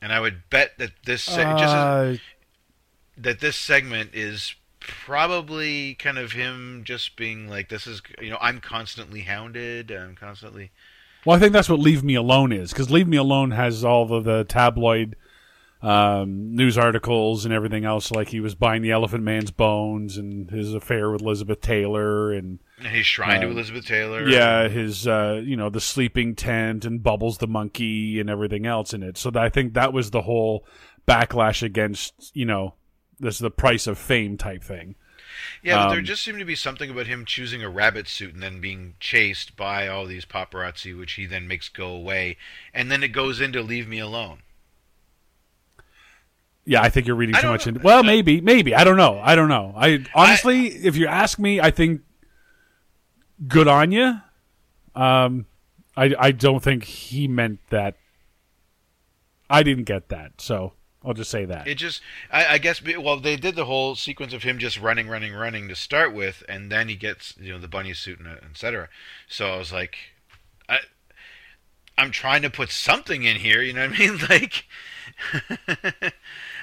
And 0.00 0.10
I 0.10 0.20
would 0.20 0.48
bet 0.48 0.78
that 0.78 0.92
this 1.04 1.22
se- 1.22 1.42
just 1.58 1.62
as, 1.64 1.70
Uh, 1.74 2.16
that 3.18 3.40
this 3.40 3.56
segment 3.56 4.14
is 4.14 4.54
probably 4.88 5.94
kind 5.94 6.18
of 6.18 6.32
him 6.32 6.82
just 6.84 7.16
being 7.16 7.48
like, 7.48 7.68
"This 7.68 7.86
is 7.86 8.02
you 8.20 8.30
know, 8.30 8.38
I'm 8.40 8.60
constantly 8.60 9.20
hounded. 9.22 9.90
I'm 9.90 10.14
constantly." 10.16 10.70
well, 11.24 11.36
I 11.36 11.40
think 11.40 11.52
that's 11.52 11.68
what 11.68 11.78
"Leave 11.80 12.02
Me 12.02 12.14
Alone" 12.14 12.52
is, 12.52 12.72
because 12.72 12.90
"Leave 12.90 13.08
Me 13.08 13.16
Alone" 13.16 13.52
has 13.52 13.84
all 13.84 14.12
of 14.12 14.24
the 14.24 14.44
tabloid 14.44 15.16
um, 15.80 16.56
news 16.56 16.76
articles 16.76 17.44
and 17.44 17.54
everything 17.54 17.84
else, 17.84 18.10
like 18.10 18.28
he 18.30 18.40
was 18.40 18.54
buying 18.56 18.82
the 18.82 18.90
Elephant 18.90 19.22
Man's 19.22 19.52
bones 19.52 20.16
and 20.16 20.50
his 20.50 20.74
affair 20.74 21.08
with 21.10 21.22
Elizabeth 21.22 21.60
Taylor 21.60 22.32
and 22.32 22.58
he's 22.90 23.06
shrine 23.06 23.40
to 23.42 23.46
Uh, 23.46 23.50
Elizabeth 23.50 23.86
Taylor. 23.86 24.28
yeah, 24.28 24.66
his 24.68 25.06
uh, 25.06 25.40
you 25.44 25.56
know 25.56 25.70
the 25.70 25.80
sleeping 25.80 26.34
tent 26.34 26.84
and 26.84 27.02
Bubbles 27.02 27.38
the 27.38 27.46
monkey 27.46 28.18
and 28.18 28.28
everything 28.28 28.66
else 28.66 28.92
in 28.92 29.02
it. 29.04 29.16
So 29.16 29.30
that, 29.30 29.42
I 29.42 29.48
think 29.48 29.74
that 29.74 29.92
was 29.92 30.10
the 30.10 30.22
whole 30.22 30.66
backlash 31.06 31.62
against 31.62 32.32
you 32.34 32.44
know 32.44 32.74
this 33.20 33.34
is 33.36 33.40
the 33.40 33.50
price 33.50 33.86
of 33.86 33.98
fame 33.98 34.36
type 34.36 34.62
thing. 34.62 34.94
Yeah, 35.62 35.76
but 35.84 35.90
there 35.90 35.98
Um, 35.98 36.04
just 36.04 36.24
seemed 36.24 36.38
to 36.38 36.44
be 36.44 36.54
something 36.54 36.90
about 36.90 37.06
him 37.06 37.24
choosing 37.24 37.62
a 37.62 37.68
rabbit 37.68 38.08
suit 38.08 38.34
and 38.34 38.42
then 38.42 38.60
being 38.60 38.94
chased 39.00 39.56
by 39.56 39.88
all 39.88 40.06
these 40.06 40.24
paparazzi, 40.24 40.96
which 40.96 41.12
he 41.14 41.26
then 41.26 41.46
makes 41.48 41.68
go 41.68 41.88
away, 41.88 42.36
and 42.72 42.90
then 42.90 43.02
it 43.02 43.08
goes 43.08 43.40
into 43.40 43.62
"Leave 43.62 43.88
Me 43.88 43.98
Alone." 43.98 44.42
Yeah, 46.64 46.82
I 46.82 46.90
think 46.90 47.06
you're 47.06 47.16
reading 47.16 47.34
too 47.36 47.48
much 47.48 47.66
know. 47.66 47.70
into. 47.70 47.80
Well, 47.82 48.02
maybe, 48.02 48.40
maybe 48.40 48.74
I 48.74 48.84
don't 48.84 48.98
know. 48.98 49.18
I 49.22 49.34
don't 49.34 49.48
know. 49.48 49.72
I 49.76 50.04
honestly, 50.14 50.66
if 50.66 50.96
you 50.96 51.06
ask 51.06 51.38
me, 51.38 51.60
I 51.60 51.70
think 51.70 52.02
good 53.46 53.68
on 53.68 53.90
you. 53.90 54.20
Um, 54.94 55.46
I 55.96 56.14
I 56.18 56.30
don't 56.32 56.62
think 56.62 56.84
he 56.84 57.26
meant 57.26 57.60
that. 57.70 57.96
I 59.48 59.62
didn't 59.62 59.84
get 59.84 60.10
that, 60.10 60.40
so 60.42 60.74
I'll 61.04 61.14
just 61.14 61.30
say 61.30 61.44
that. 61.44 61.68
It 61.68 61.76
just, 61.76 62.02
I, 62.30 62.54
I 62.54 62.58
guess, 62.58 62.82
well, 62.82 63.20
they 63.20 63.36
did 63.36 63.54
the 63.54 63.66
whole 63.66 63.94
sequence 63.94 64.32
of 64.32 64.42
him 64.42 64.58
just 64.58 64.80
running, 64.80 65.08
running, 65.08 65.32
running 65.32 65.68
to 65.68 65.76
start 65.76 66.12
with, 66.12 66.42
and 66.48 66.72
then 66.72 66.88
he 66.88 66.96
gets, 66.96 67.34
you 67.38 67.52
know, 67.52 67.58
the 67.58 67.68
bunny 67.68 67.94
suit 67.94 68.18
and 68.18 68.28
etc. 68.28 68.88
So 69.28 69.46
I 69.52 69.56
was 69.56 69.72
like, 69.72 69.96
I, 70.68 70.78
I'm 71.96 72.10
trying 72.10 72.42
to 72.42 72.50
put 72.50 72.70
something 72.70 73.22
in 73.22 73.36
here. 73.36 73.62
You 73.62 73.74
know 73.74 73.88
what 73.88 73.96
I 73.96 73.98
mean? 73.98 74.18
Like, 74.28 74.64
I 75.32 76.12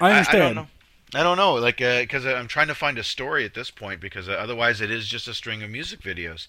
I, 0.00 0.10
understand. 0.10 0.38
don't 0.38 0.54
know. 0.54 0.66
I 1.14 1.22
don't 1.22 1.36
know, 1.36 1.54
like, 1.54 1.78
because 1.78 2.26
I'm 2.26 2.48
trying 2.48 2.68
to 2.68 2.74
find 2.74 2.98
a 2.98 3.04
story 3.04 3.44
at 3.44 3.54
this 3.54 3.70
point, 3.70 4.00
because 4.00 4.28
uh, 4.28 4.32
otherwise 4.32 4.80
it 4.80 4.90
is 4.90 5.08
just 5.08 5.28
a 5.28 5.34
string 5.34 5.62
of 5.62 5.70
music 5.70 6.00
videos. 6.00 6.46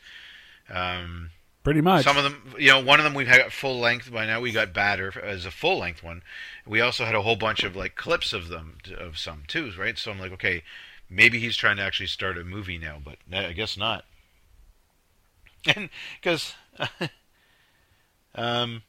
Um, 0.69 1.30
Pretty 1.63 1.82
much. 1.82 2.06
some 2.06 2.17
of 2.17 2.24
them, 2.24 2.54
you 2.58 2.70
know, 2.70 2.80
one 2.80 3.00
of 3.00 3.04
them 3.04 3.13
we've 3.13 3.28
had 3.28 3.52
full 3.52 3.78
length 3.80 4.12
by 4.12 4.26
now. 4.26 4.39
We 4.39 4.54
got 4.54 4.74
Badder 4.74 5.20
as 5.22 5.46
a 5.46 5.52
full 5.52 5.80
length 5.80 6.02
one. 6.02 6.24
We 6.65 6.80
also 6.80 7.04
had 7.04 7.13
a 7.13 7.22
whole 7.22 7.36
bunch 7.36 7.63
of 7.63 7.76
like 7.76 7.96
clips 7.96 8.32
of 8.32 8.48
them 8.48 8.78
of 8.98 9.17
some 9.17 9.43
too, 9.48 9.72
right? 9.78 9.98
So 9.98 10.12
I'm 10.12 10.20
like, 10.20 10.32
okay, 10.32 10.63
maybe 11.10 11.39
he's 11.39 11.58
trying 11.58 11.78
to 11.78 11.84
actually 11.84 12.08
start 12.08 12.38
a 12.38 12.43
movie 12.43 12.78
now, 12.78 13.02
but 13.04 13.17
I 13.32 13.54
guess 13.54 13.78
not. 13.78 14.06
And 15.76 15.89
because, 16.22 16.54
um, 18.36 18.84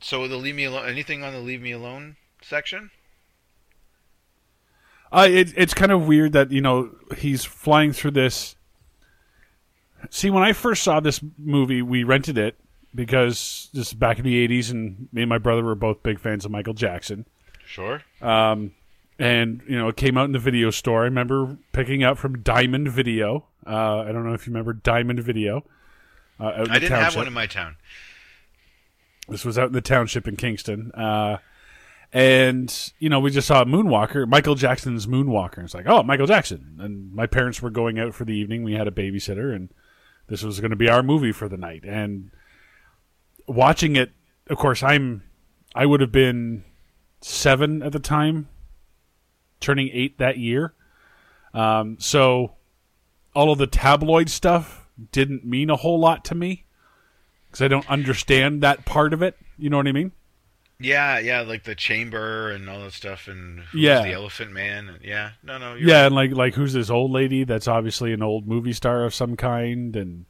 so 0.00 0.28
the 0.28 0.36
leave 0.36 0.54
me 0.54 0.64
alone. 0.64 0.88
Anything 0.88 1.22
on 1.24 1.32
the 1.32 1.38
leave 1.38 1.62
me 1.62 1.72
alone 1.72 2.16
section? 2.42 2.90
Uh, 5.10 5.26
it, 5.30 5.54
it's 5.56 5.72
kind 5.72 5.92
of 5.92 6.06
weird 6.06 6.32
that 6.32 6.50
you 6.50 6.60
know 6.60 6.94
he's 7.16 7.44
flying 7.44 7.92
through 7.92 8.10
this. 8.10 8.55
See, 10.10 10.30
when 10.30 10.42
I 10.42 10.52
first 10.52 10.82
saw 10.82 11.00
this 11.00 11.20
movie, 11.38 11.82
we 11.82 12.04
rented 12.04 12.38
it 12.38 12.56
because 12.94 13.68
this 13.72 13.88
is 13.88 13.94
back 13.94 14.18
in 14.18 14.24
the 14.24 14.46
'80s, 14.48 14.70
and 14.70 15.08
me 15.12 15.22
and 15.22 15.28
my 15.28 15.38
brother 15.38 15.62
were 15.62 15.74
both 15.74 16.02
big 16.02 16.18
fans 16.18 16.44
of 16.44 16.50
Michael 16.50 16.74
Jackson. 16.74 17.26
Sure. 17.66 18.02
Um, 18.20 18.72
and 19.18 19.62
you 19.68 19.78
know, 19.78 19.88
it 19.88 19.96
came 19.96 20.16
out 20.16 20.24
in 20.24 20.32
the 20.32 20.38
video 20.38 20.70
store. 20.70 21.02
I 21.02 21.04
remember 21.04 21.56
picking 21.72 22.04
up 22.04 22.18
from 22.18 22.42
Diamond 22.42 22.88
Video. 22.88 23.46
Uh, 23.66 24.00
I 24.00 24.12
don't 24.12 24.24
know 24.24 24.34
if 24.34 24.46
you 24.46 24.52
remember 24.52 24.72
Diamond 24.72 25.20
Video. 25.20 25.64
Uh, 26.38 26.66
I 26.68 26.78
didn't 26.78 26.92
have 26.92 27.16
one 27.16 27.26
in 27.26 27.32
my 27.32 27.46
town. 27.46 27.76
This 29.28 29.44
was 29.44 29.58
out 29.58 29.68
in 29.68 29.72
the 29.72 29.80
township 29.80 30.28
in 30.28 30.36
Kingston. 30.36 30.92
Uh, 30.92 31.38
and, 32.12 32.92
you 32.98 33.08
know, 33.08 33.18
we 33.18 33.30
just 33.30 33.48
saw 33.48 33.64
Moonwalker, 33.64 34.28
Michael 34.28 34.54
Jackson's 34.54 35.06
Moonwalker. 35.06 35.64
It's 35.64 35.74
like, 35.74 35.86
oh, 35.86 36.02
Michael 36.02 36.26
Jackson. 36.26 36.78
And 36.78 37.12
my 37.12 37.26
parents 37.26 37.60
were 37.60 37.70
going 37.70 37.98
out 37.98 38.14
for 38.14 38.24
the 38.24 38.34
evening. 38.34 38.62
We 38.62 38.74
had 38.74 38.86
a 38.86 38.92
babysitter, 38.92 39.54
and 39.54 39.70
this 40.28 40.42
was 40.42 40.60
going 40.60 40.70
to 40.70 40.76
be 40.76 40.88
our 40.88 41.02
movie 41.02 41.32
for 41.32 41.48
the 41.48 41.56
night. 41.56 41.84
And 41.84 42.30
watching 43.46 43.96
it, 43.96 44.12
of 44.48 44.58
course, 44.58 44.82
I'm, 44.82 45.22
I 45.74 45.86
would 45.86 46.00
have 46.00 46.12
been 46.12 46.64
seven 47.20 47.82
at 47.82 47.92
the 47.92 47.98
time, 47.98 48.48
turning 49.60 49.90
eight 49.92 50.18
that 50.18 50.38
year. 50.38 50.74
Um, 51.54 51.96
so 51.98 52.54
all 53.34 53.52
of 53.52 53.58
the 53.58 53.66
tabloid 53.66 54.30
stuff 54.30 54.86
didn't 55.12 55.44
mean 55.44 55.70
a 55.70 55.76
whole 55.76 55.98
lot 55.98 56.24
to 56.26 56.34
me 56.34 56.64
because 57.46 57.62
I 57.62 57.68
don't 57.68 57.88
understand 57.88 58.62
that 58.62 58.84
part 58.84 59.12
of 59.12 59.22
it. 59.22 59.36
You 59.58 59.70
know 59.70 59.76
what 59.76 59.86
I 59.86 59.92
mean? 59.92 60.12
Yeah, 60.78 61.18
yeah, 61.18 61.40
like 61.40 61.64
the 61.64 61.74
chamber 61.74 62.50
and 62.50 62.68
all 62.68 62.80
that 62.82 62.92
stuff, 62.92 63.28
and 63.28 63.60
who's 63.60 63.80
Yeah. 63.80 64.02
the 64.02 64.12
Elephant 64.12 64.52
Man. 64.52 64.88
And, 64.88 65.02
yeah, 65.02 65.30
no, 65.42 65.56
no, 65.58 65.74
you're 65.74 65.88
Yeah, 65.88 66.00
right. 66.00 66.06
and 66.06 66.14
like 66.14 66.32
like 66.32 66.54
who's 66.54 66.74
this 66.74 66.90
old 66.90 67.10
lady 67.10 67.44
that's 67.44 67.66
obviously 67.66 68.12
an 68.12 68.22
old 68.22 68.46
movie 68.46 68.74
star 68.74 69.04
of 69.04 69.14
some 69.14 69.36
kind, 69.36 69.96
and 69.96 70.26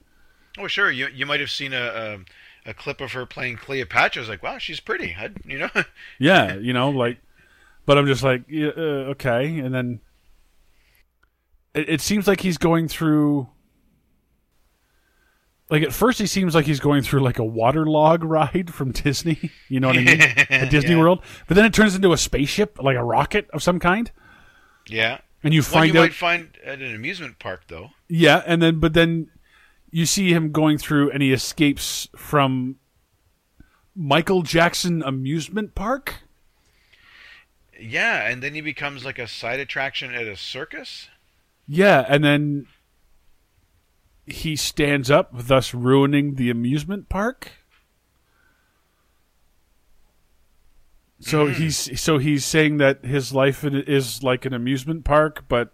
Oh, 0.59 0.69
sure. 0.69 0.91
You 0.91 1.09
you 1.09 1.27
might 1.27 1.41
have 1.41 1.51
seen 1.51 1.73
a 1.73 2.19
a, 2.67 2.71
a 2.71 2.75
clip 2.75 3.01
of 3.01 3.13
her 3.13 3.27
playing 3.27 3.57
Cleopatra. 3.57 4.21
I 4.21 4.23
was 4.23 4.29
like, 4.29 4.43
wow, 4.43 4.59
she's 4.59 4.81
pretty. 4.81 5.17
I'd, 5.19 5.39
you 5.45 5.59
know. 5.59 5.71
yeah, 6.19 6.55
you 6.55 6.73
know, 6.73 6.91
like, 6.91 7.19
but 7.85 7.99
I'm 7.99 8.07
just 8.07 8.23
like, 8.23 8.45
yeah, 8.49 8.69
uh, 8.77 9.11
okay, 9.15 9.59
and 9.59 9.75
then 9.75 10.01
it, 11.75 11.89
it 11.89 12.01
seems 12.01 12.27
like 12.29 12.41
he's 12.41 12.59
going 12.59 12.89
through. 12.89 13.49
Like 15.69 15.83
at 15.83 15.93
first, 15.93 16.19
he 16.21 16.27
seems 16.27 16.55
like 16.55 16.65
he's 16.67 16.79
going 16.79 17.03
through 17.03 17.21
like 17.21 17.39
a 17.39 17.45
waterlog 17.45 18.23
ride 18.25 18.73
from 18.73 18.93
Disney. 18.93 19.51
You 19.69 19.81
know 19.81 19.89
what 19.89 19.99
I 19.99 20.03
mean? 20.05 20.21
At 20.51 20.71
Disney 20.71 20.91
Yeah. 20.93 21.01
World, 21.01 21.23
but 21.49 21.55
then 21.57 21.65
it 21.65 21.75
turns 21.75 21.95
into 21.97 22.13
a 22.13 22.17
spaceship, 22.17 22.79
like 22.81 22.97
a 22.97 23.03
rocket 23.03 23.49
of 23.53 23.63
some 23.63 23.81
kind, 23.81 24.11
yeah. 24.89 25.19
and 25.43 25.53
you 25.53 25.63
find 25.63 25.93
you 25.93 26.01
out 26.01 26.05
might 26.05 26.15
find 26.15 26.51
at 26.65 26.81
an 26.81 26.95
amusement 26.95 27.39
park, 27.41 27.65
though. 27.67 27.91
Yeah, 28.09 28.43
and 28.47 28.63
then 28.63 28.79
but 28.79 28.93
then 28.93 29.29
you 29.91 30.07
see 30.07 30.33
him 30.33 30.53
going 30.53 30.79
through 30.79 31.11
and 31.11 31.21
he 31.23 31.33
escapes 31.33 32.07
from 32.15 32.77
Michael 33.95 34.43
Jackson 34.43 35.03
amusement 35.03 35.75
park. 35.75 36.17
Yeah, 37.79 38.29
and 38.29 38.43
then 38.43 38.55
he 38.55 38.61
becomes 38.61 39.05
like 39.05 39.19
a 39.19 39.27
side 39.27 39.61
attraction 39.61 40.15
at 40.15 40.27
a 40.27 40.37
circus. 40.37 41.09
Yeah, 41.67 42.05
and 42.09 42.23
then 42.23 42.67
he 44.27 44.57
stands 44.57 45.11
up, 45.11 45.31
thus 45.33 45.73
ruining 45.73 46.35
the 46.35 46.51
amusement 46.51 47.09
park. 47.09 47.53
So 51.21 51.47
hmm. 51.47 51.53
he's 51.53 52.01
so 52.01 52.19
he's 52.19 52.45
saying 52.45 52.77
that 52.79 53.05
his 53.05 53.33
life 53.33 53.65
is 53.65 54.23
like 54.23 54.45
an 54.45 54.53
amusement 54.53 55.05
park, 55.05 55.45
but 55.49 55.73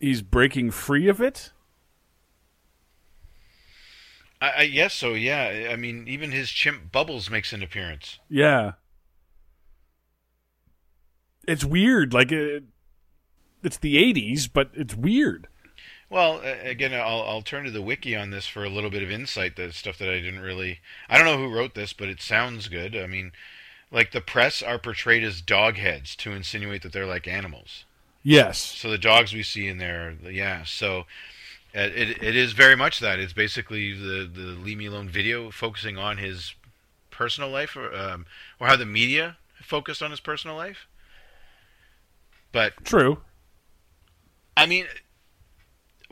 he's 0.00 0.22
breaking 0.22 0.70
free 0.70 1.08
of 1.08 1.20
it. 1.20 1.52
I, 4.40 4.50
I 4.50 4.62
yes, 4.62 4.94
so 4.94 5.14
yeah. 5.14 5.68
I 5.70 5.76
mean, 5.76 6.08
even 6.08 6.32
his 6.32 6.50
chimp 6.50 6.90
Bubbles 6.90 7.30
makes 7.30 7.52
an 7.52 7.62
appearance. 7.62 8.18
Yeah. 8.28 8.72
It's 11.46 11.64
weird. 11.64 12.12
Like 12.12 12.32
it, 12.32 12.64
it's 13.62 13.78
the 13.78 13.96
'80s, 13.96 14.48
but 14.52 14.70
it's 14.74 14.96
weird. 14.96 15.46
Well, 16.12 16.42
again, 16.42 16.92
I'll 16.92 17.22
I'll 17.22 17.40
turn 17.40 17.64
to 17.64 17.70
the 17.70 17.80
wiki 17.80 18.14
on 18.14 18.28
this 18.28 18.46
for 18.46 18.64
a 18.64 18.68
little 18.68 18.90
bit 18.90 19.02
of 19.02 19.10
insight. 19.10 19.56
The 19.56 19.72
stuff 19.72 19.96
that 19.96 20.10
I 20.10 20.20
didn't 20.20 20.40
really. 20.40 20.80
I 21.08 21.16
don't 21.16 21.26
know 21.26 21.38
who 21.38 21.50
wrote 21.50 21.74
this, 21.74 21.94
but 21.94 22.10
it 22.10 22.20
sounds 22.20 22.68
good. 22.68 22.94
I 22.94 23.06
mean, 23.06 23.32
like 23.90 24.12
the 24.12 24.20
press 24.20 24.62
are 24.62 24.78
portrayed 24.78 25.24
as 25.24 25.40
dog 25.40 25.76
heads 25.76 26.14
to 26.16 26.32
insinuate 26.32 26.82
that 26.82 26.92
they're 26.92 27.06
like 27.06 27.26
animals. 27.26 27.86
Yes. 28.22 28.58
So 28.58 28.90
the 28.90 28.98
dogs 28.98 29.32
we 29.32 29.42
see 29.42 29.66
in 29.66 29.78
there, 29.78 30.14
yeah. 30.22 30.64
So 30.64 31.06
uh, 31.74 31.88
it 31.94 32.22
it 32.22 32.36
is 32.36 32.52
very 32.52 32.76
much 32.76 33.00
that. 33.00 33.18
It's 33.18 33.32
basically 33.32 33.94
the 33.94 34.30
the 34.30 34.52
Leave 34.60 34.76
Me 34.76 34.86
Alone 34.86 35.08
video 35.08 35.50
focusing 35.50 35.96
on 35.96 36.18
his 36.18 36.54
personal 37.10 37.48
life, 37.48 37.74
or 37.74 37.90
um, 37.96 38.26
or 38.60 38.66
how 38.66 38.76
the 38.76 38.84
media 38.84 39.38
focused 39.62 40.02
on 40.02 40.10
his 40.10 40.20
personal 40.20 40.56
life. 40.56 40.86
But 42.52 42.84
True. 42.84 43.22
I 44.54 44.66
mean, 44.66 44.84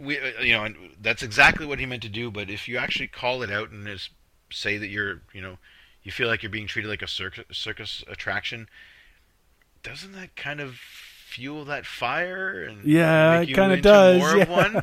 we 0.01 0.19
uh, 0.19 0.41
you 0.43 0.53
know, 0.55 0.65
and 0.65 0.77
that's 1.01 1.23
exactly 1.23 1.67
what 1.67 1.79
he 1.79 1.87
meant 1.87 2.03
to 2.03 2.09
do. 2.09 2.31
But 2.31 2.51
if 2.51 2.69
you 2.69 2.79
actually 2.79 3.09
call 3.09 3.43
it 3.43 3.51
out 3.51 3.71
and 3.71 3.87
just 3.87 4.11
say 4.51 4.79
that 4.79 4.89
you're, 4.89 5.23
you 5.33 5.41
know, 5.41 5.59
you 6.03 6.11
feel 6.13 6.29
like 6.29 6.43
you're 6.43 6.51
being 6.51 6.67
treated 6.67 6.89
like 6.89 7.03
a 7.03 7.09
circus 7.09 7.45
circus 7.53 8.03
attraction, 8.09 8.69
doesn't 9.83 10.13
that 10.13 10.37
kind 10.37 10.61
of 10.61 10.75
fuel 10.77 11.65
that 11.67 11.87
fire? 11.87 12.65
And 12.65 12.85
Yeah, 12.85 13.41
make 13.41 13.51
it 13.51 13.55
kinda 13.55 13.81
does, 13.81 14.19
More 14.19 14.37
yeah. 14.37 14.43
of 14.43 14.49
one. 14.49 14.83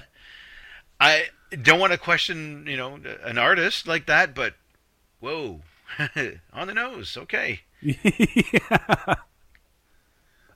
I 0.99 1.25
don't 1.61 1.79
want 1.79 1.91
to 1.93 1.97
question, 1.99 2.65
you 2.67 2.77
know, 2.77 2.99
an 3.23 3.37
artist 3.37 3.87
like 3.87 4.05
that, 4.07 4.33
but 4.33 4.55
whoa, 5.19 5.61
on 6.53 6.67
the 6.67 6.73
nose. 6.73 7.17
Okay. 7.17 7.61
yeah. 7.81 9.15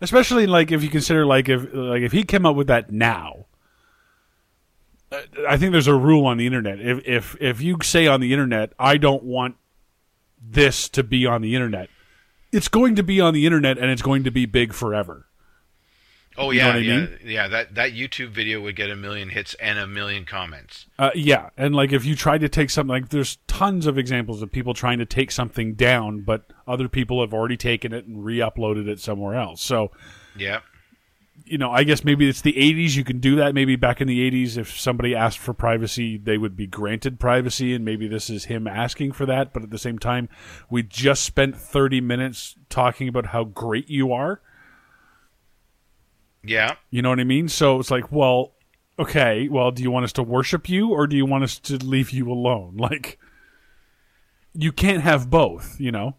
Especially 0.01 0.47
like 0.47 0.71
if 0.71 0.81
you 0.81 0.89
consider 0.89 1.25
like 1.25 1.47
if 1.47 1.71
like 1.73 2.01
if 2.01 2.11
he 2.11 2.23
came 2.23 2.45
up 2.45 2.55
with 2.55 2.67
that 2.67 2.91
now. 2.91 3.45
I 5.47 5.57
think 5.57 5.71
there's 5.73 5.87
a 5.87 5.95
rule 5.95 6.25
on 6.25 6.37
the 6.37 6.45
internet. 6.45 6.79
If 6.79 7.05
if 7.07 7.37
if 7.41 7.61
you 7.61 7.77
say 7.83 8.07
on 8.07 8.21
the 8.21 8.31
internet, 8.31 8.73
I 8.79 8.97
don't 8.97 9.23
want 9.23 9.55
this 10.41 10.87
to 10.89 11.03
be 11.03 11.25
on 11.25 11.41
the 11.41 11.55
internet, 11.55 11.89
it's 12.51 12.67
going 12.67 12.95
to 12.95 13.03
be 13.03 13.19
on 13.19 13.33
the 13.33 13.45
internet 13.45 13.77
and 13.77 13.89
it's 13.91 14.01
going 14.01 14.23
to 14.23 14.31
be 14.31 14.45
big 14.45 14.73
forever. 14.73 15.27
Oh 16.37 16.51
You 16.51 16.61
know 16.61 16.67
yeah, 16.67 16.73
I 16.73 16.77
yeah, 16.77 16.95
mean? 16.97 17.17
yeah. 17.25 17.47
That 17.49 17.75
that 17.75 17.91
YouTube 17.91 18.29
video 18.29 18.61
would 18.61 18.77
get 18.77 18.89
a 18.89 18.95
million 18.95 19.29
hits 19.29 19.53
and 19.55 19.77
a 19.77 19.85
million 19.85 20.23
comments. 20.23 20.85
Uh, 20.97 21.11
yeah, 21.13 21.49
and 21.57 21.75
like 21.75 21.91
if 21.91 22.05
you 22.05 22.15
try 22.15 22.37
to 22.37 22.47
take 22.47 22.69
something, 22.69 22.89
like 22.89 23.09
there's 23.09 23.37
tons 23.47 23.85
of 23.85 23.97
examples 23.97 24.41
of 24.41 24.49
people 24.49 24.73
trying 24.73 24.99
to 24.99 25.05
take 25.05 25.29
something 25.31 25.73
down, 25.73 26.21
but 26.21 26.45
other 26.65 26.87
people 26.87 27.19
have 27.19 27.33
already 27.33 27.57
taken 27.57 27.91
it 27.91 28.05
and 28.05 28.23
re-uploaded 28.23 28.87
it 28.87 29.01
somewhere 29.01 29.35
else. 29.35 29.61
So 29.61 29.91
Yeah. 30.37 30.61
You 31.45 31.57
know, 31.57 31.71
I 31.71 31.83
guess 31.83 32.03
maybe 32.03 32.27
it's 32.27 32.41
the 32.41 32.53
80s. 32.53 32.95
You 32.95 33.03
can 33.03 33.19
do 33.19 33.35
that. 33.37 33.53
Maybe 33.53 33.75
back 33.75 34.01
in 34.01 34.07
the 34.07 34.29
80s, 34.31 34.57
if 34.57 34.79
somebody 34.79 35.15
asked 35.15 35.39
for 35.39 35.53
privacy, 35.53 36.17
they 36.17 36.37
would 36.37 36.55
be 36.55 36.67
granted 36.67 37.19
privacy, 37.19 37.73
and 37.73 37.83
maybe 37.83 38.07
this 38.07 38.29
is 38.29 38.45
him 38.45 38.67
asking 38.67 39.13
for 39.13 39.25
that. 39.25 39.53
But 39.53 39.63
at 39.63 39.69
the 39.69 39.77
same 39.77 39.99
time, 39.99 40.29
we 40.69 40.83
just 40.83 41.23
spent 41.23 41.55
30 41.55 42.01
minutes 42.01 42.55
talking 42.69 43.07
about 43.07 43.27
how 43.27 43.43
great 43.43 43.89
you 43.89 44.13
are. 44.13 44.41
Yeah. 46.43 46.75
You 46.89 47.01
know 47.01 47.09
what 47.09 47.19
I 47.19 47.25
mean? 47.25 47.47
So 47.47 47.79
it's 47.79 47.91
like, 47.91 48.11
well, 48.11 48.53
okay, 48.97 49.47
well, 49.47 49.71
do 49.71 49.83
you 49.83 49.91
want 49.91 50.05
us 50.05 50.13
to 50.13 50.23
worship 50.23 50.69
you 50.69 50.89
or 50.89 51.07
do 51.07 51.15
you 51.15 51.25
want 51.25 51.43
us 51.43 51.59
to 51.59 51.77
leave 51.77 52.11
you 52.11 52.31
alone? 52.31 52.77
Like, 52.81 53.19
you 54.53 54.73
can't 54.73 55.01
have 55.01 55.29
both, 55.29 55.79
you 55.79 55.91
know? 55.91 56.15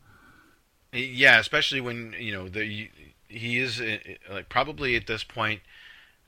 Yeah, 0.92 1.38
especially 1.38 1.80
when 1.80 2.14
you 2.18 2.32
know 2.32 2.48
the 2.48 2.88
he 3.32 3.58
is 3.58 3.80
uh, 3.80 3.98
like 4.30 4.48
probably 4.48 4.96
at 4.96 5.06
this 5.06 5.24
point, 5.24 5.60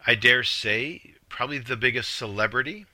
I 0.06 0.14
dare 0.14 0.42
say, 0.44 1.14
probably 1.28 1.58
the 1.58 1.76
biggest 1.76 2.14
celebrity 2.14 2.86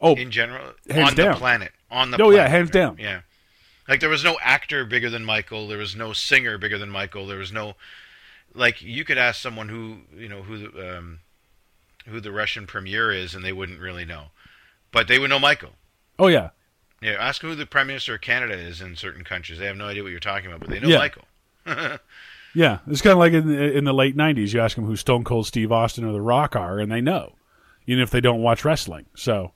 Oh, 0.00 0.14
in 0.14 0.30
general 0.30 0.72
on 0.94 1.14
down. 1.14 1.32
the 1.32 1.34
planet. 1.38 1.72
On 1.90 2.10
the 2.10 2.20
Oh, 2.22 2.30
yeah, 2.30 2.36
planet. 2.38 2.50
hands 2.50 2.70
down. 2.70 2.96
Yeah, 2.98 3.20
like 3.88 4.00
there 4.00 4.08
was 4.10 4.24
no 4.24 4.38
actor 4.42 4.84
bigger 4.84 5.08
than 5.08 5.24
Michael. 5.24 5.68
There 5.68 5.78
was 5.78 5.94
no 5.96 6.12
singer 6.12 6.58
bigger 6.58 6.78
than 6.78 6.90
Michael. 6.90 7.26
There 7.26 7.38
was 7.38 7.52
no 7.52 7.74
like 8.54 8.82
you 8.82 9.04
could 9.04 9.18
ask 9.18 9.40
someone 9.40 9.68
who 9.68 9.98
you 10.16 10.28
know 10.28 10.42
who 10.42 10.58
the, 10.68 10.98
um, 10.98 11.20
who 12.06 12.20
the 12.20 12.32
Russian 12.32 12.66
premier 12.66 13.10
is, 13.12 13.34
and 13.34 13.44
they 13.44 13.52
wouldn't 13.52 13.80
really 13.80 14.04
know, 14.04 14.26
but 14.92 15.08
they 15.08 15.18
would 15.18 15.30
know 15.30 15.38
Michael. 15.38 15.72
oh 16.18 16.28
yeah. 16.28 16.50
Yeah, 17.00 17.16
ask 17.20 17.42
who 17.42 17.54
the 17.54 17.66
prime 17.66 17.88
minister 17.88 18.14
of 18.14 18.22
Canada 18.22 18.54
is 18.54 18.80
in 18.80 18.96
certain 18.96 19.24
countries. 19.24 19.58
They 19.58 19.66
have 19.66 19.76
no 19.76 19.86
idea 19.88 20.02
what 20.02 20.10
you're 20.10 20.20
talking 20.20 20.46
about, 20.46 20.60
but 20.60 20.70
they 20.70 20.80
know 20.80 20.88
Yeah. 20.88 20.98
Michael. 20.98 21.24
Yeah, 22.54 22.78
it's 22.86 23.02
kind 23.02 23.12
of 23.12 23.18
like 23.18 23.32
in, 23.32 23.50
in 23.50 23.84
the 23.84 23.92
late 23.92 24.16
'90s. 24.16 24.52
You 24.52 24.60
ask 24.60 24.76
them 24.76 24.86
who 24.86 24.96
Stone 24.96 25.24
Cold 25.24 25.46
Steve 25.46 25.72
Austin 25.72 26.04
or 26.04 26.12
The 26.12 26.20
Rock 26.20 26.54
are, 26.54 26.78
and 26.78 26.90
they 26.90 27.00
know, 27.00 27.34
even 27.86 28.02
if 28.02 28.10
they 28.10 28.20
don't 28.20 28.42
watch 28.42 28.64
wrestling. 28.64 29.06
So, 29.16 29.52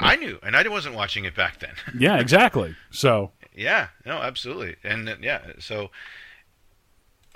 I 0.00 0.16
knew, 0.16 0.38
and 0.42 0.56
I 0.56 0.66
wasn't 0.68 0.94
watching 0.94 1.24
it 1.24 1.34
back 1.36 1.60
then. 1.60 1.74
yeah, 1.98 2.18
exactly. 2.18 2.74
So, 2.90 3.32
Yeah, 3.54 3.88
no, 4.04 4.16
absolutely, 4.16 4.76
and 4.82 5.08
uh, 5.08 5.16
yeah, 5.20 5.52
so 5.58 5.90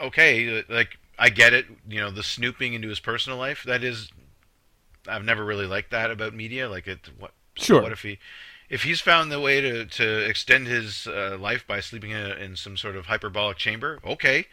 okay, 0.01 0.59
uh, 0.59 0.63
like 0.69 0.99
I 1.19 1.29
get 1.31 1.53
it, 1.53 1.67
you 1.89 2.01
know, 2.01 2.11
the 2.11 2.23
snooping 2.23 2.75
into 2.75 2.89
his 2.89 2.99
personal 2.99 3.39
life. 3.39 3.63
That 3.65 3.85
is, 3.85 4.11
I've 5.07 5.25
never 5.25 5.45
really 5.45 5.67
liked 5.67 5.91
that 5.91 6.11
about 6.11 6.35
media. 6.35 6.69
Like, 6.69 6.89
it, 6.89 7.11
what? 7.19 7.33
Sure. 7.57 7.83
What 7.83 7.93
if 7.93 8.03
he, 8.03 8.19
if 8.71 8.85
he's 8.85 9.01
found 9.01 9.31
the 9.31 9.41
way 9.41 9.61
to 9.61 9.85
to 9.85 10.19
extend 10.19 10.67
his 10.67 11.07
uh, 11.07 11.37
life 11.39 11.67
by 11.67 11.81
sleeping 11.81 12.13
in, 12.13 12.17
a, 12.17 12.35
in 12.37 12.57
some 12.57 12.77
sort 12.77 12.97
of 12.97 13.07
hyperbolic 13.07 13.59
chamber? 13.59 13.99
Okay, 14.05 14.47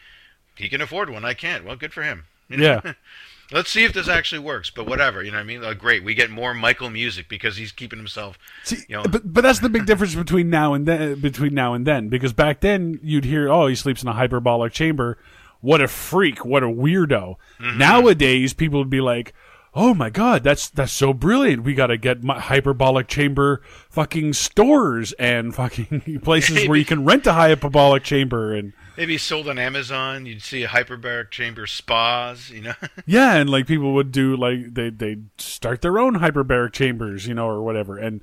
he 0.58 0.68
can 0.68 0.80
afford 0.80 1.08
one. 1.10 1.24
I 1.24 1.34
can't. 1.34 1.64
Well, 1.64 1.76
good 1.76 1.92
for 1.92 2.02
him. 2.02 2.24
You 2.48 2.58
know? 2.58 2.80
yeah, 2.84 2.92
Let's 3.50 3.70
see 3.70 3.84
if 3.84 3.94
this 3.94 4.08
actually 4.08 4.40
works. 4.40 4.68
But 4.68 4.86
whatever, 4.86 5.22
you 5.22 5.30
know 5.30 5.38
what 5.38 5.42
I 5.42 5.46
mean? 5.46 5.62
Like, 5.62 5.78
great, 5.78 6.04
we 6.04 6.14
get 6.14 6.28
more 6.30 6.52
Michael 6.52 6.90
music 6.90 7.28
because 7.30 7.56
he's 7.56 7.72
keeping 7.72 7.98
himself. 7.98 8.38
See, 8.64 8.76
You 8.88 8.96
know- 8.96 9.02
but 9.04 9.32
but 9.32 9.40
that's 9.42 9.60
the 9.60 9.70
big 9.70 9.86
difference 9.86 10.14
between 10.14 10.50
now 10.50 10.74
and 10.74 10.84
then. 10.86 11.18
Between 11.20 11.54
now 11.54 11.72
and 11.72 11.86
then, 11.86 12.08
because 12.08 12.32
back 12.34 12.60
then 12.60 13.00
you'd 13.02 13.24
hear, 13.24 13.48
"Oh, 13.48 13.66
he 13.66 13.74
sleeps 13.74 14.02
in 14.02 14.08
a 14.08 14.12
hyperbolic 14.12 14.72
chamber." 14.72 15.16
What 15.60 15.80
a 15.80 15.88
freak! 15.88 16.44
What 16.44 16.62
a 16.62 16.68
weirdo! 16.68 17.34
Mm-hmm. 17.60 17.78
Nowadays, 17.78 18.52
people 18.52 18.78
would 18.80 18.90
be 18.90 19.00
like, 19.00 19.32
"Oh 19.74 19.92
my 19.94 20.10
god, 20.10 20.44
that's 20.44 20.68
that's 20.68 20.92
so 20.92 21.12
brilliant! 21.14 21.64
We 21.64 21.74
got 21.74 21.86
to 21.88 21.96
get 21.96 22.22
my 22.22 22.38
hyperbolic 22.38 23.08
chamber 23.08 23.62
fucking 23.88 24.34
stores 24.34 25.12
and 25.14 25.54
fucking 25.54 26.20
places 26.22 26.68
where 26.68 26.78
you 26.78 26.84
can 26.84 27.04
rent 27.04 27.26
a 27.26 27.32
hyperbolic 27.32 28.04
chamber 28.04 28.54
and." 28.54 28.72
Maybe 28.98 29.16
sold 29.16 29.48
on 29.48 29.60
Amazon. 29.60 30.26
You'd 30.26 30.42
see 30.42 30.64
a 30.64 30.68
hyperbaric 30.68 31.30
chamber 31.30 31.68
spas. 31.68 32.50
You 32.50 32.62
know. 32.62 32.74
Yeah, 33.06 33.36
and 33.36 33.48
like 33.48 33.68
people 33.68 33.94
would 33.94 34.10
do 34.10 34.36
like 34.36 34.74
they 34.74 34.90
they 34.90 35.18
start 35.36 35.82
their 35.82 36.00
own 36.00 36.16
hyperbaric 36.16 36.72
chambers, 36.72 37.24
you 37.28 37.32
know, 37.34 37.46
or 37.46 37.62
whatever. 37.62 37.96
And 37.96 38.22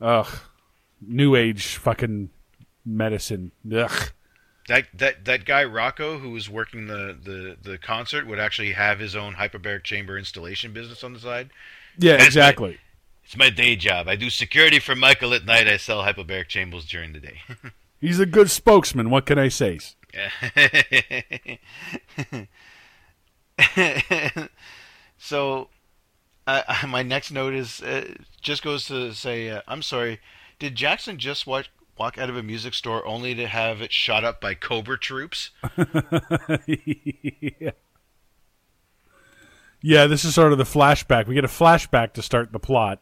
ugh, 0.00 0.26
new 1.00 1.36
age 1.36 1.76
fucking 1.76 2.30
medicine. 2.84 3.52
Ugh. 3.72 4.10
That 4.66 4.86
that 4.94 5.24
that 5.26 5.44
guy 5.44 5.62
Rocco, 5.62 6.18
who 6.18 6.30
was 6.30 6.50
working 6.50 6.88
the, 6.88 7.16
the, 7.22 7.56
the 7.62 7.78
concert, 7.78 8.26
would 8.26 8.40
actually 8.40 8.72
have 8.72 8.98
his 8.98 9.14
own 9.14 9.34
hyperbaric 9.34 9.84
chamber 9.84 10.18
installation 10.18 10.72
business 10.72 11.04
on 11.04 11.12
the 11.12 11.20
side. 11.20 11.50
Yeah, 11.98 12.16
That's 12.16 12.26
exactly. 12.26 12.78
It's 13.24 13.36
my 13.36 13.48
day 13.48 13.76
job. 13.76 14.08
I 14.08 14.16
do 14.16 14.28
security 14.28 14.80
for 14.80 14.96
Michael 14.96 15.34
at 15.34 15.44
night. 15.44 15.68
I 15.68 15.76
sell 15.76 16.02
hyperbaric 16.02 16.48
chambers 16.48 16.84
during 16.84 17.12
the 17.12 17.20
day. 17.20 17.42
He's 18.00 18.18
a 18.18 18.26
good 18.26 18.50
spokesman. 18.50 19.08
What 19.08 19.24
can 19.24 19.38
I 19.38 19.46
say? 19.48 19.78
so, 25.18 25.68
uh, 26.46 26.62
my 26.88 27.02
next 27.02 27.30
note 27.30 27.54
is 27.54 27.82
uh, 27.82 28.14
just 28.40 28.62
goes 28.62 28.86
to 28.86 29.12
say, 29.14 29.50
uh, 29.50 29.60
I'm 29.68 29.82
sorry. 29.82 30.20
Did 30.58 30.74
Jackson 30.74 31.18
just 31.18 31.46
watch, 31.46 31.70
walk 31.98 32.18
out 32.18 32.30
of 32.30 32.36
a 32.36 32.42
music 32.42 32.74
store 32.74 33.06
only 33.06 33.34
to 33.34 33.46
have 33.46 33.80
it 33.82 33.92
shot 33.92 34.24
up 34.24 34.40
by 34.40 34.54
Cobra 34.54 34.98
troops? 34.98 35.50
yeah. 36.66 37.70
Yeah, 39.82 40.06
this 40.06 40.26
is 40.26 40.34
sort 40.34 40.52
of 40.52 40.58
the 40.58 40.64
flashback. 40.64 41.26
We 41.26 41.34
get 41.34 41.44
a 41.44 41.48
flashback 41.48 42.12
to 42.14 42.22
start 42.22 42.52
the 42.52 42.58
plot, 42.58 43.00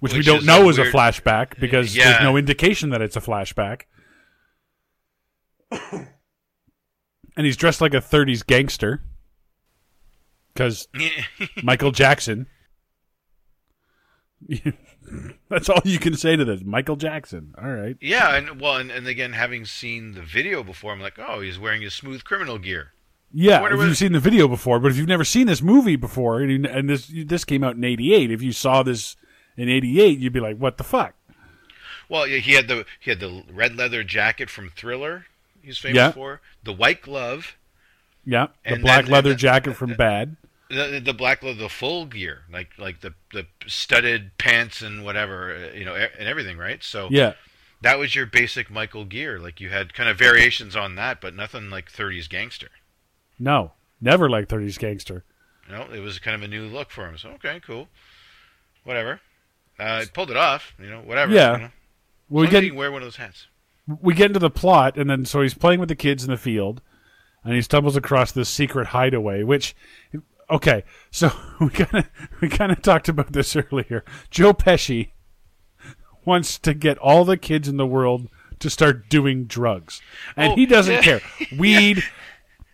which, 0.00 0.14
we 0.14 0.22
don't 0.22 0.38
is 0.38 0.46
know 0.46 0.68
is 0.70 0.78
a 0.78 0.84
flashback 0.84 1.60
because 1.60 1.94
Yeah. 1.94 2.12
there's 2.12 2.22
no 2.22 2.36
indication 2.38 2.88
that 2.90 3.02
it's 3.02 3.16
a 3.16 3.20
flashback. 3.20 3.82
and 7.36 7.46
he's 7.46 7.56
dressed 7.56 7.80
like 7.80 7.94
a 7.94 7.98
30s 7.98 8.46
gangster 8.46 9.02
because 10.52 10.88
Michael 11.62 11.90
Jackson. 11.92 12.46
That's 15.48 15.68
all 15.68 15.80
you 15.84 15.98
can 15.98 16.14
say 16.16 16.36
to 16.36 16.44
this. 16.44 16.62
Michael 16.64 16.96
Jackson. 16.96 17.54
All 17.62 17.70
right. 17.70 17.96
Yeah, 18.00 18.34
and 18.34 18.60
well, 18.60 18.76
and, 18.76 18.90
and 18.90 19.06
again, 19.06 19.32
having 19.34 19.64
seen 19.64 20.12
the 20.12 20.22
video 20.22 20.62
before, 20.62 20.92
I'm 20.92 21.00
like, 21.00 21.18
oh, 21.18 21.40
he's 21.40 21.58
wearing 21.58 21.82
his 21.82 21.94
smooth 21.94 22.24
criminal 22.24 22.58
gear. 22.58 22.92
Yeah, 23.34 23.64
if 23.64 23.80
you've 23.80 23.96
seen 23.96 24.12
the 24.12 24.20
video 24.20 24.46
before, 24.46 24.78
but 24.78 24.90
if 24.90 24.98
you've 24.98 25.08
never 25.08 25.24
seen 25.24 25.46
this 25.46 25.62
movie 25.62 25.96
before, 25.96 26.40
and, 26.40 26.50
you- 26.50 26.70
and 26.70 26.88
this 26.90 27.10
this 27.26 27.44
came 27.46 27.64
out 27.64 27.76
in 27.76 27.84
'88, 27.84 28.30
if 28.30 28.42
you 28.42 28.52
saw 28.52 28.82
this 28.82 29.16
in 29.56 29.70
'88, 29.70 30.18
you'd 30.18 30.34
be 30.34 30.40
like, 30.40 30.58
"What 30.58 30.76
the 30.76 30.84
fuck?" 30.84 31.14
Well, 32.10 32.24
he 32.24 32.52
had 32.52 32.68
the 32.68 32.84
he 33.00 33.10
had 33.10 33.20
the 33.20 33.42
red 33.50 33.74
leather 33.74 34.04
jacket 34.04 34.50
from 34.50 34.68
Thriller. 34.68 35.24
He's 35.62 35.78
famous 35.78 35.96
Yeah. 35.96 36.10
for 36.12 36.40
the 36.62 36.72
white 36.72 37.02
glove, 37.02 37.56
Yeah, 38.24 38.48
the 38.68 38.76
black 38.78 39.08
leather 39.08 39.34
jacket 39.34 39.74
from 39.74 39.94
Bad. 39.94 40.36
the, 40.68 41.00
the 41.04 41.12
black 41.14 41.42
leather, 41.42 41.58
the 41.58 41.68
full 41.68 42.06
gear, 42.06 42.42
like 42.50 42.70
like 42.78 43.00
the 43.00 43.14
the 43.32 43.46
studded 43.66 44.36
pants 44.38 44.82
and 44.82 45.04
whatever, 45.04 45.54
uh, 45.54 45.76
you 45.76 45.84
know, 45.84 45.94
and 45.94 46.28
everything, 46.28 46.58
right? 46.58 46.82
So 46.82 47.08
Yeah, 47.10 47.34
that 47.82 47.98
was 47.98 48.14
your 48.14 48.26
basic 48.26 48.70
Michael 48.70 49.04
gear. 49.04 49.38
Like 49.38 49.60
you 49.60 49.68
had 49.70 49.94
kind 49.94 50.08
of 50.08 50.18
variations 50.18 50.74
on 50.76 50.94
that, 50.96 51.20
but 51.20 51.34
nothing 51.34 51.70
like 51.70 51.90
30s 51.92 52.28
gangster. 52.28 52.68
no, 53.38 53.72
never 54.00 54.28
like 54.30 54.48
'30s 54.48 54.78
gangster. 54.78 55.24
You 55.68 55.74
know, 55.74 55.86
it 55.92 56.00
was 56.00 56.18
kind 56.18 56.34
of 56.34 56.42
a 56.42 56.48
new 56.48 56.64
look 56.66 56.90
for 56.90 57.06
him. 57.08 57.16
So 57.18 57.30
okay, 57.30 57.60
cool, 57.64 57.88
whatever. 58.84 59.20
Uh, 59.78 60.04
pulled 60.12 60.30
it 60.30 60.36
off, 60.36 60.74
you 60.78 60.90
know, 60.90 61.00
whatever. 61.00 61.32
Yeah. 61.32 61.52
you 61.52 61.58
know. 61.62 61.70
Well, 62.28 62.44
we 62.44 62.48
get 62.50 62.64
you 62.64 62.74
wear 62.74 62.90
one 62.92 63.02
of 63.02 63.06
those 63.06 63.16
hats. 63.16 63.46
We 63.86 64.14
get 64.14 64.26
into 64.30 64.38
the 64.38 64.50
plot, 64.50 64.96
and 64.96 65.08
then 65.10 65.24
so 65.24 65.42
he's 65.42 65.54
playing 65.54 65.80
with 65.80 65.88
the 65.88 65.96
kids 65.96 66.24
in 66.24 66.30
the 66.30 66.36
field, 66.36 66.80
and 67.44 67.54
he 67.54 67.62
stumbles 67.62 67.96
across 67.96 68.32
this 68.32 68.48
secret 68.48 68.88
hideaway. 68.88 69.42
Which, 69.42 69.74
okay, 70.50 70.84
so 71.10 71.32
we 71.60 71.70
kind 71.70 72.04
of 72.04 72.10
we 72.40 72.48
kind 72.48 72.72
of 72.72 72.82
talked 72.82 73.08
about 73.08 73.32
this 73.32 73.56
earlier. 73.72 74.04
Joe 74.30 74.52
Pesci 74.52 75.10
wants 76.24 76.58
to 76.60 76.74
get 76.74 76.98
all 76.98 77.24
the 77.24 77.36
kids 77.36 77.66
in 77.68 77.76
the 77.76 77.86
world 77.86 78.28
to 78.60 78.70
start 78.70 79.08
doing 79.08 79.44
drugs, 79.44 80.00
and 80.36 80.52
Oh, 80.52 80.56
he 80.56 80.66
doesn't 80.66 80.94
yeah. 80.94 81.02
care. 81.02 81.20
Weed, 81.58 82.02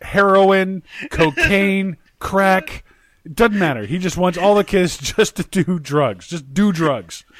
heroin, 0.03 0.83
cocaine, 1.11 1.97
crack. 2.19 2.85
Doesn't 3.35 3.59
matter. 3.59 3.85
He 3.85 3.99
just 3.99 4.17
wants 4.17 4.39
all 4.39 4.55
the 4.55 4.65
kids 4.65 4.97
just 5.17 5.37
to 5.37 5.43
do 5.43 5.79
drugs. 5.79 6.29
Just 6.29 6.53
do 6.55 6.73
drugs. 6.73 7.25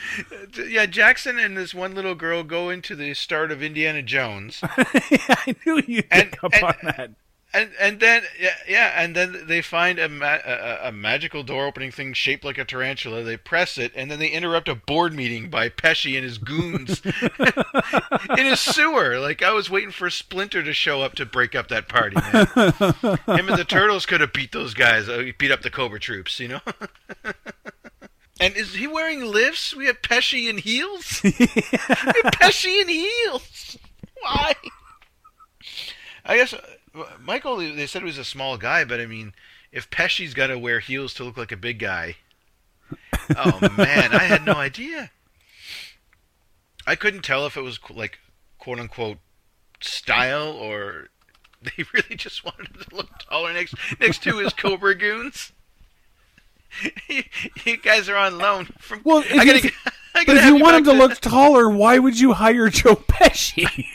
Yeah, 0.67 0.87
Jackson 0.87 1.39
and 1.39 1.57
this 1.57 1.75
one 1.75 1.95
little 1.95 2.15
girl 2.15 2.43
go 2.43 2.69
into 2.71 2.97
the 2.97 3.15
start 3.15 3.51
of 3.53 3.63
Indiana 3.63 4.03
Jones. 4.03 4.61
I 4.63 5.55
knew 5.65 5.83
you'd 5.87 6.07
And- 6.11 6.31
pick 6.33 6.45
up 6.45 6.55
and- 6.55 6.65
on 6.65 6.75
that. 6.85 7.11
And 7.59 7.71
and 7.81 7.99
then 7.99 8.23
yeah, 8.39 8.55
yeah 8.69 9.03
and 9.03 9.17
then 9.17 9.47
they 9.47 9.63
find 9.63 9.99
a, 9.99 10.09
ma- 10.09 10.39
a 10.45 10.79
a 10.89 10.93
magical 10.93 11.43
door 11.43 11.67
opening 11.67 11.91
thing 11.91 12.13
shaped 12.13 12.45
like 12.45 12.57
a 12.57 12.65
tarantula. 12.65 13.25
They 13.25 13.37
press 13.37 13.77
it, 13.77 13.91
and 13.97 14.09
then 14.09 14.21
they 14.21 14.29
interrupt 14.29 14.69
a 14.69 14.77
board 14.77 15.13
meeting 15.13 15.51
by 15.51 15.69
Pesci 15.69 16.15
and 16.15 16.23
his 16.23 16.39
goons 16.39 17.03
in 18.39 18.47
his 18.47 18.61
sewer. 18.61 19.19
Like 19.19 19.43
I 19.43 19.53
was 19.53 19.69
waiting 19.69 19.91
for 19.91 20.09
Splinter 20.09 20.63
to 20.63 20.73
show 20.73 21.03
up 21.03 21.17
to 21.17 21.27
break 21.27 21.57
up 21.57 21.67
that 21.67 21.89
party. 21.89 22.15
Man. 22.15 22.47
Him 23.27 23.49
and 23.49 23.59
the 23.59 23.67
turtles 23.67 24.07
could 24.07 24.21
have 24.21 24.33
beat 24.33 24.53
those 24.53 24.73
guys. 24.73 25.09
Uh, 25.09 25.33
beat 25.37 25.51
up 25.51 25.63
the 25.63 25.71
Cobra 25.71 25.99
troops, 25.99 26.39
you 26.39 26.47
know. 26.47 26.61
and 28.41 28.57
is 28.57 28.75
he 28.75 28.87
wearing 28.87 29.25
lifts? 29.25 29.75
We 29.75 29.87
have 29.87 30.01
Pesci 30.01 30.49
in 30.49 30.59
heels. 30.59 31.21
we 31.25 31.31
have 31.33 32.33
Pesci 32.35 32.83
in 32.83 32.89
heels. 32.89 33.79
Why? 34.21 34.55
I 36.25 36.37
guess 36.37 36.55
Michael. 37.21 37.57
They 37.57 37.87
said 37.87 38.03
he 38.03 38.07
was 38.07 38.19
a 38.19 38.25
small 38.25 38.57
guy, 38.57 38.85
but 38.85 39.01
I 39.01 39.07
mean, 39.07 39.33
if 39.73 39.91
Pesci's 39.91 40.35
got 40.35 40.49
to 40.49 40.59
wear 40.59 40.81
heels 40.81 41.15
to 41.15 41.25
look 41.25 41.37
like 41.37 41.53
a 41.53 41.57
big 41.57 41.79
guy, 41.79 42.17
oh 43.37 43.59
man, 43.77 44.13
I 44.15 44.25
had 44.25 44.45
no 44.45 44.53
idea. 44.57 45.11
I 46.87 46.95
couldn't 46.95 47.23
tell 47.23 47.45
if 47.47 47.57
it 47.57 47.63
was 47.63 47.79
like 47.91 48.19
quote 48.59 48.79
unquote 48.81 49.19
style 49.81 50.49
or 50.51 51.09
they 51.63 51.85
really 51.93 52.17
just 52.17 52.45
wanted 52.45 52.69
him 52.69 52.83
to 52.89 52.97
look 52.97 53.19
taller 53.29 53.53
next 53.53 53.75
next 54.01 54.23
to 54.25 54.39
his 54.39 54.53
Cobra 54.53 54.95
goons. 54.95 55.53
you, 57.09 57.23
you 57.65 57.77
guys 57.79 58.09
are 58.09 58.17
on 58.17 58.39
loan 58.39 58.67
from. 58.79 59.01
Well, 59.05 59.19
if 59.27 59.29
gotta, 59.37 59.63
you- 59.63 59.71
But 60.27 60.37
if 60.37 60.45
you 60.45 60.57
want 60.57 60.77
him 60.77 60.85
to 60.85 60.93
look 60.93 61.19
taller, 61.19 61.69
why 61.71 61.99
would 61.99 62.19
you 62.21 62.35
hire 62.35 62.69
Joe 62.69 62.97
Pesci? 62.97 63.87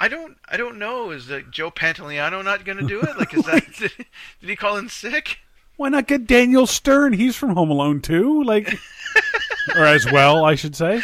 I 0.00 0.08
don't. 0.08 0.36
I 0.48 0.56
don't 0.56 0.78
know. 0.78 1.10
Is 1.10 1.26
that 1.28 1.50
Joe 1.50 1.70
Pantoliano 1.70 2.42
not 2.42 2.64
going 2.64 2.78
to 2.78 2.86
do 2.86 3.00
it? 3.02 3.18
Like, 3.18 3.34
is 3.34 3.44
that? 3.46 3.64
Did, 3.78 3.92
did 4.40 4.48
he 4.50 4.56
call 4.56 4.76
in 4.78 4.88
sick? 4.88 5.38
Why 5.76 5.88
not 5.90 6.06
get 6.08 6.26
Daniel 6.26 6.66
Stern? 6.66 7.12
He's 7.12 7.36
from 7.36 7.50
Home 7.50 7.70
Alone 7.70 8.00
too, 8.00 8.42
like, 8.44 8.68
or 9.76 9.84
as 9.84 10.10
well, 10.10 10.44
I 10.44 10.54
should 10.54 10.74
say. 10.76 11.00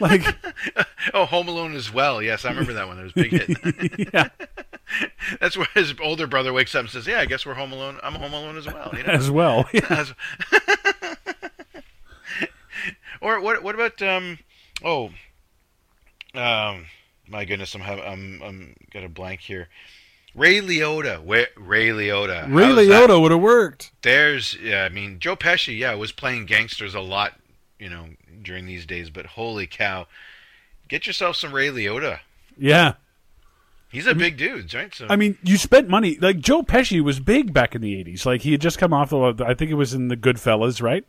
Like, 0.00 0.22
Oh, 1.14 1.24
Home 1.24 1.48
Alone 1.48 1.74
as 1.74 1.92
well. 1.92 2.22
Yes, 2.22 2.44
I 2.44 2.50
remember 2.50 2.72
that 2.74 2.86
one. 2.86 2.96
That 2.98 3.02
was 3.04 3.12
big 3.12 3.32
hit. 3.32 4.12
yeah, 4.14 4.28
That's 5.40 5.56
where 5.56 5.66
his 5.74 5.94
older 6.00 6.26
brother 6.28 6.52
wakes 6.52 6.74
up 6.76 6.82
and 6.82 6.90
says, 6.90 7.06
"Yeah, 7.06 7.18
I 7.20 7.26
guess 7.26 7.44
we're 7.46 7.54
Home 7.54 7.72
Alone. 7.72 7.98
I'm 8.02 8.14
Home 8.14 8.32
Alone 8.32 8.56
as 8.56 8.66
well." 8.66 8.92
You 8.96 9.02
know? 9.02 9.12
as 9.12 9.28
well. 9.30 9.68
Yeah. 9.72 9.86
As- 9.90 10.14
or 13.20 13.40
what? 13.40 13.62
What 13.62 13.74
about 13.74 14.00
um? 14.02 14.38
Oh, 14.84 15.06
um, 16.34 16.86
my 17.28 17.44
goodness, 17.44 17.74
I'm 17.74 17.80
have 17.82 17.98
I'm 17.98 18.42
I'm 18.42 18.76
got 18.92 19.04
a 19.04 19.08
blank 19.08 19.40
here. 19.40 19.68
Ray 20.34 20.60
Liotta. 20.60 21.22
Where, 21.22 21.48
Ray 21.56 21.88
Liotta. 21.88 22.52
Ray 22.52 22.66
Liotta 22.66 23.20
would 23.20 23.30
have 23.30 23.40
worked. 23.40 23.90
There's, 24.02 24.54
yeah, 24.62 24.84
I 24.84 24.90
mean, 24.90 25.18
Joe 25.18 25.34
Pesci, 25.34 25.78
yeah, 25.78 25.94
was 25.94 26.12
playing 26.12 26.44
gangsters 26.44 26.94
a 26.94 27.00
lot, 27.00 27.32
you 27.78 27.88
know, 27.88 28.08
during 28.42 28.66
these 28.66 28.84
days. 28.84 29.08
But 29.08 29.24
holy 29.24 29.66
cow, 29.66 30.06
get 30.88 31.06
yourself 31.06 31.36
some 31.36 31.54
Ray 31.54 31.68
Liotta. 31.68 32.18
Yeah, 32.58 32.94
He's 33.88 34.06
a 34.06 34.14
big 34.14 34.36
dude, 34.36 34.74
right? 34.74 34.92
So 34.94 35.06
I 35.08 35.16
mean, 35.16 35.38
you 35.42 35.56
spent 35.56 35.88
money. 35.88 36.18
Like 36.20 36.40
Joe 36.40 36.62
Pesci 36.62 37.00
was 37.00 37.20
big 37.20 37.54
back 37.54 37.74
in 37.74 37.80
the 37.80 38.04
'80s. 38.04 38.26
Like 38.26 38.42
he 38.42 38.52
had 38.52 38.60
just 38.60 38.78
come 38.78 38.92
off 38.92 39.12
of, 39.12 39.40
I 39.40 39.54
think 39.54 39.70
it 39.70 39.74
was 39.74 39.94
in 39.94 40.08
the 40.08 40.16
Goodfellas, 40.16 40.82
right? 40.82 41.04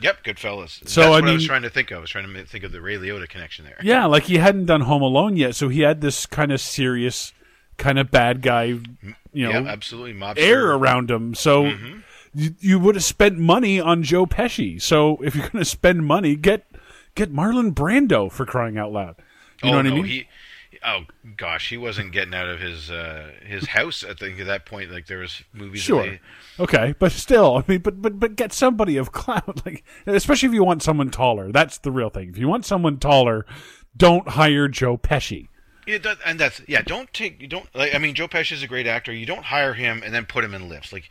Yep, 0.00 0.24
Goodfellas. 0.24 0.86
So, 0.88 1.00
That's 1.00 1.06
I 1.06 1.08
what 1.10 1.28
I 1.28 1.32
was 1.32 1.46
trying 1.46 1.62
to 1.62 1.70
think 1.70 1.90
of. 1.90 1.98
I 1.98 2.00
was 2.00 2.10
trying 2.10 2.32
to 2.32 2.44
think 2.44 2.64
of 2.64 2.72
the 2.72 2.80
Ray 2.80 2.96
Liotta 2.96 3.28
connection 3.28 3.64
there. 3.64 3.78
Yeah, 3.82 4.06
like 4.06 4.24
he 4.24 4.36
hadn't 4.38 4.66
done 4.66 4.82
Home 4.82 5.02
Alone 5.02 5.36
yet, 5.36 5.54
so 5.54 5.68
he 5.68 5.80
had 5.80 6.00
this 6.00 6.26
kind 6.26 6.52
of 6.52 6.60
serious, 6.60 7.32
kind 7.76 7.98
of 7.98 8.10
bad 8.10 8.42
guy, 8.42 8.64
you 8.64 8.82
know, 9.34 9.50
yeah, 9.50 9.64
absolutely. 9.66 10.14
Mobster. 10.14 10.38
air 10.38 10.70
around 10.72 11.10
him. 11.10 11.34
So 11.34 11.64
Mm-hmm. 11.64 11.98
you, 12.34 12.54
you 12.60 12.78
would 12.78 12.94
have 12.94 13.04
spent 13.04 13.38
money 13.38 13.80
on 13.80 14.02
Joe 14.02 14.26
Pesci. 14.26 14.80
So 14.80 15.18
if 15.22 15.34
you're 15.34 15.48
going 15.48 15.62
to 15.62 15.68
spend 15.70 16.04
money, 16.04 16.36
get 16.36 16.66
get 17.14 17.32
Marlon 17.32 17.72
Brando 17.72 18.30
for 18.30 18.46
crying 18.46 18.78
out 18.78 18.92
loud. 18.92 19.16
You 19.62 19.68
oh, 19.68 19.72
know 19.72 19.76
what 19.76 19.82
no, 19.86 19.90
I 19.90 19.94
mean? 19.94 20.04
He, 20.04 20.28
oh 20.84 21.04
gosh, 21.36 21.68
he 21.68 21.76
wasn't 21.76 22.12
getting 22.12 22.34
out 22.34 22.48
of 22.48 22.60
his 22.60 22.90
uh, 22.90 23.30
his 23.44 23.66
house. 23.68 24.04
I 24.08 24.14
think 24.14 24.40
at 24.40 24.46
that 24.46 24.66
point, 24.66 24.90
like 24.90 25.06
there 25.06 25.18
was 25.18 25.42
movies. 25.52 25.80
that 25.82 25.86
Sure. 25.86 26.02
they- 26.06 26.20
Okay, 26.58 26.94
but 26.98 27.12
still, 27.12 27.56
I 27.56 27.64
mean, 27.66 27.80
but 27.80 28.02
but 28.02 28.20
but 28.20 28.36
get 28.36 28.52
somebody 28.52 28.96
of 28.96 29.12
clout, 29.12 29.64
like 29.64 29.84
especially 30.06 30.48
if 30.48 30.54
you 30.54 30.64
want 30.64 30.82
someone 30.82 31.10
taller. 31.10 31.50
That's 31.52 31.78
the 31.78 31.90
real 31.90 32.10
thing. 32.10 32.28
If 32.30 32.38
you 32.38 32.48
want 32.48 32.66
someone 32.66 32.98
taller, 32.98 33.46
don't 33.96 34.28
hire 34.28 34.68
Joe 34.68 34.98
Pesci. 34.98 35.48
Yeah, 35.86 35.98
that, 35.98 36.18
and 36.26 36.38
that's 36.38 36.60
yeah. 36.68 36.82
Don't 36.82 37.12
take 37.14 37.40
you 37.40 37.46
don't 37.48 37.66
like. 37.74 37.94
I 37.94 37.98
mean, 37.98 38.14
Joe 38.14 38.28
Pesci 38.28 38.52
is 38.52 38.62
a 38.62 38.66
great 38.68 38.86
actor. 38.86 39.12
You 39.12 39.26
don't 39.26 39.44
hire 39.44 39.72
him 39.74 40.02
and 40.04 40.14
then 40.14 40.26
put 40.26 40.44
him 40.44 40.54
in 40.54 40.68
lifts. 40.68 40.92
Like 40.92 41.08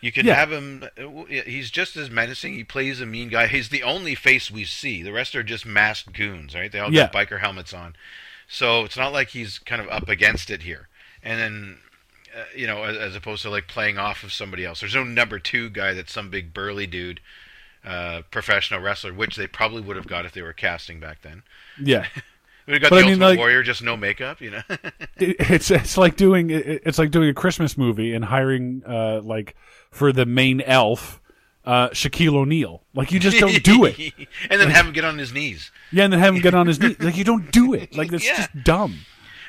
you 0.00 0.10
can 0.12 0.26
Yeah. 0.26 0.34
have 0.34 0.50
him. 0.52 0.84
He's 1.28 1.70
just 1.70 1.96
as 1.96 2.10
menacing. 2.10 2.54
He 2.54 2.64
plays 2.64 3.00
a 3.00 3.06
mean 3.06 3.28
guy. 3.30 3.46
He's 3.46 3.68
the 3.70 3.82
only 3.84 4.14
face 4.16 4.50
we 4.50 4.64
see. 4.64 5.02
The 5.02 5.12
rest 5.12 5.34
are 5.36 5.42
just 5.44 5.64
masked 5.64 6.12
goons, 6.12 6.54
right? 6.54 6.70
They 6.70 6.80
all 6.80 6.92
Yeah. 6.92 7.08
got 7.10 7.12
biker 7.28 7.40
helmets 7.40 7.72
on. 7.72 7.94
So 8.48 8.84
it's 8.84 8.96
not 8.96 9.12
like 9.12 9.28
he's 9.30 9.58
kind 9.58 9.80
of 9.80 9.88
up 9.88 10.08
against 10.08 10.50
it 10.50 10.62
here. 10.62 10.88
And 11.22 11.40
then. 11.40 11.78
Uh, 12.36 12.42
you 12.56 12.66
know, 12.66 12.82
as, 12.82 12.96
as 12.96 13.14
opposed 13.14 13.42
to 13.42 13.48
like 13.48 13.68
playing 13.68 13.96
off 13.96 14.24
of 14.24 14.32
somebody 14.32 14.64
else. 14.64 14.80
There's 14.80 14.96
no 14.96 15.04
number 15.04 15.38
two 15.38 15.70
guy 15.70 15.94
that's 15.94 16.12
some 16.12 16.30
big 16.30 16.52
burly 16.52 16.84
dude, 16.84 17.20
uh, 17.84 18.22
professional 18.32 18.80
wrestler, 18.80 19.14
which 19.14 19.36
they 19.36 19.46
probably 19.46 19.82
would 19.82 19.94
have 19.94 20.08
got 20.08 20.24
if 20.26 20.32
they 20.32 20.42
were 20.42 20.52
casting 20.52 20.98
back 20.98 21.22
then. 21.22 21.44
Yeah, 21.80 22.06
We 22.66 22.80
got 22.80 22.90
But 22.90 22.96
the 22.96 23.02
I 23.02 23.04
mean, 23.04 23.10
Ultimate 23.12 23.26
like- 23.28 23.38
Warrior, 23.38 23.62
just 23.62 23.82
no 23.84 23.96
makeup, 23.96 24.40
you 24.40 24.50
know. 24.50 24.62
it, 24.68 25.36
it's 25.38 25.70
it's 25.70 25.96
like 25.96 26.16
doing 26.16 26.50
it, 26.50 26.82
it's 26.84 26.98
like 26.98 27.12
doing 27.12 27.28
a 27.28 27.34
Christmas 27.34 27.78
movie 27.78 28.12
and 28.12 28.24
hiring 28.24 28.82
uh 28.84 29.20
like 29.22 29.54
for 29.92 30.12
the 30.12 30.26
main 30.26 30.60
elf, 30.62 31.20
uh 31.64 31.88
Shaquille 31.90 32.34
O'Neal. 32.34 32.82
Like 32.94 33.12
you 33.12 33.18
just 33.20 33.38
don't 33.38 33.62
do 33.62 33.84
it. 33.84 33.98
and 34.50 34.60
then 34.60 34.70
have 34.70 34.86
him 34.86 34.92
get 34.92 35.04
on 35.04 35.18
his 35.18 35.32
knees. 35.32 35.70
Yeah, 35.92 36.04
and 36.04 36.12
then 36.12 36.20
have 36.20 36.34
him 36.34 36.40
get 36.42 36.54
on 36.54 36.66
his 36.66 36.80
knees. 36.80 36.98
Like 37.00 37.16
you 37.16 37.24
don't 37.24 37.50
do 37.50 37.72
it. 37.80 37.96
Like 37.96 38.10
that's 38.10 38.26
Yeah. 38.26 38.36
just 38.36 38.64
dumb. 38.64 39.00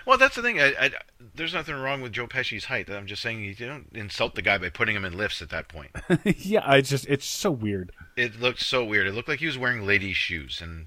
Well, 0.05 0.19
that's 0.19 0.35
the 0.35 0.43
thing. 0.43 0.61
I, 0.61 0.67
I, 0.79 0.91
there's 1.33 1.55
nothing 1.55 1.73
wrong 1.75 1.99
with 1.99 2.11
Joe 2.13 2.27
Pesci's 2.27 2.65
height. 2.65 2.91
I'm 2.91 3.07
just 3.07 3.23
saying 3.23 3.43
you 3.43 3.55
don't 3.55 3.87
insult 3.91 4.35
the 4.35 4.43
guy 4.43 4.59
by 4.59 4.69
putting 4.69 4.95
him 4.95 5.03
in 5.03 5.17
lifts 5.17 5.41
at 5.41 5.49
that 5.49 5.67
point. 5.67 5.89
yeah, 6.23 6.73
it's 6.75 6.89
just 6.89 7.07
it's 7.09 7.25
so 7.25 7.49
weird. 7.49 7.91
it 8.15 8.39
looked 8.39 8.61
so 8.61 8.85
weird. 8.85 9.07
It 9.07 9.13
looked 9.15 9.27
like 9.29 9.39
he 9.39 9.47
was 9.47 9.57
wearing 9.57 9.85
ladies' 9.85 10.15
shoes, 10.15 10.61
and 10.61 10.85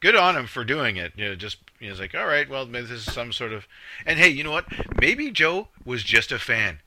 good 0.00 0.16
on 0.16 0.36
him 0.36 0.46
for 0.48 0.64
doing 0.64 0.96
it. 0.96 1.12
You 1.16 1.26
know, 1.28 1.34
just 1.36 1.58
you 1.78 1.86
know, 1.86 1.92
it's 1.92 2.00
like, 2.00 2.16
all 2.16 2.26
right, 2.26 2.48
well, 2.50 2.66
maybe 2.66 2.86
this 2.88 3.06
is 3.06 3.14
some 3.14 3.32
sort 3.32 3.52
of. 3.52 3.68
And 4.04 4.18
hey, 4.18 4.28
you 4.30 4.42
know 4.42 4.50
what? 4.50 4.66
Maybe 5.00 5.30
Joe 5.30 5.68
was 5.84 6.02
just 6.02 6.32
a 6.32 6.38
fan. 6.40 6.80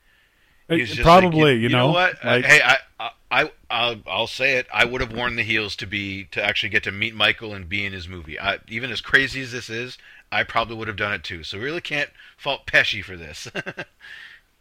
He 0.67 0.81
was 0.81 0.89
just 0.89 1.01
Probably, 1.01 1.53
like, 1.53 1.61
you, 1.61 1.69
know, 1.69 1.91
what? 1.91 2.15
Uh, 2.23 2.27
like- 2.27 2.45
hey, 2.45 2.61
I, 2.63 2.77
I, 2.99 3.11
I, 3.29 3.51
I'll, 3.69 3.95
I'll 4.07 4.27
say 4.27 4.53
it. 4.57 4.67
I 4.73 4.85
would 4.85 5.01
have 5.01 5.11
worn 5.13 5.35
the 5.35 5.43
heels 5.43 5.75
to 5.77 5.85
be 5.85 6.25
to 6.31 6.43
actually 6.43 6.69
get 6.69 6.83
to 6.83 6.91
meet 6.91 7.13
Michael 7.13 7.53
and 7.53 7.69
be 7.69 7.85
in 7.85 7.93
his 7.93 8.07
movie. 8.07 8.39
I, 8.39 8.59
even 8.67 8.91
as 8.91 9.01
crazy 9.01 9.41
as 9.41 9.51
this 9.51 9.69
is, 9.69 9.97
I 10.31 10.43
probably 10.43 10.75
would 10.77 10.87
have 10.87 10.97
done 10.97 11.13
it 11.13 11.23
too. 11.23 11.43
So 11.43 11.57
we 11.59 11.65
really 11.65 11.81
can't 11.81 12.09
fault 12.37 12.65
Pesci 12.65 13.03
for 13.03 13.15
this. 13.15 13.47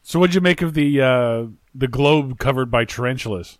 So 0.07 0.19
what'd 0.21 0.35
you 0.35 0.43
make 0.43 0.61
of 0.61 0.75
the 0.75 1.01
uh 1.01 1.47
the 1.75 1.89
globe 1.89 2.39
covered 2.39 2.71
by 2.71 2.85
tarantulas? 2.85 3.59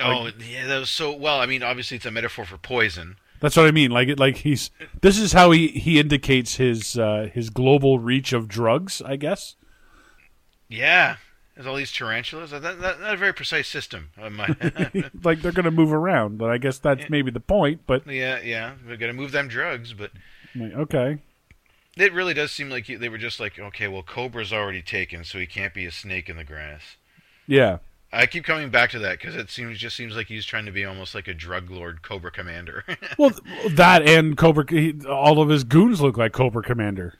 oh, 0.00 0.30
yeah, 0.38 0.66
that 0.66 0.78
was 0.78 0.90
so 0.90 1.12
well. 1.12 1.38
I 1.40 1.46
mean, 1.46 1.62
obviously 1.62 1.98
it's 1.98 2.06
a 2.06 2.10
metaphor 2.10 2.46
for 2.46 2.56
poison. 2.56 3.16
That's 3.40 3.56
what 3.56 3.66
I 3.66 3.72
mean. 3.72 3.90
Like 3.90 4.08
it, 4.08 4.18
like 4.18 4.38
he's 4.38 4.70
this 5.02 5.18
is 5.18 5.34
how 5.34 5.50
he 5.50 5.68
he 5.68 6.00
indicates 6.00 6.56
his 6.56 6.98
uh 6.98 7.28
his 7.32 7.50
global 7.50 7.98
reach 7.98 8.32
of 8.32 8.48
drugs, 8.48 9.02
I 9.04 9.16
guess. 9.16 9.54
Yeah, 10.68 11.16
there's 11.54 11.66
all 11.66 11.74
these 11.74 11.92
tarantulas. 11.92 12.50
That, 12.50 12.62
that, 12.62 13.00
not 13.00 13.14
a 13.14 13.16
very 13.16 13.32
precise 13.34 13.66
system. 13.66 14.10
Uh, 14.20 14.30
like 15.24 15.42
they're 15.42 15.52
going 15.52 15.64
to 15.64 15.70
move 15.70 15.92
around, 15.92 16.38
but 16.38 16.50
I 16.50 16.58
guess 16.58 16.78
that's 16.78 17.10
maybe 17.10 17.30
the 17.30 17.40
point, 17.40 17.80
but 17.86 18.06
yeah, 18.06 18.40
yeah, 18.40 18.74
we 18.88 18.96
got 18.96 19.08
to 19.08 19.12
move 19.12 19.32
them 19.32 19.48
drugs, 19.48 19.92
but 19.92 20.12
okay. 20.56 21.18
it 21.96 22.12
really 22.12 22.34
does 22.34 22.52
seem 22.52 22.70
like 22.70 22.88
you- 22.88 22.98
they 22.98 23.08
were 23.08 23.18
just 23.18 23.40
like, 23.40 23.58
okay, 23.58 23.88
well, 23.88 24.02
Cobra's 24.02 24.52
already 24.52 24.82
taken, 24.82 25.24
so 25.24 25.38
he 25.38 25.46
can't 25.46 25.74
be 25.74 25.84
a 25.84 25.90
snake 25.90 26.28
in 26.28 26.36
the 26.36 26.44
grass. 26.44 26.96
Yeah. 27.46 27.78
I 28.12 28.26
keep 28.26 28.44
coming 28.44 28.70
back 28.70 28.90
to 28.90 28.98
that 29.00 29.18
because 29.18 29.34
it 29.34 29.50
seems 29.50 29.78
just 29.78 29.96
seems 29.96 30.16
like 30.16 30.28
he's 30.28 30.46
trying 30.46 30.64
to 30.64 30.72
be 30.72 30.84
almost 30.84 31.14
like 31.14 31.28
a 31.28 31.34
drug 31.34 31.70
lord 31.70 32.02
Cobra 32.02 32.30
Commander. 32.30 32.84
Well, 33.18 33.32
that 33.70 34.02
and 34.08 34.36
Cobra 34.36 34.64
he, 34.68 34.94
all 35.06 35.42
of 35.42 35.48
his 35.48 35.64
goons 35.64 36.00
look 36.00 36.16
like 36.16 36.32
Cobra 36.32 36.62
Commander. 36.62 37.18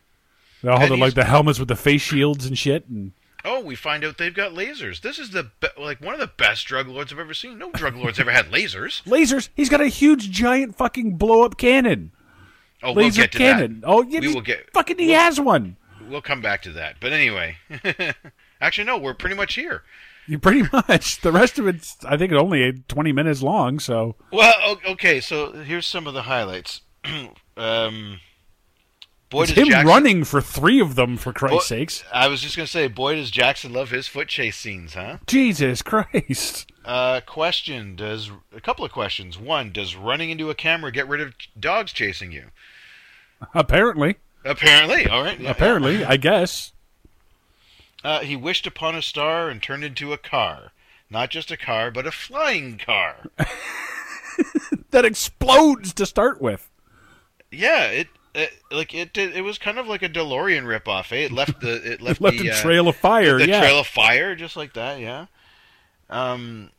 They 0.63 0.69
all 0.69 0.79
have 0.79 0.91
And 0.91 1.01
like 1.01 1.15
the 1.15 1.25
helmets 1.25 1.59
with 1.59 1.69
the 1.69 1.77
face 1.77 2.01
shields 2.01 2.47
and 2.47 2.57
shit 2.57 2.87
and 2.89 3.13
oh, 3.45 3.61
we 3.61 3.75
find 3.75 4.05
out 4.05 4.19
they've 4.19 4.35
got 4.35 4.53
lasers. 4.53 5.01
This 5.01 5.19
is 5.19 5.31
the 5.31 5.51
be- 5.61 5.69
like 5.79 6.01
one 6.01 6.15
of 6.15 6.21
the 6.21 6.27
best 6.27 6.67
drug 6.67 6.89
lords 6.89 7.13
I've 7.13 7.19
ever 7.19 7.35
seen. 7.35 7.59
No 7.59 7.71
drug 7.73 7.97
lords 7.97 8.19
ever 8.21 8.31
had 8.33 8.47
lasers. 8.47 9.03
lasers. 9.07 9.49
He's 9.55 9.69
got 9.69 9.81
a 9.81 9.87
huge 9.89 10.31
giant 10.31 10.77
fucking 10.77 11.17
blow 11.17 11.43
up 11.45 11.57
cannon. 11.57 12.13
Oh, 12.83 12.93
we'll 12.93 13.11
get 13.11 13.33
to 13.33 13.39
cannon. 13.39 13.81
that. 13.81 13.87
Oh, 13.89 14.03
yeah, 14.03 14.21
we 14.21 14.29
he- 14.29 14.35
will 14.35 14.41
get. 14.43 14.73
fucking 14.73 14.99
he 14.99 15.11
has 15.11 15.41
one. 15.41 15.77
We'll 16.09 16.23
come 16.23 16.41
back 16.41 16.63
to 16.63 16.73
that. 16.73 16.97
But 17.01 17.13
anyway, 17.13 17.57
actually, 18.61 18.85
no, 18.85 18.97
we're 18.99 19.15
pretty 19.15 19.35
much 19.37 19.55
here. 19.55 19.83
You 20.27 20.39
pretty 20.39 20.63
much. 20.73 21.21
The 21.21 21.33
rest 21.33 21.59
of 21.59 21.67
it's 21.67 21.97
I 22.05 22.17
think 22.17 22.33
it 22.33 22.37
only 22.37 22.73
20 22.89 23.13
minutes 23.13 23.43
long, 23.43 23.79
so 23.79 24.15
Well, 24.33 24.79
okay, 24.87 25.21
so 25.21 25.53
here's 25.53 25.87
some 25.87 26.07
of 26.07 26.15
the 26.15 26.23
highlights. 26.23 26.83
um, 27.57 28.21
Boy, 29.31 29.43
It's 29.43 29.53
does 29.53 29.59
him 29.65 29.69
Jackson, 29.69 29.87
running 29.87 30.25
for 30.25 30.41
three 30.41 30.81
of 30.81 30.95
them, 30.95 31.17
for 31.19 31.33
Christ's 31.35 31.57
Boy- 31.57 31.77
sakes. 31.77 32.05
I 32.13 32.29
was 32.29 32.41
just 32.41 32.57
gonna 32.57 32.67
say, 32.67 32.89
boy, 32.89 33.17
does 33.17 33.31
Jackson 33.31 33.73
love 33.75 33.91
his 33.91 34.07
foot 34.07 34.29
chase 34.29 34.57
scenes, 34.57 34.95
huh? 34.95 35.19
Jesus 35.27 35.83
Christ. 35.83 36.71
Uh, 36.85 37.21
question: 37.27 37.95
Does 37.97 38.31
a 38.57 38.61
couple 38.63 38.85
of 38.87 38.91
questions? 38.93 39.39
One, 39.39 39.71
does 39.73 39.95
running 39.95 40.31
into 40.31 40.49
a 40.49 40.55
camera 40.55 40.91
get 40.91 41.07
rid 41.07 41.21
of 41.21 41.35
dogs 41.61 41.93
chasing 41.93 42.33
you? 42.33 42.47
Apparently. 43.55 44.17
Apparently, 44.45 45.07
all 45.07 45.23
right. 45.23 45.39
yeah, 45.39 45.51
Apparently, 45.51 46.05
I 46.05 46.17
guess. 46.17 46.73
Uh, 48.03 48.21
he 48.21 48.35
wished 48.37 48.67
upon 48.67 48.95
a 48.95 49.03
star 49.03 49.51
and 49.51 49.63
turned 49.63 49.85
into 49.85 50.13
a 50.15 50.19
car. 50.19 50.73
Not 51.11 51.29
just 51.31 51.51
a 51.51 51.57
car, 51.57 51.91
but 51.91 52.07
a 52.07 52.11
flying 52.13 52.79
car. 52.79 53.17
That 54.91 55.05
explodes 55.05 55.93
to 55.95 56.07
start 56.07 56.41
with. 56.41 56.71
yeah, 57.51 57.87
it, 57.87 58.09
it 58.39 58.53
like 58.71 58.95
it 58.95 59.13
did, 59.13 59.35
it 59.37 59.43
was 59.43 59.59
kind 59.59 59.79
of 59.79 59.87
like 59.87 60.03
a 60.03 60.09
DeLorean 60.09 60.65
ripoff. 60.65 61.13
Eh? 61.13 61.25
It 61.27 61.33
left 61.33 61.61
the 61.61 61.93
it 61.93 62.01
left, 62.01 62.21
Left 62.21 62.39
the 62.39 62.51
uh, 62.51 62.61
trail 62.61 62.89
of 62.89 62.97
fire, 62.97 63.39
the 63.39 63.49
yeah. 63.49 63.61
trail 63.61 63.81
of 63.81 63.87
fire, 63.87 64.35
just 64.35 64.57
like 64.57 64.75
that. 64.75 65.01
Yeah. 65.01 65.27
Um, 66.11 66.71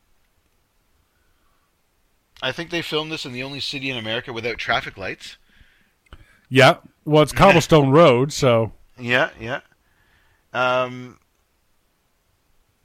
I 2.42 2.52
think 2.52 2.70
they 2.70 2.82
filmed 2.82 3.12
this 3.12 3.24
in 3.26 3.32
the 3.32 3.42
only 3.42 3.60
city 3.60 3.90
in 3.90 3.96
America 3.96 4.32
without 4.32 4.58
traffic 4.58 4.96
lights. 4.96 5.36
yeah. 6.48 6.76
Well, 7.04 7.22
it's 7.22 7.32
Cobblestone 7.32 7.90
Road, 7.90 8.32
so 8.32 8.72
Yeah, 8.98 9.30
yeah. 9.40 9.60
Um. 10.52 11.18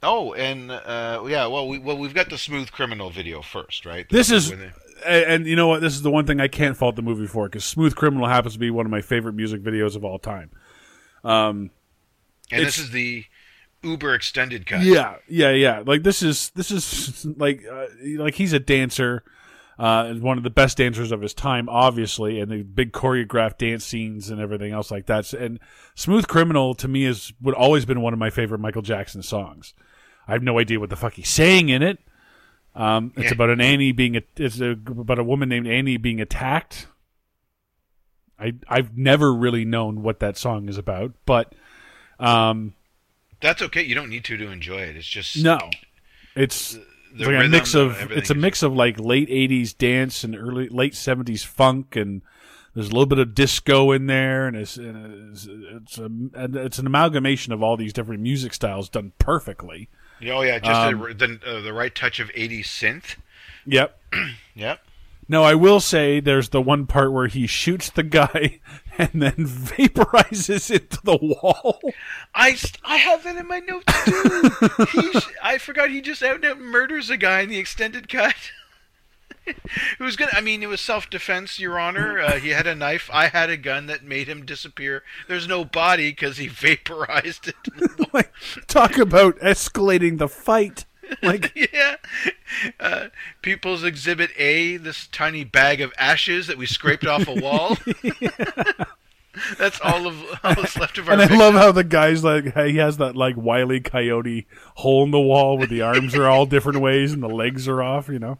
Oh, 0.02 0.32
and 0.34 0.70
uh, 0.70 1.22
yeah. 1.28 1.46
Well, 1.46 1.68
we 1.68 1.78
well 1.78 1.98
we've 1.98 2.14
got 2.14 2.30
the 2.30 2.38
smooth 2.38 2.70
criminal 2.70 3.10
video 3.10 3.42
first, 3.42 3.84
right? 3.86 4.08
This 4.08 4.30
is, 4.30 4.50
they- 4.50 4.70
and, 5.04 5.24
and 5.24 5.46
you 5.46 5.56
know 5.56 5.68
what? 5.68 5.80
This 5.80 5.94
is 5.94 6.02
the 6.02 6.10
one 6.10 6.26
thing 6.26 6.40
I 6.40 6.48
can't 6.48 6.76
fault 6.76 6.96
the 6.96 7.02
movie 7.02 7.26
for 7.26 7.48
because 7.48 7.64
"Smooth 7.64 7.94
Criminal" 7.94 8.26
happens 8.26 8.54
to 8.54 8.60
be 8.60 8.70
one 8.70 8.86
of 8.86 8.90
my 8.90 9.00
favorite 9.00 9.34
music 9.34 9.62
videos 9.62 9.96
of 9.96 10.04
all 10.04 10.18
time. 10.18 10.50
and 12.50 12.64
this 12.64 12.78
is 12.78 12.90
the 12.90 13.24
Uber 13.82 14.14
extended 14.14 14.66
cut. 14.66 14.82
Yeah, 14.82 15.16
yeah, 15.28 15.50
yeah. 15.50 15.82
Like 15.84 16.02
this 16.02 16.22
is 16.22 16.50
this 16.50 16.70
is 16.70 17.24
like 17.36 17.64
uh, 17.70 17.86
like 18.18 18.34
he's 18.34 18.52
a 18.52 18.58
dancer, 18.58 19.22
uh, 19.78 20.14
one 20.14 20.38
of 20.38 20.44
the 20.44 20.50
best 20.50 20.78
dancers 20.78 21.12
of 21.12 21.20
his 21.20 21.34
time, 21.34 21.68
obviously, 21.68 22.40
and 22.40 22.50
the 22.50 22.62
big 22.62 22.92
choreographed 22.92 23.58
dance 23.58 23.84
scenes 23.84 24.30
and 24.30 24.40
everything 24.40 24.72
else 24.72 24.90
like 24.90 25.06
that. 25.06 25.32
And 25.32 25.60
"Smooth 25.94 26.26
Criminal" 26.26 26.74
to 26.74 26.88
me 26.88 27.04
is 27.04 27.32
would 27.40 27.54
always 27.54 27.84
been 27.84 28.00
one 28.00 28.12
of 28.12 28.18
my 28.18 28.30
favorite 28.30 28.60
Michael 28.60 28.82
Jackson 28.82 29.22
songs. 29.22 29.74
I 30.28 30.32
have 30.32 30.42
no 30.42 30.58
idea 30.58 30.80
what 30.80 30.90
the 30.90 30.96
fuck 30.96 31.14
he's 31.14 31.28
saying 31.28 31.68
in 31.68 31.82
it. 31.82 31.98
Um, 32.76 33.12
it's 33.16 33.26
Yeah. 33.26 33.32
about 33.32 33.50
an 33.50 33.60
Annie 33.60 33.92
being 33.92 34.16
a, 34.16 34.22
it's 34.36 34.60
a, 34.60 34.70
about 34.72 35.18
a 35.18 35.24
woman 35.24 35.48
named 35.48 35.66
Annie 35.66 35.96
being 35.96 36.20
attacked. 36.20 36.86
I 38.38 38.52
I've 38.68 38.96
never 38.96 39.32
really 39.32 39.64
known 39.64 40.02
what 40.02 40.20
that 40.20 40.36
song 40.36 40.68
is 40.68 40.76
about, 40.76 41.12
but 41.24 41.54
um, 42.20 42.74
That's 43.40 43.62
okay. 43.62 43.82
You 43.82 43.94
don't 43.94 44.10
need 44.10 44.24
to 44.24 44.36
to 44.36 44.48
enjoy 44.50 44.80
it. 44.80 44.96
It's 44.96 45.06
just 45.06 45.42
no, 45.42 45.58
it's 46.34 46.74
the 46.74 46.80
it's 47.14 47.26
like 47.26 47.44
a 47.46 47.48
mix 47.48 47.74
of 47.74 48.12
it's 48.12 48.28
a 48.28 48.34
mix 48.34 48.62
of 48.62 48.74
like 48.74 49.00
late 49.00 49.30
'80s 49.30 49.76
dance 49.76 50.22
and 50.22 50.36
early 50.36 50.68
late 50.68 50.92
'70s 50.92 51.46
funk, 51.46 51.96
and 51.96 52.20
there's 52.74 52.88
a 52.88 52.90
little 52.90 53.06
bit 53.06 53.18
of 53.18 53.34
disco 53.34 53.90
in 53.92 54.06
there, 54.06 54.46
and 54.46 54.54
it's 54.54 54.76
and 54.76 55.32
it's 55.32 55.46
it's, 55.48 55.96
a, 55.96 56.04
and 56.04 56.56
it's 56.56 56.78
an 56.78 56.86
amalgamation 56.86 57.54
of 57.54 57.62
all 57.62 57.78
these 57.78 57.94
different 57.94 58.20
music 58.20 58.52
styles 58.52 58.90
done 58.90 59.12
perfectly. 59.18 59.88
Oh 60.24 60.42
yeah, 60.42 60.58
just 60.58 60.80
Um, 60.80 61.00
the 61.00 61.14
the, 61.14 61.40
uh, 61.46 61.60
the 61.60 61.72
right 61.72 61.94
touch 61.94 62.20
of 62.20 62.28
'80s 62.30 62.64
synth. 62.66 63.16
Yep. 63.66 63.98
Yep. 64.54 64.80
No, 65.28 65.42
I 65.42 65.54
will 65.54 65.80
say 65.80 66.20
there's 66.20 66.50
the 66.50 66.62
one 66.62 66.86
part 66.86 67.12
where 67.12 67.26
he 67.26 67.46
shoots 67.46 67.90
the 67.90 68.02
guy 68.04 68.60
and 68.98 69.10
then 69.20 69.32
vaporizes 69.32 70.70
into 70.70 70.98
the 71.02 71.16
wall. 71.16 71.80
I, 72.34 72.56
I 72.84 72.96
have 72.96 73.24
that 73.24 73.36
in 73.36 73.46
my 73.46 73.58
notes 73.58 73.84
too. 74.04 74.50
he 74.92 75.20
I 75.42 75.58
forgot 75.58 75.90
he 75.90 76.00
just 76.00 76.22
out 76.22 76.36
and 76.36 76.44
out 76.44 76.60
murders 76.60 77.10
a 77.10 77.16
guy 77.16 77.40
in 77.40 77.48
the 77.50 77.58
extended 77.58 78.08
cut. 78.08 78.34
It 79.98 80.02
was 80.02 80.16
gonna. 80.16 80.32
I 80.34 80.40
mean, 80.40 80.62
it 80.62 80.68
was 80.68 80.80
self-defense, 80.80 81.58
Your 81.58 81.78
Honor. 81.78 82.18
Uh, 82.18 82.38
he 82.38 82.50
had 82.50 82.66
a 82.66 82.74
knife. 82.74 83.08
I 83.12 83.28
had 83.28 83.48
a 83.48 83.56
gun 83.56 83.86
that 83.86 84.04
made 84.04 84.28
him 84.28 84.44
disappear. 84.44 85.02
There's 85.28 85.48
no 85.48 85.64
body 85.64 86.10
because 86.10 86.36
he 86.36 86.48
vaporized 86.48 87.48
it. 87.48 87.56
like 88.12 88.32
talk 88.66 88.98
about 88.98 89.38
escalating 89.38 90.18
the 90.18 90.28
fight. 90.28 90.84
Like 91.22 91.52
yeah. 91.54 91.96
Uh, 92.80 93.08
People's 93.42 93.84
Exhibit 93.84 94.30
A, 94.36 94.76
this 94.76 95.06
tiny 95.06 95.44
bag 95.44 95.80
of 95.80 95.92
ashes 95.98 96.46
that 96.48 96.58
we 96.58 96.66
scraped 96.66 97.06
off 97.06 97.28
a 97.28 97.34
wall. 97.34 97.76
That's 99.58 99.80
all 99.82 100.06
of 100.06 100.22
all 100.42 100.54
that's 100.54 100.78
left 100.78 100.98
of 100.98 101.08
our. 101.08 101.12
And 101.12 101.22
I 101.22 101.26
victim. 101.26 101.38
love 101.38 101.54
how 101.54 101.72
the 101.72 101.84
guy's 101.84 102.24
like 102.24 102.56
he 102.56 102.76
has 102.76 102.96
that 102.96 103.16
like 103.16 103.36
wily 103.36 103.80
coyote 103.80 104.46
hole 104.76 105.04
in 105.04 105.10
the 105.10 105.20
wall 105.20 105.58
where 105.58 105.66
the 105.66 105.82
arms 105.82 106.14
are 106.14 106.26
all 106.26 106.46
different 106.46 106.80
ways 106.80 107.12
and 107.12 107.22
the 107.22 107.28
legs 107.28 107.68
are 107.68 107.82
off. 107.82 108.08
You 108.08 108.18
know. 108.18 108.38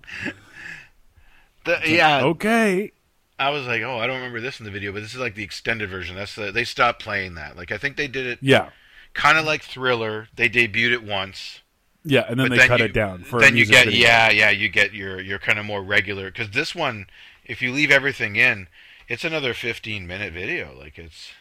The- 1.67 1.81
yeah, 1.87 2.23
Okay. 2.25 2.93
I 3.39 3.51
was 3.51 3.67
like, 3.67 3.83
oh, 3.83 3.99
I 3.99 4.07
don't 4.07 4.17
remember 4.17 4.41
this 4.41 4.61
in 4.61 4.65
the 4.65 4.71
video, 4.71 4.93
but 4.93 5.03
this 5.03 5.13
is 5.13 5.21
like 5.21 5.35
the 5.35 5.43
extended 5.45 5.91
version. 5.91 6.17
That's 6.17 6.35
the, 6.35 6.51
they 6.51 6.65
stopped 6.65 7.03
playing 7.03 7.35
that. 7.35 7.55
Like 7.57 7.71
I 7.71 7.77
think 7.77 7.97
they 7.99 8.09
did 8.09 8.25
it 8.27 8.39
Yeah. 8.41 8.71
kind 9.13 9.37
of 9.37 9.45
like 9.45 9.63
Thriller. 9.63 10.29
They 10.35 10.49
debuted 10.49 10.93
it 10.93 11.03
once, 11.05 11.61
Yeah, 12.03 12.25
and 12.29 12.41
then 12.41 12.49
they 12.51 12.57
then 12.57 12.69
cut 12.69 12.79
you, 12.79 12.87
it 12.87 12.95
down 12.95 13.25
for 13.25 13.37
a 13.37 13.41
then 13.41 13.55
you 13.57 13.67
get 13.67 13.85
video. 13.87 14.01
yeah, 14.07 14.31
yeah, 14.31 14.51
you 14.51 14.71
get 14.71 14.95
your 14.95 15.21
your 15.21 15.39
kind 15.39 15.59
of 15.59 15.67
more 15.67 15.83
regular 15.83 16.31
because 16.31 16.51
this 16.51 16.75
one, 16.75 17.09
if 17.45 17.61
you 17.61 17.73
leave 17.73 17.91
everything 17.91 18.37
in, 18.37 18.69
it's 19.09 19.23
another 19.25 19.53
15 19.53 20.07
minute 20.07 20.33
video. 20.33 20.75
Like 20.79 20.99
it's 20.99 21.33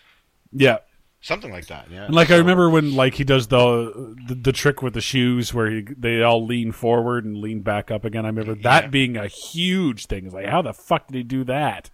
Yeah. 0.52 0.80
Something 1.26 1.52
like 1.52 1.66
that. 1.68 1.90
Yeah, 1.90 2.06
And 2.06 2.14
like 2.14 2.30
I 2.32 2.38
remember 2.38 2.70
when 2.70 2.96
like 2.96 3.16
he 3.16 3.24
does 3.24 3.48
the 3.48 4.16
the, 4.28 4.36
the 4.36 4.52
trick 4.52 4.82
with 4.82 4.94
the 4.94 5.02
shoes 5.02 5.54
where 5.54 5.70
he, 5.72 5.82
they 5.82 6.22
all 6.22 6.46
lean 6.46 6.72
forward 6.72 7.26
and 7.26 7.38
lean 7.38 7.62
back 7.62 7.90
up 7.92 8.06
again. 8.06 8.26
I 8.26 8.30
remember 8.30 8.56
that 8.56 8.84
Yeah. 8.86 8.90
being 8.90 9.18
a 9.18 9.28
huge 9.28 10.06
thing. 10.06 10.26
It's 10.26 10.34
like 10.36 10.46
how 10.48 10.62
the 10.62 10.74
fuck 10.74 11.08
did 11.08 11.16
he 11.18 11.24
do 11.24 11.44
that? 11.46 11.90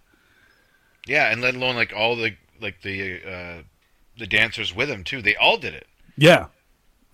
Yeah, 1.06 1.32
and 1.32 1.40
let 1.40 1.54
alone 1.54 1.76
like 1.76 1.92
all 1.96 2.14
the 2.16 2.32
like 2.60 2.82
the 2.82 3.20
uh, 3.26 3.62
the 4.18 4.26
dancers 4.26 4.74
with 4.74 4.90
him 4.90 5.02
too. 5.02 5.22
They 5.22 5.34
all 5.36 5.56
did 5.56 5.74
it. 5.74 5.86
Yeah. 6.16 6.46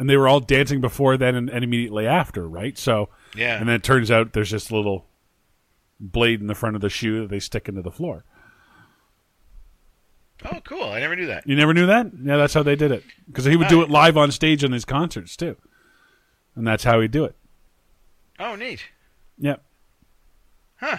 And 0.00 0.08
they 0.10 0.16
were 0.16 0.28
all 0.28 0.40
dancing 0.40 0.80
before 0.80 1.16
then 1.16 1.34
and, 1.34 1.48
and 1.50 1.64
immediately 1.64 2.06
after, 2.06 2.48
right? 2.48 2.76
So 2.78 3.08
Yeah. 3.34 3.58
and 3.58 3.68
then 3.68 3.76
it 3.76 3.82
turns 3.82 4.10
out 4.10 4.32
there's 4.32 4.50
this 4.50 4.70
little 4.70 5.06
blade 6.00 6.40
in 6.40 6.46
the 6.48 6.54
front 6.54 6.76
of 6.76 6.82
the 6.82 6.90
shoe 6.90 7.20
that 7.22 7.30
they 7.30 7.40
stick 7.40 7.68
into 7.68 7.82
the 7.82 7.90
floor. 7.90 8.24
Oh, 10.44 10.60
cool! 10.64 10.84
I 10.84 11.00
never 11.00 11.16
knew 11.16 11.26
that. 11.26 11.46
You 11.48 11.56
never 11.56 11.74
knew 11.74 11.86
that? 11.86 12.06
Yeah, 12.22 12.36
that's 12.36 12.54
how 12.54 12.62
they 12.62 12.76
did 12.76 12.92
it. 12.92 13.02
Because 13.26 13.44
he 13.44 13.56
would 13.56 13.68
do 13.68 13.82
it 13.82 13.90
live 13.90 14.16
on 14.16 14.30
stage 14.30 14.62
in 14.62 14.72
his 14.72 14.84
concerts 14.84 15.36
too, 15.36 15.56
and 16.54 16.66
that's 16.66 16.84
how 16.84 17.00
he'd 17.00 17.10
do 17.10 17.24
it. 17.24 17.34
Oh, 18.38 18.54
neat. 18.54 18.84
Yep. 19.38 19.62
Huh. 20.76 20.98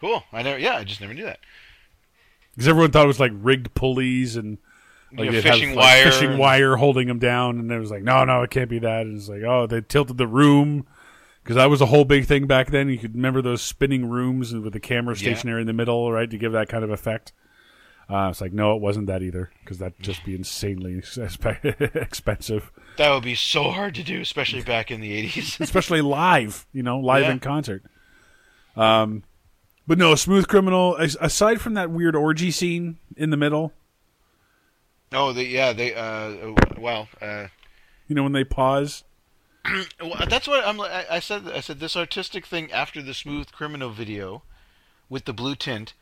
Cool. 0.00 0.22
I 0.32 0.42
never. 0.42 0.58
Yeah, 0.58 0.76
I 0.76 0.84
just 0.84 1.00
never 1.00 1.14
knew 1.14 1.24
that. 1.24 1.40
Because 2.54 2.68
everyone 2.68 2.92
thought 2.92 3.04
it 3.04 3.08
was 3.08 3.18
like 3.18 3.32
rigged 3.34 3.74
pulleys 3.74 4.36
and 4.36 4.58
like 5.12 5.26
Yeah, 5.26 5.32
they'd 5.32 5.42
fishing 5.42 5.68
have, 5.70 5.76
like, 5.76 5.84
wire 5.84 6.04
fishing 6.04 6.38
wire 6.38 6.76
holding 6.76 7.08
him 7.08 7.18
down, 7.18 7.58
and 7.58 7.70
it 7.72 7.78
was 7.80 7.90
like, 7.90 8.04
no, 8.04 8.24
no, 8.24 8.42
it 8.42 8.50
can't 8.50 8.70
be 8.70 8.78
that. 8.78 9.02
And 9.06 9.16
it's 9.16 9.28
like, 9.28 9.42
oh, 9.42 9.66
they 9.66 9.80
tilted 9.80 10.18
the 10.18 10.26
room 10.28 10.86
because 11.42 11.56
that 11.56 11.66
was 11.70 11.80
a 11.80 11.86
whole 11.86 12.04
big 12.04 12.26
thing 12.26 12.46
back 12.46 12.70
then. 12.70 12.88
You 12.88 12.98
could 12.98 13.14
remember 13.16 13.42
those 13.42 13.60
spinning 13.60 14.08
rooms 14.08 14.54
with 14.54 14.72
the 14.72 14.80
camera 14.80 15.14
Yeah. 15.14 15.20
stationary 15.34 15.62
in 15.62 15.66
the 15.66 15.72
middle, 15.72 16.12
right, 16.12 16.30
to 16.30 16.38
give 16.38 16.52
that 16.52 16.68
kind 16.68 16.84
of 16.84 16.90
effect. 16.90 17.32
Uh, 18.08 18.28
it's 18.30 18.40
like, 18.40 18.52
no, 18.52 18.74
it 18.76 18.82
wasn't 18.82 19.06
that 19.06 19.22
either, 19.22 19.50
because 19.60 19.78
that'd 19.78 19.98
just 20.00 20.24
be 20.24 20.34
insanely 20.34 20.94
expensive, 21.94 22.70
That 22.98 23.10
would 23.14 23.24
be 23.24 23.34
so 23.34 23.70
hard 23.70 23.94
to 23.94 24.02
do, 24.02 24.20
especially 24.20 24.62
back 24.62 24.90
in 24.90 25.00
the 25.00 25.12
eighties. 25.12 25.56
especially 25.60 26.02
live, 26.02 26.66
you 26.72 26.82
know, 26.82 26.98
live 26.98 27.22
Yeah. 27.22 27.32
in 27.32 27.40
concert. 27.40 27.82
Um, 28.76 29.22
but 29.86 29.98
no, 29.98 30.14
Smooth 30.14 30.48
Criminal. 30.48 30.96
Aside 30.96 31.60
from 31.60 31.74
that 31.74 31.90
weird 31.90 32.14
orgy 32.16 32.50
scene 32.50 32.98
in 33.16 33.30
the 33.30 33.36
middle, 33.36 33.72
oh, 35.12 35.32
they 35.32 35.44
yeah 35.46 35.72
they 35.72 35.94
uh 35.94 36.54
well 36.78 37.08
uh 37.20 37.46
you 38.08 38.14
know, 38.14 38.22
when 38.22 38.32
they 38.32 38.44
pause. 38.44 39.04
well, 40.00 40.26
that's 40.28 40.46
what 40.46 40.66
I'm. 40.66 40.78
I, 40.80 41.06
I 41.12 41.20
said. 41.20 41.48
I 41.48 41.60
said 41.60 41.80
this 41.80 41.96
artistic 41.96 42.44
thing 42.44 42.70
after 42.70 43.00
the 43.00 43.14
smooth 43.14 43.50
criminal 43.50 43.90
video, 43.90 44.42
with 45.08 45.24
the 45.24 45.32
blue 45.32 45.54
tint. 45.54 45.94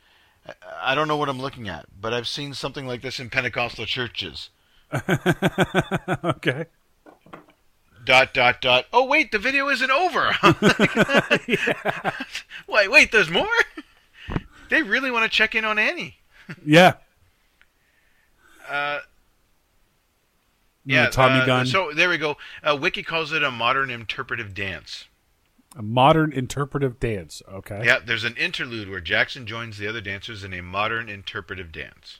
I, 0.81 0.95
don't 0.95 1.07
know 1.07 1.17
what 1.17 1.29
I'm 1.29 1.39
looking 1.39 1.69
at, 1.69 1.85
but 1.99 2.13
I've 2.13 2.27
seen 2.27 2.53
something 2.53 2.85
like 2.85 3.01
this 3.01 3.19
in 3.19 3.29
Pentecostal 3.29 3.85
churches. 3.85 4.49
okay. 6.23 6.65
Dot 8.05 8.33
dot 8.33 8.61
dot. 8.61 8.85
Oh 8.91 9.05
wait, 9.05 9.31
the 9.31 9.39
video 9.39 9.69
isn't 9.69 9.89
over. 9.89 10.35
wait, 12.67 12.91
wait, 12.91 13.11
there's 13.11 13.29
more. 13.29 13.47
They 14.69 14.83
really 14.83 15.09
want 15.09 15.23
to 15.23 15.29
check 15.29 15.55
in 15.55 15.63
on 15.63 15.79
Annie. 15.79 16.17
Yeah. 16.65 16.95
Uh, 18.69 18.99
Yeah, 20.85 21.03
yeah, 21.03 21.09
Tommy 21.09 21.39
uh, 21.39 21.45
gun. 21.45 21.65
So 21.65 21.91
there 21.93 22.09
we 22.09 22.17
go. 22.17 22.35
Uh, 22.61 22.77
Wiki 22.79 23.03
calls 23.03 23.31
it 23.31 23.43
a 23.43 23.51
modern 23.51 23.89
interpretive 23.89 24.53
dance. 24.53 25.05
A 25.75 25.81
modern 25.81 26.31
interpretive 26.31 26.99
dance. 26.99 27.41
Okay. 27.51 27.81
Yeah, 27.83 27.99
there's 28.05 28.23
an 28.23 28.35
interlude 28.37 28.89
where 28.89 28.99
Jackson 28.99 29.47
joins 29.47 29.77
the 29.77 29.87
other 29.87 30.01
dancers 30.01 30.43
in 30.43 30.53
a 30.53 30.61
modern 30.61 31.09
interpretive 31.09 31.71
dance. 31.71 32.19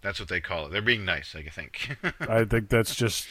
That's 0.00 0.20
what 0.20 0.28
they 0.28 0.40
call 0.40 0.66
it. 0.66 0.72
They're 0.72 0.82
being 0.82 1.04
nice, 1.04 1.34
I 1.34 1.42
think. 1.44 1.96
I 2.20 2.44
think 2.44 2.68
that's 2.68 2.94
just 2.94 3.26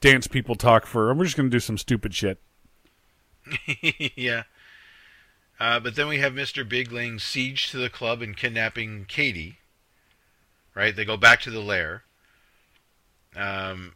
dance 0.00 0.26
people 0.26 0.54
talk 0.54 0.86
for. 0.86 1.12
We're 1.12 1.24
just 1.24 1.36
going 1.36 1.50
to 1.50 1.54
do 1.54 1.60
some 1.60 1.78
stupid 1.78 2.14
shit. 2.14 2.40
yeah. 4.16 4.44
Uh, 5.58 5.80
but 5.80 5.96
then 5.96 6.08
we 6.08 6.18
have 6.18 6.32
Mr. 6.32 6.68
Big 6.68 6.92
laying 6.92 7.18
siege 7.18 7.70
to 7.70 7.78
the 7.78 7.90
club 7.90 8.22
and 8.22 8.36
kidnapping 8.36 9.06
Katie. 9.06 9.58
Right? 10.74 10.94
They 10.94 11.04
go 11.04 11.16
back 11.16 11.40
to 11.42 11.50
the 11.50 11.60
lair. 11.60 12.04
Um, 13.36 13.94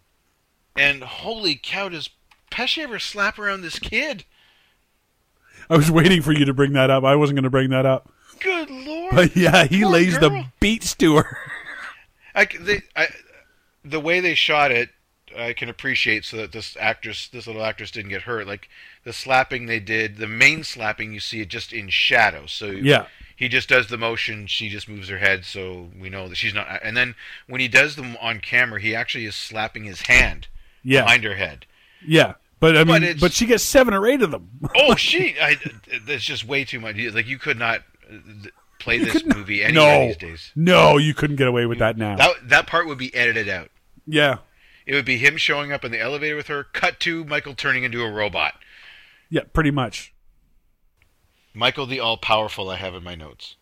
and 0.76 1.02
holy 1.02 1.58
cow, 1.60 1.88
does 1.88 2.10
Pesci 2.50 2.82
ever 2.82 2.98
slap 2.98 3.38
around 3.38 3.62
this 3.62 3.78
kid? 3.78 4.24
I 5.70 5.76
was 5.76 5.90
waiting 5.90 6.22
for 6.22 6.32
you 6.32 6.44
to 6.44 6.54
bring 6.54 6.72
that 6.72 6.90
up. 6.90 7.04
I 7.04 7.14
wasn't 7.16 7.36
going 7.36 7.44
to 7.44 7.50
bring 7.50 7.70
that 7.70 7.86
up. 7.86 8.10
Good 8.40 8.70
lord! 8.70 9.14
But 9.14 9.36
yeah, 9.36 9.64
he 9.64 9.82
Poor 9.82 9.90
lays 9.92 10.16
girl. 10.18 10.30
the 10.30 10.44
beats 10.60 10.94
to 10.96 11.16
her. 11.16 11.38
I, 12.34 12.46
c- 12.46 12.58
they, 12.58 12.82
I, 12.94 13.08
the 13.84 13.98
way 14.00 14.20
they 14.20 14.34
shot 14.34 14.70
it, 14.70 14.90
I 15.36 15.52
can 15.52 15.68
appreciate 15.68 16.24
so 16.24 16.36
that 16.38 16.52
this 16.52 16.76
actress, 16.78 17.28
this 17.28 17.46
little 17.46 17.64
actress, 17.64 17.90
didn't 17.90 18.10
get 18.10 18.22
hurt. 18.22 18.46
Like 18.46 18.68
the 19.04 19.12
slapping 19.12 19.66
they 19.66 19.80
did, 19.80 20.18
the 20.18 20.26
main 20.28 20.62
slapping, 20.64 21.12
you 21.12 21.20
see 21.20 21.40
it 21.40 21.48
just 21.48 21.72
in 21.72 21.88
shadow. 21.88 22.46
So 22.46 22.66
Yeah. 22.66 23.06
he 23.36 23.48
just 23.48 23.68
does 23.68 23.88
the 23.88 23.98
motion. 23.98 24.46
She 24.46 24.68
just 24.68 24.88
moves 24.88 25.08
her 25.08 25.18
head, 25.18 25.44
so 25.44 25.88
we 25.98 26.08
know 26.08 26.28
that 26.28 26.36
she's 26.36 26.54
not. 26.54 26.80
And 26.82 26.96
then 26.96 27.14
when 27.48 27.60
he 27.60 27.68
does 27.68 27.96
them 27.96 28.16
on 28.20 28.38
camera, 28.40 28.80
he 28.80 28.94
actually 28.94 29.26
is 29.26 29.34
slapping 29.34 29.84
his 29.84 30.02
hand 30.02 30.46
Yeah. 30.84 31.02
behind 31.02 31.24
her 31.24 31.34
head. 31.34 31.66
Yeah. 32.06 32.34
But 32.60 32.76
I 32.76 32.84
mean, 32.84 33.02
it's- 33.02 33.20
but 33.20 33.32
she 33.32 33.46
gets 33.46 33.62
seven 33.62 33.94
or 33.94 34.06
eight 34.06 34.22
of 34.22 34.30
them. 34.30 34.50
Oh, 34.76 34.94
she! 34.96 35.36
I, 35.40 35.56
that's 36.06 36.24
just 36.24 36.44
way 36.44 36.64
too 36.64 36.80
much. 36.80 36.96
Like 36.96 37.26
you 37.28 37.38
could 37.38 37.58
not 37.58 37.82
uh, 38.10 38.16
play 38.80 38.98
this 38.98 39.12
couldn't- 39.12 39.36
movie 39.36 39.62
anywhere 39.64 39.98
no, 40.00 40.06
these 40.08 40.16
days. 40.16 40.52
no, 40.56 40.98
you 40.98 41.14
couldn't 41.14 41.36
get 41.36 41.46
away 41.48 41.66
with 41.66 41.78
that 41.78 41.96
now. 41.96 42.16
That 42.16 42.48
that 42.48 42.66
part 42.66 42.86
would 42.88 42.98
be 42.98 43.14
edited 43.14 43.48
out. 43.48 43.70
yeah, 44.06 44.38
It 44.86 44.94
would 44.94 45.04
be 45.04 45.18
him 45.18 45.36
showing 45.36 45.70
up 45.72 45.84
in 45.84 45.92
the 45.92 46.00
elevator 46.00 46.34
with 46.36 46.48
her. 46.48 46.64
Cut 46.64 46.98
to 47.00 47.24
Michael 47.24 47.54
turning 47.54 47.84
into 47.84 48.02
a 48.02 48.10
robot. 48.10 48.54
yeah, 49.30 49.42
pretty 49.52 49.70
much. 49.70 50.12
Michael 51.54 51.86
the 51.86 52.00
All 52.00 52.16
Powerful. 52.16 52.70
I 52.70 52.76
have 52.76 52.94
in 52.94 53.02
my 53.04 53.14
notes 53.14 53.56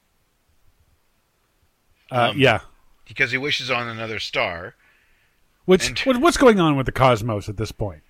Uh, 2.10 2.30
Um, 2.30 2.38
yeah. 2.38 2.60
because 3.06 3.30
he 3.32 3.38
wishes 3.38 3.70
on 3.70 3.88
another 3.88 4.18
star. 4.18 4.74
Which 5.66 6.06
and- 6.06 6.22
what's 6.22 6.36
going 6.36 6.60
on 6.60 6.76
with 6.76 6.86
the 6.86 6.92
cosmos 6.92 7.48
at 7.48 7.56
this 7.56 7.72
point? 7.72 8.02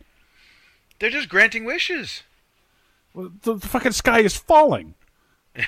They're 0.98 1.10
just 1.10 1.28
granting 1.28 1.64
wishes. 1.64 2.22
Well, 3.14 3.32
The, 3.42 3.54
the 3.54 3.68
fucking 3.68 3.92
sky 3.92 4.20
is 4.20 4.36
falling. 4.36 4.94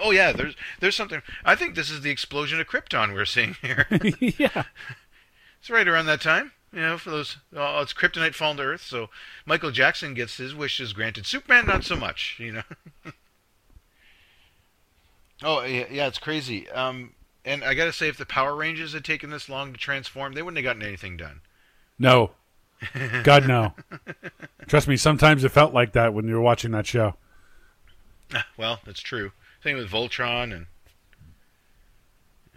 oh 0.00 0.10
yeah, 0.10 0.32
there's 0.32 0.54
there's 0.80 0.96
something. 0.96 1.20
I 1.44 1.54
think 1.54 1.74
this 1.74 1.90
is 1.90 2.00
the 2.00 2.10
explosion 2.10 2.60
of 2.60 2.66
Krypton 2.66 3.12
we're 3.12 3.26
seeing 3.26 3.56
here. 3.60 3.86
yeah. 4.20 4.64
it's 5.60 5.70
right 5.70 5.86
around 5.86 6.06
that 6.06 6.20
time. 6.20 6.52
You 6.72 6.80
know, 6.80 6.96
for 6.96 7.10
those, 7.10 7.36
oh, 7.54 7.82
it's 7.82 7.92
kryptonite 7.92 8.34
falling 8.34 8.56
to 8.56 8.62
Earth. 8.62 8.80
So 8.82 9.10
Michael 9.44 9.70
Jackson 9.70 10.14
gets 10.14 10.38
his 10.38 10.54
wishes 10.54 10.94
granted. 10.94 11.26
Superman, 11.26 11.66
not 11.66 11.84
so 11.84 11.96
much. 11.96 12.36
You 12.38 12.52
know. 12.52 12.62
oh 15.42 15.62
yeah, 15.64 15.84
yeah, 15.90 16.06
it's 16.06 16.18
crazy. 16.18 16.70
Um, 16.70 17.12
and 17.44 17.62
I 17.62 17.74
gotta 17.74 17.92
say, 17.92 18.08
if 18.08 18.16
the 18.16 18.24
Power 18.24 18.56
Rangers 18.56 18.94
had 18.94 19.04
taken 19.04 19.28
this 19.28 19.50
long 19.50 19.72
to 19.72 19.78
transform, 19.78 20.32
they 20.32 20.42
wouldn't 20.42 20.64
have 20.64 20.64
gotten 20.64 20.82
anything 20.86 21.18
done. 21.18 21.40
No. 21.98 22.30
God 23.22 23.46
no. 23.46 23.74
Trust 24.66 24.88
me, 24.88 24.96
sometimes 24.96 25.44
it 25.44 25.50
felt 25.50 25.72
like 25.74 25.92
that 25.92 26.14
when 26.14 26.26
you 26.26 26.34
were 26.34 26.40
watching 26.40 26.70
that 26.72 26.86
show. 26.86 27.14
Well, 28.56 28.80
that's 28.86 29.00
true. 29.02 29.32
Same 29.62 29.76
with 29.76 29.90
Voltron 29.90 30.54
and. 30.54 30.66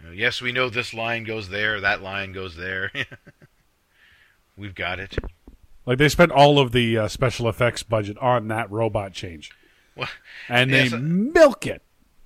you 0.00 0.06
know, 0.06 0.10
yes, 0.12 0.40
we 0.40 0.50
know 0.50 0.70
this 0.70 0.94
line 0.94 1.24
goes 1.24 1.50
there, 1.50 1.78
that 1.82 2.00
line 2.00 2.32
goes 2.32 2.56
there. 2.56 2.90
We've 4.56 4.74
got 4.74 4.98
it. 4.98 5.18
Like 5.84 5.98
they 5.98 6.08
spent 6.08 6.32
all 6.32 6.58
of 6.58 6.72
the 6.72 6.96
uh, 6.96 7.08
special 7.08 7.46
effects 7.46 7.82
budget 7.82 8.16
on 8.18 8.48
that 8.48 8.70
robot 8.70 9.12
change, 9.12 9.50
Well, 9.94 10.08
and 10.48 10.72
they 10.72 10.88
uh, 10.88 10.96
milk 10.96 11.66
it. 11.66 11.82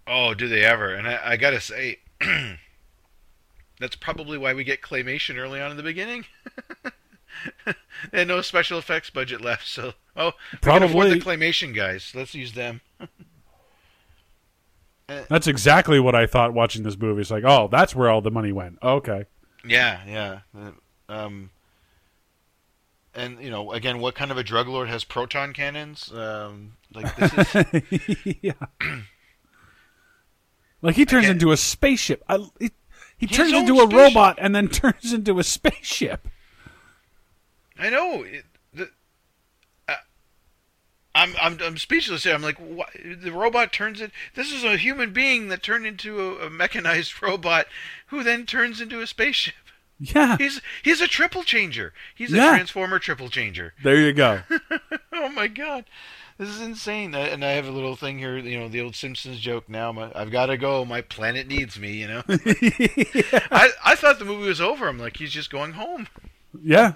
Oh, 0.07 0.33
do 0.33 0.47
they 0.47 0.65
ever? 0.65 0.95
And 0.95 1.09
I, 1.09 1.21
I 1.33 1.37
gotta 1.37 1.61
say, 1.61 1.99
that's 3.81 3.97
probably 3.97 4.39
why 4.39 4.55
we 4.55 4.63
get 4.63 4.81
claymation 4.81 5.37
early 5.39 5.61
on 5.61 5.73
in 5.73 5.77
the 5.77 5.83
beginning. 5.83 6.25
they 8.13 8.19
had 8.21 8.29
no 8.29 8.41
special 8.43 8.79
effects 8.79 9.11
budget 9.11 9.41
left, 9.41 9.67
so 9.67 9.93
oh, 10.17 10.33
we 10.53 10.59
can 10.59 10.83
afford 10.83 11.09
Probably. 11.09 11.19
the 11.19 11.25
claymation 11.25 11.75
guys. 11.75 12.13
Let's 12.15 12.35
use 12.35 12.53
them. 12.53 12.81
That's 15.29 15.49
exactly 15.49 15.99
what 15.99 16.15
I 16.15 16.27
thought 16.27 16.55
watching 16.55 16.85
this 16.85 16.97
movie. 16.97 17.21
It's 17.21 17.33
like, 17.33 17.43
oh, 17.45 17.69
that's 17.71 17.97
where 17.97 18.09
all 18.09 18.21
the 18.21 18.31
money 18.31 18.53
went. 18.53 18.79
Okay. 18.81 19.25
Yeah, 19.67 20.01
yeah. 20.07 20.39
Uh, 20.57 20.71
Um, 21.09 21.51
and 23.13 23.43
you 23.43 23.51
know, 23.51 23.73
again, 23.73 23.99
what 23.99 24.15
kind 24.15 24.31
of 24.31 24.39
a 24.39 24.45
drug 24.45 24.69
lord 24.69 24.89
has 24.89 25.03
proton 25.03 25.53
cannons? 25.53 26.13
Um, 26.13 26.77
like 26.95 27.17
this 27.17 27.33
is 27.57 28.37
yeah. 28.41 28.53
like 30.83 30.95
he 30.95 31.05
turns 31.05 31.27
can't- 31.27 31.33
into 31.43 31.51
a 31.51 31.57
spaceship. 31.57 32.23
I, 32.29 32.47
he, 32.61 32.71
he 33.19 33.27
turns 33.27 33.53
into 33.53 33.75
a 33.75 33.79
spaceship. 33.83 33.93
robot 33.99 34.39
and 34.41 34.55
then 34.55 34.69
turns 34.69 35.13
into 35.13 35.41
a 35.41 35.43
spaceship. 35.45 36.29
I 37.81 37.89
know. 37.89 38.23
It, 38.23 38.45
the, 38.75 38.91
uh, 39.89 39.95
I'm 41.15 41.35
I'm 41.41 41.59
I'm 41.63 41.77
speechless 41.79 42.25
here. 42.25 42.35
I'm 42.35 42.43
like, 42.43 42.59
what? 42.59 42.91
the 42.95 43.33
robot 43.33 43.73
turns 43.73 44.01
it. 44.01 44.13
This 44.35 44.53
is 44.53 44.65
a 44.65 44.77
human 44.77 45.13
being 45.13 45.49
that 45.49 45.63
turned 45.63 45.87
into 45.87 46.21
a, 46.21 46.47
a 46.47 46.51
mechanized 46.51 47.23
robot, 47.23 47.67
who 48.09 48.23
then 48.23 48.45
turns 48.47 48.81
into 48.81 49.01
a 49.01 49.07
spaceship. 49.07 49.55
Yeah. 49.99 50.37
He's 50.39 50.61
he's 50.83 51.01
a 51.01 51.07
triple 51.07 51.43
changer. 51.43 51.93
He's 52.15 52.33
a 52.33 52.37
transformer 52.37 52.99
triple 52.99 53.29
changer. 53.29 53.75
There 53.83 53.97
you 53.97 54.13
go. 54.13 54.43
Oh 55.23 55.29
my 55.29 55.49
god, 55.49 55.85
this 56.39 56.49
is 56.49 56.63
insane. 56.63 57.15
And 57.15 57.45
I 57.45 57.51
have 57.51 57.67
a 57.67 57.71
little 57.71 57.95
thing 57.95 58.19
here. 58.19 58.39
You 58.39 58.59
know, 58.59 58.69
the 58.69 58.81
old 58.81 58.97
Simpsons 58.97 59.39
joke. 59.39 59.69
Now 59.69 59.93
my, 59.93 60.11
I've 60.15 60.31
got 60.31 60.47
to 60.47 60.57
go. 60.57 60.83
My 60.87 61.03
planet 61.03 61.47
needs 61.47 61.79
me. 61.79 61.93
You 61.93 62.09
know. 62.09 62.23
I 62.29 63.69
I 63.85 63.95
thought 63.97 64.19
the 64.19 64.25
movie 64.25 64.49
was 64.49 64.61
over. 64.61 64.89
I'm 64.89 64.99
like, 64.99 65.19
he's 65.19 65.31
just 65.31 65.51
going 65.51 65.73
home. 65.73 66.09
Yeah. 66.65 66.95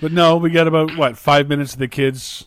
But 0.00 0.12
no, 0.12 0.36
we 0.36 0.50
got 0.50 0.68
about 0.68 0.96
what 0.96 1.18
five 1.18 1.48
minutes 1.48 1.72
of 1.72 1.78
the 1.78 1.88
kids 1.88 2.46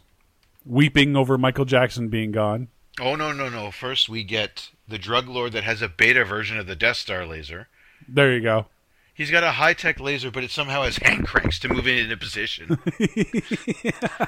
weeping 0.66 1.16
over 1.16 1.38
Michael 1.38 1.66
Jackson 1.66 2.08
being 2.08 2.32
gone. 2.32 2.70
Oh 3.00 3.16
no 3.16 3.32
no 3.32 3.50
no! 3.50 3.72
First 3.72 4.10
we 4.10 4.24
get 4.24 4.70
the 4.88 4.98
drug 4.98 5.28
lord 5.28 5.54
that 5.54 5.64
has 5.64 5.82
a 5.82 5.90
beta 5.90 6.24
version 6.24 6.58
of 6.58 6.68
the 6.68 6.76
Death 6.76 6.98
Star 6.98 7.26
laser. 7.26 7.68
There 8.08 8.34
you 8.34 8.42
go. 8.42 8.68
He's 9.14 9.32
got 9.32 9.44
a 9.44 9.52
high 9.52 9.74
tech 9.74 10.00
laser, 10.00 10.32
but 10.32 10.44
it 10.44 10.52
somehow 10.52 10.84
has 10.84 10.98
hand 10.98 11.28
cranks 11.28 11.60
to 11.60 11.70
move 11.70 11.88
it 11.88 12.00
into 12.00 12.18
position. 12.18 12.80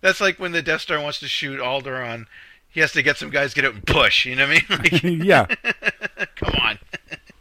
That's 0.00 0.20
like 0.20 0.38
when 0.38 0.52
the 0.52 0.62
Death 0.62 0.82
Star 0.82 1.00
wants 1.00 1.20
to 1.20 1.28
shoot 1.28 1.60
Alderaan. 1.60 2.26
He 2.68 2.80
has 2.80 2.92
to 2.92 3.02
get 3.02 3.16
some 3.16 3.30
guys 3.30 3.54
get 3.54 3.64
out 3.64 3.74
and 3.74 3.86
push. 3.86 4.26
You 4.26 4.36
know 4.36 4.46
what 4.48 4.62
I 4.68 5.00
mean? 5.02 5.22
yeah, 5.24 5.46
come 6.34 6.54
on. 6.62 6.78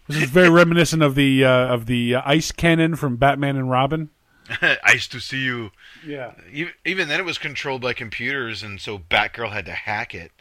this 0.08 0.24
is 0.24 0.30
very 0.30 0.50
reminiscent 0.50 1.04
of 1.04 1.16
the 1.16 1.44
uh, 1.44 1.68
of 1.74 1.88
the 1.88 2.16
uh, 2.16 2.22
ice 2.26 2.52
cannon 2.52 2.96
from 2.96 3.18
Batman 3.18 3.58
and 3.58 3.70
Robin. 3.70 4.10
Ice 4.84 5.08
to 5.08 5.20
see 5.20 5.44
you. 5.44 5.72
Yeah, 6.06 6.34
Even 6.86 7.08
then, 7.08 7.20
it 7.20 7.26
was 7.26 7.38
controlled 7.38 7.82
by 7.82 7.94
computers, 7.94 8.64
and 8.64 8.80
so 8.80 9.00
Batgirl 9.00 9.52
had 9.52 9.66
to 9.66 9.72
hack 9.72 10.14
it. 10.14 10.32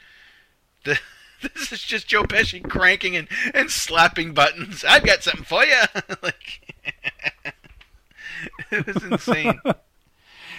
The, 0.85 0.99
this 1.55 1.73
is 1.73 1.83
just 1.83 2.07
Joe 2.09 2.25
Pesci 2.25 2.67
cranking 2.69 3.17
and, 3.17 3.29
and 3.53 3.71
slapping 3.71 4.35
buttons. 4.35 4.85
I've 4.85 5.05
got 5.05 5.23
something 5.23 5.45
for 5.45 5.65
you. 5.65 5.83
like, 6.23 6.75
it 8.71 8.87
was 8.87 9.03
insane. 9.03 9.61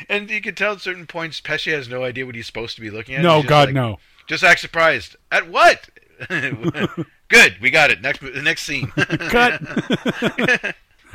And 0.10 0.30
you 0.30 0.42
could 0.42 0.58
tell 0.58 0.74
at 0.74 0.82
certain 0.82 1.08
points 1.08 1.42
Pesci 1.42 1.72
has 1.72 1.88
no 1.88 2.04
idea 2.04 2.26
what 2.26 2.36
he's 2.36 2.48
supposed 2.48 2.76
to 2.76 2.82
be 2.82 2.90
looking 2.90 3.16
at. 3.16 3.22
no, 3.22 3.44
God, 3.44 3.70
like, 3.70 3.76
no. 3.76 4.00
Just 4.28 4.44
act 4.44 4.60
surprised. 4.60 5.16
At 5.32 5.48
what? 5.50 5.90
Good, 6.30 7.56
we 7.62 7.70
got 7.70 7.92
it. 7.92 8.02
Next, 8.02 8.22
the 8.22 8.42
next 8.42 8.64
scene. 8.64 8.88
Cut. 8.88 9.62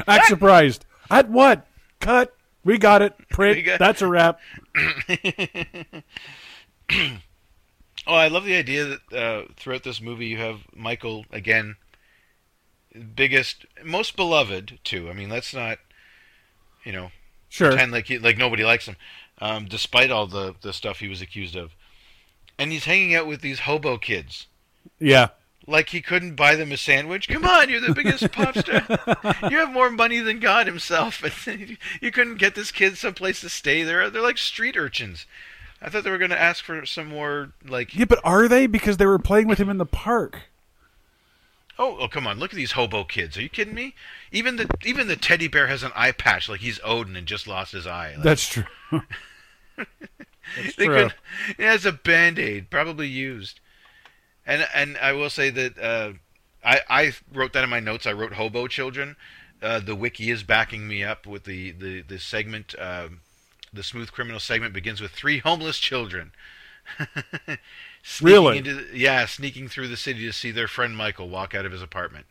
Act 0.07 0.27
surprised. 0.27 0.85
At 1.11 1.29
what? 1.29 1.67
Cut. 2.01 2.35
We 2.65 2.77
got 2.79 3.01
it. 3.03 3.15
Print. 3.31 3.65
Got- 3.65 3.79
That's 3.79 4.03
a 4.03 4.09
wrap. 4.09 4.41
Oh, 8.07 8.15
I 8.15 8.29
love 8.29 8.45
the 8.45 8.57
idea 8.57 8.85
that 8.87 9.13
uh, 9.13 9.43
throughout 9.57 9.85
this 9.85 10.01
movie 10.01 10.27
you 10.27 10.39
have 10.39 10.61
Michael 10.75 11.27
again, 11.31 11.77
biggest, 13.15 13.67
most 13.85 14.17
beloved 14.17 14.79
too. 14.83 15.11
I 15.11 15.13
mean, 15.13 15.29
let's 15.29 15.53
not, 15.55 15.79
you 16.83 16.93
know, 16.93 17.11
Sure. 17.51 17.69
pretend 17.71 17.93
like 17.93 18.07
he, 18.07 18.19
like 18.19 18.39
nobody 18.39 18.65
likes 18.65 18.87
him, 18.87 18.97
um, 19.39 19.67
despite 19.67 20.11
all 20.11 20.27
the 20.27 20.55
the 20.63 20.73
stuff 20.73 21.01
he 21.01 21.09
was 21.09 21.21
accused 21.21 21.55
of. 21.55 21.73
And 22.59 22.73
he's 22.73 22.87
hanging 22.87 23.15
out 23.15 23.27
with 23.27 23.43
these 23.43 23.61
hobo 23.61 23.99
kids. 23.99 24.47
Yeah. 24.99 25.29
Like 25.71 25.91
he 25.91 26.01
couldn't 26.01 26.35
buy 26.35 26.57
them 26.57 26.73
a 26.73 26.77
sandwich. 26.77 27.29
Come 27.29 27.45
on, 27.45 27.71
you're 27.71 27.81
the 27.81 27.95
biggest 27.95 28.33
pop 28.33 28.59
star. 28.59 28.85
You 29.49 29.59
have 29.59 29.73
more 29.73 29.91
money 29.91 30.19
than 30.19 30.41
God 30.41 30.67
Himself, 30.67 31.23
and 31.47 31.79
you 32.01 32.11
couldn't 32.11 32.39
get 32.39 32.55
this 32.57 32.73
kid 32.73 32.99
someplace 32.99 33.41
to 33.43 33.49
stay. 33.49 33.85
They're 33.85 34.11
they're 34.11 34.21
like 34.21 34.39
street 34.39 34.77
urchins. 34.77 35.27
I 35.81 35.89
thought 35.89 36.05
they 36.05 36.11
were 36.11 36.19
going 36.19 36.31
to 36.31 36.41
ask 36.41 36.63
for 36.65 36.85
some 36.85 37.09
more 37.09 37.53
like 37.67 37.95
Yeah, 37.95 38.05
but 38.05 38.21
are 38.25 38.49
they? 38.49 38.67
Because 38.67 38.97
they 38.97 39.07
were 39.07 39.19
playing 39.19 39.47
with 39.47 39.59
him 39.59 39.71
in 39.71 39.79
the 39.79 39.87
park. 39.87 40.43
Oh, 41.79 41.97
oh, 42.01 42.09
come 42.09 42.27
on! 42.27 42.39
Look 42.39 42.53
at 42.53 42.57
these 42.57 42.73
hobo 42.73 43.05
kids. 43.05 43.39
Are 43.39 43.43
you 43.43 43.49
kidding 43.49 43.75
me? 43.75 43.95
Even 44.33 44.57
the 44.57 44.69
even 44.85 45.07
the 45.07 45.17
teddy 45.17 45.49
bear 45.49 45.69
has 45.69 45.83
an 45.83 45.93
eye 45.95 46.13
patch, 46.13 46.49
like 46.49 46.61
he's 46.61 46.81
Odin 46.85 47.17
and 47.17 47.27
just 47.27 47.47
lost 47.47 47.73
his 47.73 47.87
eye. 47.87 48.15
Like, 48.17 48.25
That's 48.25 48.49
true. 48.49 48.65
they 50.77 50.85
true. 50.85 51.09
could, 51.09 51.15
it 51.57 51.65
has 51.65 51.87
a 51.87 51.93
band 51.93 52.39
aid, 52.39 52.69
probably 52.69 53.07
used. 53.07 53.61
And 54.51 54.67
and 54.75 54.97
I 54.99 55.13
will 55.13 55.31
say 55.31 55.51
that 55.51 55.79
uh, 55.79 56.13
I 56.65 56.81
I 56.89 57.13
wrote 57.33 57.53
that 57.53 57.63
in 57.65 57.71
my 57.71 57.81
notes. 57.81 58.07
I 58.07 58.13
wrote 58.13 58.33
hobo 58.35 58.67
children. 58.67 59.17
Uh, 59.63 59.79
the 59.79 59.95
wiki 59.95 60.31
is 60.31 60.43
backing 60.43 60.89
me 60.89 61.05
up 61.05 61.27
with 61.27 61.45
the 61.45 61.71
the 61.71 62.01
the 62.03 62.19
segment. 62.19 62.75
Uh, 62.79 63.09
the 63.73 63.83
smooth 63.85 64.11
criminal 64.11 64.41
segment 64.41 64.75
begins 64.75 65.01
with 65.01 65.13
three 65.13 65.39
homeless 65.39 65.79
children. 65.79 66.33
Sneaking 68.03 68.27
Really? 68.27 68.59
Into 68.59 68.75
the- 68.75 68.99
yeah, 68.99 69.27
sneaking 69.27 69.69
through 69.69 69.89
the 69.89 69.97
city 69.97 70.27
to 70.27 70.33
see 70.33 70.51
their 70.51 70.67
friend 70.69 70.97
Michael 70.97 71.29
walk 71.29 71.55
out 71.55 71.67
of 71.67 71.73
his 71.73 71.83
apartment. 71.83 72.27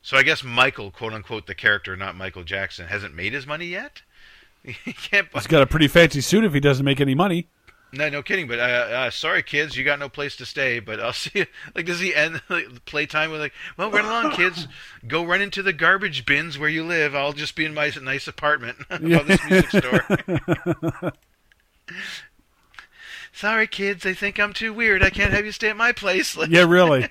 So 0.00 0.16
I 0.16 0.22
guess 0.22 0.42
Michael, 0.42 0.90
quote 0.90 1.12
unquote, 1.12 1.46
the 1.46 1.54
character, 1.54 1.96
not 1.96 2.16
Michael 2.16 2.44
Jackson, 2.44 2.86
hasn't 2.86 3.14
made 3.14 3.32
his 3.32 3.46
money 3.46 3.66
yet. 3.66 4.02
he 4.64 4.92
can't. 4.92 5.30
buy- 5.30 5.40
He's 5.40 5.46
got 5.46 5.62
a 5.62 5.66
pretty 5.66 5.88
fancy 5.88 6.20
suit 6.20 6.44
if 6.44 6.54
he 6.54 6.60
doesn't 6.60 6.84
make 6.84 7.00
any 7.00 7.14
money. 7.14 7.48
No, 7.92 8.08
no 8.08 8.22
kidding. 8.22 8.48
But 8.48 8.58
uh, 8.58 8.62
uh, 8.62 9.10
sorry, 9.10 9.42
kids, 9.42 9.76
you 9.76 9.84
got 9.84 9.98
no 9.98 10.08
place 10.08 10.36
to 10.36 10.46
stay. 10.46 10.80
But 10.80 11.00
I'll 11.00 11.12
see 11.12 11.30
you. 11.40 11.46
Like, 11.74 11.86
does 11.86 12.00
he 12.00 12.14
end 12.14 12.40
like, 12.48 12.84
playtime 12.84 13.30
with 13.30 13.40
like, 13.40 13.52
well, 13.76 13.90
run 13.90 14.04
along, 14.04 14.32
kids, 14.32 14.66
go 15.06 15.24
run 15.24 15.40
into 15.42 15.62
the 15.62 15.72
garbage 15.72 16.24
bins 16.26 16.58
where 16.58 16.68
you 16.68 16.84
live. 16.84 17.14
I'll 17.14 17.32
just 17.32 17.54
be 17.56 17.64
in 17.64 17.74
my 17.74 17.92
nice 18.00 18.26
apartment 18.28 18.78
above 18.90 19.26
this 19.26 19.40
music 19.48 19.70
store. 19.70 21.12
sorry, 23.32 23.66
kids, 23.66 24.02
they 24.02 24.14
think 24.14 24.38
I'm 24.38 24.52
too 24.52 24.72
weird. 24.72 25.02
I 25.02 25.10
can't 25.10 25.32
have 25.32 25.44
you 25.44 25.52
stay 25.52 25.70
at 25.70 25.76
my 25.76 25.92
place. 25.92 26.36
Like, 26.36 26.50
Yeah, 26.50 26.64
really. 26.68 27.08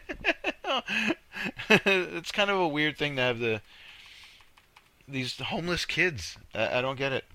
it's 1.85 2.31
kind 2.31 2.49
of 2.49 2.57
a 2.57 2.67
weird 2.67 2.97
thing 2.97 3.15
to 3.15 3.21
have 3.21 3.39
the 3.39 3.61
these 5.07 5.37
homeless 5.39 5.85
kids. 5.85 6.37
I, 6.55 6.77
I 6.79 6.81
don't 6.81 6.97
get 6.97 7.11
it. 7.11 7.25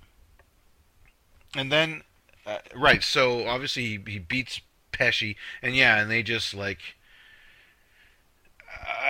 And 1.55 1.71
then, 1.71 2.03
uh, 2.47 2.59
right? 2.75 3.03
So 3.03 3.47
obviously 3.47 3.85
he, 3.85 4.13
he 4.13 4.19
beats 4.19 4.61
Pesci, 4.93 5.37
and 5.63 5.75
yeah, 5.77 6.01
and 6.01 6.11
they 6.11 6.23
just 6.23 6.55
like. 6.55 6.79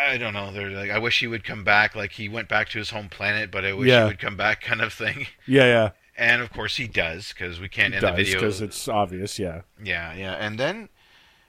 I 0.09 0.17
don't 0.17 0.33
know. 0.33 0.53
They're 0.53 0.71
like, 0.71 0.91
I 0.91 0.99
wish 0.99 1.21
he 1.21 1.27
would 1.27 1.45
come 1.45 1.65
back. 1.65 1.95
Like 1.95 2.13
he 2.13 2.29
went 2.29 2.49
back 2.49 2.69
to 2.71 2.79
his 2.79 2.91
home 2.91 3.09
planet, 3.09 3.51
but 3.51 3.65
I 3.65 3.73
wish 3.73 3.89
Yeah. 3.89 4.03
he 4.05 4.09
would 4.09 4.19
come 4.19 4.37
back, 4.37 4.61
kind 4.63 4.81
of 4.81 4.93
thing. 4.93 5.27
Yeah, 5.47 5.65
yeah. 5.65 5.91
And 6.17 6.41
of 6.41 6.51
course 6.53 6.77
he 6.77 6.87
does, 6.87 7.33
because 7.33 7.61
we 7.61 7.69
can't 7.69 7.93
It 7.93 8.03
end 8.03 8.07
the 8.07 8.13
video. 8.25 8.41
because 8.41 8.61
it's 8.63 8.89
obvious. 8.89 9.39
Yeah. 9.39 9.63
Yeah, 9.83 10.15
yeah. 10.15 10.33
And 10.35 10.59
then 10.59 10.89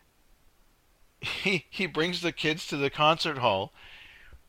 he 1.22 1.66
he 1.70 1.86
brings 1.86 2.22
the 2.22 2.32
kids 2.32 2.68
to 2.68 2.78
the 2.78 2.90
concert 2.90 3.38
hall. 3.38 3.72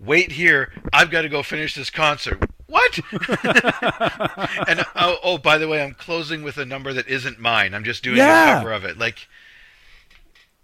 Wait 0.01 0.33
here. 0.33 0.73
I've 0.93 1.11
got 1.11 1.23
to 1.23 1.29
go 1.29 1.43
finish 1.43 1.75
this 1.75 1.91
concert. 1.91 2.39
What? 2.67 2.99
and 4.69 4.85
oh, 4.95 5.17
oh, 5.23 5.39
by 5.39 5.59
the 5.59 5.67
way, 5.69 5.83
I'm 5.83 5.95
closing 5.95 6.43
with 6.43 6.57
a 6.59 6.65
number 6.65 6.93
that 6.93 7.09
isn't 7.09 7.39
mine. 7.41 7.75
I'm 7.75 7.85
just 7.85 8.03
doing 8.05 8.19
Yeah. 8.19 8.57
a 8.57 8.59
cover 8.59 8.73
of 8.73 8.85
it. 8.85 8.99
Like, 8.99 9.27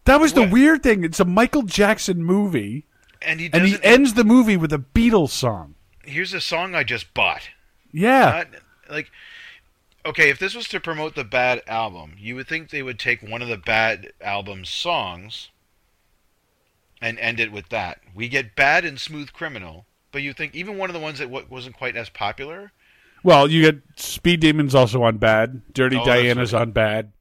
That 0.05 0.21
was 0.21 0.35
the 0.35 0.47
weird 0.47 0.83
thing. 0.83 1.03
It's 1.05 1.19
a 1.21 1.25
Michael 1.25 1.63
Jackson 1.63 2.23
movie, 2.23 2.85
and 3.23 3.41
he 3.41 3.51
and 3.53 3.65
he 3.67 3.79
ends 3.83 4.15
the 4.15 4.25
movie 4.25 4.57
with 4.57 4.73
a 4.73 4.79
Beatles 4.79 5.31
song. 5.31 5.75
here's 6.05 6.35
a 6.35 6.41
song 6.41 6.75
I 6.75 6.85
just 6.85 7.15
bought. 7.15 7.49
Yeah. 7.91 8.45
Not, 8.45 8.49
like, 8.91 9.11
okay, 10.05 10.29
if 10.29 10.39
this 10.39 10.55
was 10.55 10.69
to 10.69 10.79
promote 10.81 11.15
the 11.15 11.25
Bad 11.25 11.63
album, 11.67 12.15
you 12.19 12.37
would 12.37 12.47
think 12.47 12.69
they 12.71 12.83
would 12.83 12.99
take 12.99 13.23
one 13.23 13.41
of 13.41 13.49
the 13.49 13.57
Bad 13.57 14.13
album's 14.21 14.69
songs 14.69 15.49
and 17.01 17.19
end 17.19 17.41
it 17.41 17.53
with 17.53 17.69
that. 17.71 18.01
We 18.15 18.29
get 18.29 18.55
Bad 18.57 18.85
and 18.85 18.99
Smooth 19.01 19.33
Criminal, 19.33 19.87
but 20.13 20.23
you 20.23 20.33
think 20.33 20.55
even 20.55 20.79
one 20.79 20.89
of 20.91 20.95
the 20.95 21.01
ones 21.01 21.19
that 21.19 21.31
wa- 21.31 21.43
wasn't 21.49 21.77
quite 21.77 21.97
as 21.97 22.09
popular. 22.09 22.73
Well, 23.23 23.51
you 23.51 23.63
get 23.63 23.83
Speed 23.97 24.41
Demons 24.41 24.75
also 24.75 25.03
on 25.03 25.17
Bad. 25.19 25.63
Dirty 25.73 25.97
Oh, 25.97 26.05
Diana's 26.05 26.53
right. 26.53 26.63
on 26.63 26.73
Bad. 26.73 27.13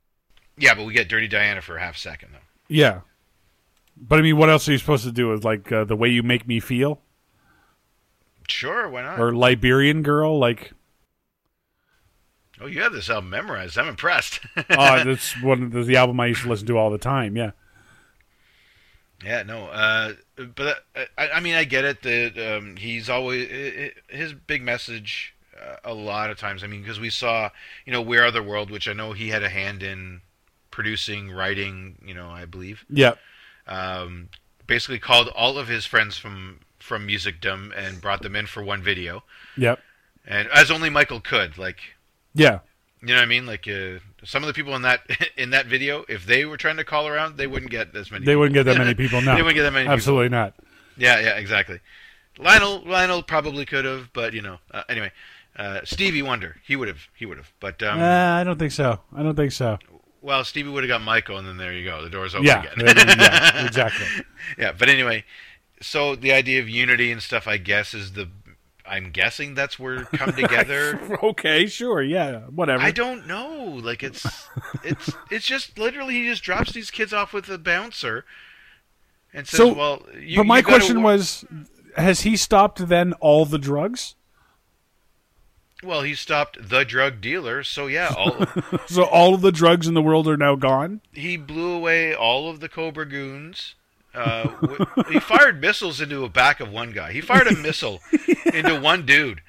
Yeah, 0.58 0.74
but 0.76 0.86
we 0.86 0.94
get 0.94 1.08
Dirty 1.10 1.28
Diana 1.28 1.62
for 1.62 1.78
a 1.78 1.80
half 1.82 1.98
second 1.98 2.30
though. 2.34 2.40
Yeah. 2.68 3.02
But 3.98 4.20
I 4.20 4.22
mean, 4.22 4.38
what 4.38 4.50
else 4.50 4.68
are 4.68 4.72
you 4.72 4.78
supposed 4.78 5.04
to 5.06 5.12
do? 5.12 5.30
With 5.30 5.44
like 5.46 5.72
uh, 5.72 5.84
the 5.86 5.96
way 5.96 6.10
you 6.10 6.24
make 6.24 6.48
me 6.48 6.60
feel, 6.60 7.00
Sure, 8.48 8.90
why 8.90 9.02
not? 9.04 9.20
or 9.20 9.34
Liberian 9.34 10.02
Girl? 10.04 10.38
Like, 10.38 10.74
oh, 12.60 12.66
you 12.68 12.82
have 12.82 12.92
this 12.94 13.10
album 13.10 13.30
memorized. 13.30 13.78
I'm 13.78 13.88
impressed. 13.88 14.40
oh, 14.58 14.64
that's 15.04 15.42
one 15.42 15.64
of 15.64 15.72
the, 15.72 15.84
the 15.84 15.96
album 15.98 16.20
I 16.20 16.28
used 16.28 16.44
to 16.44 16.50
listen 16.50 16.68
to 16.68 16.78
all 16.78 16.90
the 16.90 16.98
time. 16.98 17.36
Yeah. 17.38 17.52
Yeah, 19.24 19.44
no, 19.44 19.66
uh, 19.68 20.14
but 20.56 20.84
uh, 20.96 21.06
I, 21.18 21.30
I 21.36 21.40
mean, 21.40 21.56
I 21.56 21.64
get 21.64 21.86
it 21.86 22.02
that 22.04 22.58
um, 22.58 22.76
he's 22.76 23.10
always 23.10 23.50
i- 23.50 23.84
i- 24.14 24.16
his 24.16 24.34
big 24.34 24.62
message. 24.64 25.34
Uh, 25.56 25.76
a 25.86 25.94
lot 25.94 26.30
of 26.30 26.38
times, 26.38 26.64
I 26.64 26.68
mean, 26.68 26.82
because 26.82 27.00
we 27.00 27.10
saw, 27.12 27.50
you 27.86 27.94
know, 27.94 28.02
We 28.02 28.18
Are 28.18 28.32
the 28.32 28.44
World, 28.44 28.70
which 28.72 28.88
I 28.88 28.94
know 28.94 29.14
he 29.14 29.30
had 29.30 29.44
a 29.44 29.50
hand 29.50 29.82
in 29.84 30.22
producing, 30.72 31.32
writing. 31.32 31.98
You 32.04 32.14
know, 32.16 32.30
I 32.30 32.46
believe. 32.46 32.84
Yeah. 32.90 33.14
Um, 33.68 34.30
basically, 34.68 35.00
called 35.00 35.30
all 35.30 35.58
of 35.58 35.68
his 35.68 35.86
friends 35.86 36.18
from 36.18 36.60
from 36.80 37.08
Musicdom 37.08 37.72
and 37.78 38.02
brought 38.02 38.24
them 38.24 38.36
in 38.36 38.46
for 38.46 38.62
one 38.62 38.82
video, 38.84 39.24
Yep. 39.56 39.80
and 40.28 40.50
as 40.50 40.70
only 40.70 40.90
Michael 40.90 41.22
could. 41.22 41.58
Like, 41.58 41.80
Yeah. 42.34 42.60
You 43.06 43.10
know 43.10 43.16
what 43.16 43.24
I 43.24 43.26
mean? 43.28 43.46
Like, 43.46 43.68
uh, 43.68 44.00
some 44.24 44.44
of 44.44 44.48
the 44.48 44.54
people 44.54 44.76
in 44.76 44.82
that 44.84 45.02
in 45.38 45.50
that 45.52 45.66
video, 45.68 46.06
if 46.08 46.26
they 46.26 46.46
were 46.46 46.58
trying 46.58 46.78
to 46.78 46.84
call 46.84 47.08
around, 47.08 47.38
they 47.38 47.48
wouldn't 47.48 47.72
get 47.72 47.96
as 47.96 48.10
many. 48.12 48.26
They 48.26 48.32
people. 48.32 48.40
wouldn't 48.42 48.54
get 48.56 48.64
that 48.64 48.78
many 48.78 48.94
people. 48.96 49.22
No. 49.22 49.32
They 49.36 49.42
wouldn't 49.42 49.56
get 49.56 49.64
that 49.64 49.74
many 49.74 49.84
people. 49.86 49.94
Absolutely 49.94 50.30
not. 50.30 50.54
Yeah, 50.98 51.20
yeah, 51.20 51.36
exactly. 51.38 51.80
Lionel, 52.40 52.84
Lionel 52.86 53.22
probably 53.24 53.66
could 53.66 53.86
have, 53.86 54.12
but 54.14 54.34
you 54.34 54.42
know, 54.42 54.58
uh, 54.72 54.84
anyway, 54.90 55.12
uh, 55.56 55.82
Stevie 55.84 56.22
Wonder, 56.24 56.56
he 56.66 56.76
would 56.76 56.88
have, 56.88 57.08
he 57.16 57.26
would 57.26 57.38
have. 57.38 57.52
But 57.60 57.82
um, 57.84 58.00
Uh, 58.00 58.04
I 58.40 58.44
don't 58.44 58.58
think 58.58 58.72
so. 58.72 59.00
I 59.16 59.22
don't 59.22 59.36
think 59.36 59.52
so. 59.52 59.78
well, 60.22 60.44
Stevie 60.44 60.70
would 60.70 60.84
have 60.84 60.90
got 60.90 61.02
Michael, 61.02 61.38
and 61.38 61.48
then 61.48 61.58
there 61.58 61.74
you 61.74 61.84
go, 61.86 62.02
the 62.04 62.10
door's 62.10 62.34
open 62.34 62.48
Yeah. 62.48 62.64
again. 62.64 62.86
yeah. 63.20 63.66
Exactly. 63.68 64.06
yeah, 64.58 64.72
but 64.72 64.90
anyway, 64.90 65.26
so 65.82 66.16
the 66.16 66.32
idea 66.34 66.60
of 66.62 66.68
unity 66.70 67.12
and 67.12 67.22
stuff, 67.22 67.48
I 67.48 67.58
guess, 67.58 67.94
is 67.94 68.14
the. 68.14 68.30
I'm 68.86 69.12
guessing 69.12 69.56
that's 69.56 69.80
where 69.80 70.04
come 70.06 70.34
together. 70.36 71.00
okay. 71.24 71.68
Sure. 71.68 72.02
Yeah. 72.02 72.42
Whatever. 72.42 72.84
I 72.84 72.92
don't 72.92 73.26
know. 73.28 73.80
Like 73.82 74.04
it's, 74.04 74.26
it's, 74.84 75.10
it's 75.32 75.46
just 75.46 75.78
literally 75.80 76.16
he 76.16 76.26
just 76.28 76.44
drops 76.44 76.74
these 76.74 76.92
kids 76.92 77.14
off 77.14 77.32
with 77.34 77.48
a 77.50 77.58
bouncer, 77.58 78.26
and 79.34 79.48
says, 79.48 79.58
So, 79.58 79.74
"Well, 79.74 80.06
you." 80.20 80.38
but 80.38 80.46
my 80.46 80.62
question 80.62 81.02
wa- 81.02 81.14
was, 81.14 81.46
has 81.98 82.22
he 82.22 82.36
stopped 82.36 82.88
then 82.90 83.14
all 83.14 83.46
the 83.46 83.58
drugs? 83.60 84.16
well, 85.84 86.02
he 86.02 86.16
stopped 86.16 86.70
the 86.70 86.86
drug 86.86 87.20
dealer, 87.20 87.62
so 87.62 87.88
yeah, 87.88 88.14
all 88.18 88.46
So 88.88 89.04
all 89.04 89.34
of 89.34 89.42
the 89.42 89.52
drugs 89.52 89.86
in 89.86 89.94
the 89.96 90.02
world 90.02 90.28
are 90.30 90.38
now 90.38 90.56
gone. 90.56 91.02
he 91.12 91.36
blew 91.36 91.72
away 91.74 92.14
all 92.16 92.50
of 92.50 92.60
the 92.62 92.70
Cobra 92.70 93.06
goons. 93.06 93.76
Uh, 94.14 94.50
he 95.10 95.20
fired 95.20 95.60
missiles 95.60 96.00
into 96.00 96.18
the 96.18 96.30
back 96.30 96.60
of 96.60 96.72
one 96.72 96.92
guy. 96.92 97.12
He 97.12 97.22
fired 97.22 97.48
a 97.48 97.56
missile 97.62 98.00
into 98.54 98.80
one 98.80 99.06
dude, 99.06 99.42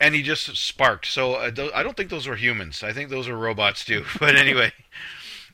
and 0.00 0.14
he 0.14 0.22
just 0.22 0.56
sparked. 0.56 1.06
So 1.06 1.34
uh, 1.34 1.50
tho- 1.50 1.70
I 1.74 1.82
don't 1.82 1.96
think 1.96 2.10
those 2.10 2.26
were 2.26 2.36
humans. 2.36 2.82
I 2.82 2.92
think 2.92 3.10
those 3.10 3.28
were 3.28 3.36
robots 3.36 3.84
too. 3.84 4.04
But 4.18 4.36
anyway, 4.36 4.72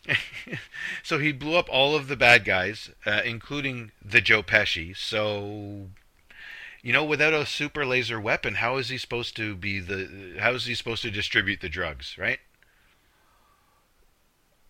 so 1.03 1.19
he 1.19 1.33
blew 1.33 1.57
up 1.57 1.69
all 1.71 1.97
of 1.97 2.09
the 2.09 2.17
bad 2.17 2.45
guys, 2.45 2.91
uh, 3.05 3.23
including 3.25 3.93
the 4.05 4.21
Joe 4.21 4.43
Pesci. 4.43 4.97
So. 4.97 5.89
You 6.83 6.95
know, 6.95 7.05
without 7.05 7.35
a 7.35 7.45
super 7.45 7.85
laser 7.85 8.19
weapon, 8.19 8.55
how 8.55 8.79
is 8.79 8.89
he 8.89 8.97
supposed 8.97 9.37
to 9.37 9.55
be 9.55 9.81
the? 9.81 10.37
How 10.39 10.53
is 10.53 10.65
he 10.65 10.75
supposed 10.75 11.03
to 11.03 11.11
distribute 11.11 11.61
the 11.61 11.69
drugs, 11.69 12.17
right? 12.17 12.39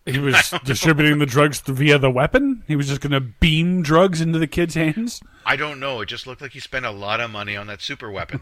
He 0.05 0.17
was 0.17 0.53
distributing 0.63 1.19
the 1.19 1.25
drugs 1.25 1.61
via 1.61 1.99
the 1.99 2.09
weapon. 2.09 2.63
He 2.67 2.75
was 2.75 2.87
just 2.87 3.01
going 3.01 3.11
to 3.11 3.19
beam 3.19 3.83
drugs 3.83 4.19
into 4.19 4.39
the 4.39 4.47
kids' 4.47 4.73
hands. 4.73 5.21
I 5.45 5.55
don't 5.55 5.79
know. 5.79 6.01
It 6.01 6.07
just 6.07 6.25
looked 6.25 6.41
like 6.41 6.51
he 6.51 6.59
spent 6.59 6.85
a 6.85 6.91
lot 6.91 7.19
of 7.19 7.29
money 7.29 7.55
on 7.55 7.67
that 7.67 7.81
super 7.81 8.09
weapon 8.11 8.41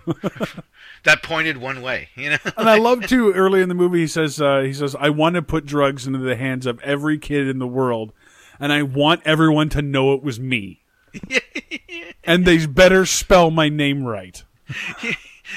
that 1.04 1.22
pointed 1.22 1.58
one 1.58 1.82
way. 1.82 2.10
You 2.16 2.32
know, 2.32 2.38
And 2.58 2.70
I 2.70 2.78
love 2.78 3.08
too. 3.08 3.34
Early 3.34 3.62
in 3.62 3.70
the 3.70 3.76
movie, 3.76 4.00
he 4.00 4.08
says, 4.08 4.42
uh, 4.42 4.62
"He 4.62 4.74
says 4.74 4.96
I 5.00 5.10
want 5.10 5.36
to 5.36 5.42
put 5.42 5.66
drugs 5.66 6.08
into 6.08 6.20
the 6.20 6.36
hands 6.36 6.66
of 6.66 6.80
every 6.82 7.18
kid 7.18 7.48
in 7.48 7.60
the 7.60 7.68
world, 7.68 8.14
and 8.60 8.72
I 8.72 8.84
want 8.84 9.22
everyone 9.26 9.70
to 9.70 9.82
know 9.82 10.14
it 10.14 10.24
was 10.24 10.40
me. 10.40 10.82
and 12.24 12.46
they 12.46 12.66
better 12.66 13.06
spell 13.06 13.52
my 13.52 13.70
name 13.70 14.04
right." 14.04 14.44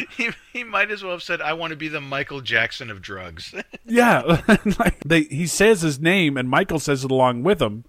he, 0.16 0.30
he, 0.53 0.64
might 0.64 0.90
as 0.90 1.03
well 1.03 1.12
have 1.12 1.22
said, 1.22 1.40
"I 1.40 1.53
want 1.53 1.70
to 1.70 1.76
be 1.76 1.88
the 1.88 2.01
Michael 2.01 2.40
Jackson 2.40 2.90
of 2.90 3.03
drugs." 3.03 3.55
Yeah, 3.84 4.40
like 4.78 5.01
they, 5.05 5.22
he 5.24 5.47
says 5.47 5.82
his 5.82 5.99
name, 5.99 6.36
and 6.36 6.49
Michael 6.49 6.78
says 6.78 7.05
it 7.05 7.11
along 7.11 7.43
with 7.43 7.61
him, 7.61 7.84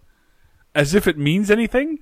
as 0.73 0.95
if 0.95 1.07
it 1.07 1.17
means 1.17 1.51
anything. 1.51 1.99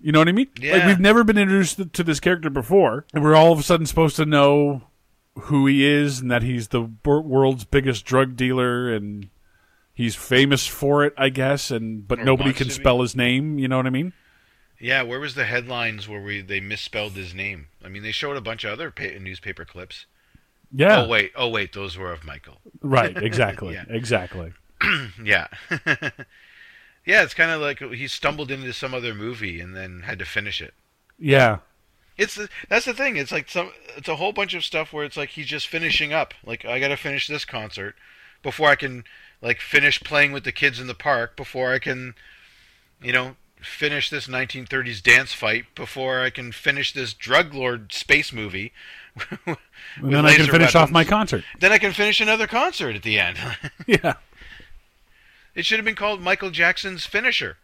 You 0.00 0.12
know 0.12 0.18
what 0.18 0.28
I 0.28 0.32
mean? 0.32 0.48
Like 0.56 0.62
Yeah. 0.64 0.86
we've 0.88 1.00
never 1.00 1.22
been 1.24 1.38
introduced 1.38 1.92
to 1.92 2.02
this 2.02 2.20
character 2.20 2.50
before, 2.50 3.06
and 3.14 3.22
we're 3.22 3.36
all 3.36 3.52
of 3.52 3.60
a 3.60 3.62
sudden 3.62 3.86
supposed 3.86 4.16
to 4.16 4.26
know 4.26 4.82
who 5.42 5.66
he 5.66 5.86
is 5.86 6.20
and 6.20 6.30
that 6.30 6.42
he's 6.42 6.68
the 6.68 6.90
world's 7.04 7.64
biggest 7.64 8.04
drug 8.04 8.36
dealer, 8.36 8.92
and 8.92 9.28
he's 9.94 10.16
famous 10.16 10.66
for 10.66 11.04
it, 11.04 11.14
I 11.16 11.28
guess. 11.30 11.70
And 11.70 12.06
but 12.06 12.18
Or 12.18 12.24
nobody 12.24 12.52
can 12.52 12.68
spell 12.68 13.00
his 13.00 13.16
name. 13.16 13.58
You 13.58 13.68
know 13.68 13.76
what 13.76 13.86
I 13.86 13.90
mean? 13.90 14.12
Yeah, 14.80 15.02
where 15.02 15.20
was 15.20 15.34
the 15.34 15.44
headlines 15.44 16.08
where 16.08 16.20
we 16.20 16.40
they 16.40 16.60
misspelled 16.60 17.12
his 17.12 17.34
name? 17.34 17.68
I 17.84 17.88
mean, 17.88 18.02
they 18.02 18.12
showed 18.12 18.36
a 18.36 18.40
bunch 18.40 18.64
of 18.64 18.72
other 18.72 18.90
pa- 18.90 19.18
newspaper 19.20 19.64
clips. 19.64 20.06
Yeah. 20.72 21.02
Oh 21.02 21.08
wait, 21.08 21.32
oh 21.36 21.48
wait, 21.48 21.72
those 21.72 21.96
were 21.96 22.12
of 22.12 22.24
Michael. 22.24 22.58
Right. 22.82 23.16
Exactly. 23.22 23.74
Yeah. 23.74 23.84
Exactly. 23.88 24.52
Yeah. 25.22 25.46
yeah, 27.06 27.22
it's 27.22 27.34
kind 27.34 27.50
of 27.50 27.60
like 27.60 27.78
he 27.78 28.08
stumbled 28.08 28.50
into 28.50 28.72
some 28.72 28.92
other 28.92 29.14
movie 29.14 29.60
and 29.60 29.74
then 29.74 30.00
had 30.00 30.18
to 30.18 30.24
finish 30.24 30.60
it. 30.60 30.74
Yeah. 31.18 31.58
It's 32.16 32.38
that's 32.68 32.84
the 32.84 32.94
thing. 32.94 33.16
It's 33.16 33.32
like 33.32 33.48
some 33.48 33.70
it's 33.96 34.08
a 34.08 34.16
whole 34.16 34.32
bunch 34.32 34.54
of 34.54 34.64
stuff 34.64 34.92
where 34.92 35.04
it's 35.04 35.16
like 35.16 35.30
he's 35.30 35.46
just 35.46 35.68
finishing 35.68 36.12
up. 36.12 36.34
Like 36.44 36.64
I 36.64 36.80
got 36.80 36.88
to 36.88 36.96
finish 36.96 37.26
this 37.26 37.44
concert 37.44 37.94
before 38.42 38.68
I 38.68 38.74
can 38.76 39.04
like 39.40 39.60
finish 39.60 40.00
playing 40.02 40.32
with 40.32 40.44
the 40.44 40.52
kids 40.52 40.80
in 40.80 40.86
the 40.86 40.94
park 40.94 41.36
before 41.36 41.72
I 41.72 41.78
can 41.78 42.14
you 43.02 43.12
know 43.12 43.36
finish 43.64 44.10
this 44.10 44.26
1930s 44.26 45.02
dance 45.02 45.32
fight 45.32 45.64
before 45.74 46.20
I 46.20 46.30
can 46.30 46.52
finish 46.52 46.92
this 46.92 47.12
drug 47.14 47.54
lord 47.54 47.92
space 47.92 48.32
movie. 48.32 48.72
And 49.96 50.12
then 50.12 50.26
I 50.26 50.34
can 50.34 50.46
finish 50.46 50.74
off 50.74 50.90
my 50.90 51.04
concert. 51.04 51.44
Then 51.60 51.70
I 51.70 51.78
can 51.78 51.92
finish 51.92 52.20
another 52.20 52.46
concert 52.48 52.96
at 52.96 53.02
the 53.02 53.18
end. 53.18 53.38
Yeah. 53.86 54.14
it 55.54 55.64
should 55.64 55.78
have 55.78 55.84
been 55.84 55.94
called 55.94 56.20
Michael 56.20 56.50
Jackson's 56.50 57.06
finisher. 57.06 57.58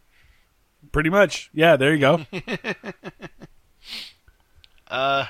Pretty 0.92 1.10
much. 1.10 1.50
Yeah. 1.52 1.76
There 1.76 1.92
you 1.94 2.00
go. 2.00 2.26
Uh 4.88 5.26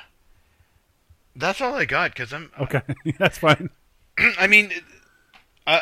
that's 1.37 1.61
all 1.61 1.75
I 1.75 1.85
got 1.85 2.15
cuz 2.15 2.33
I'm 2.33 2.51
Okay. 2.61 2.81
That's 3.19 3.39
fine. 3.39 3.71
I 4.39 4.47
mean, 4.47 4.73
uh, 5.67 5.81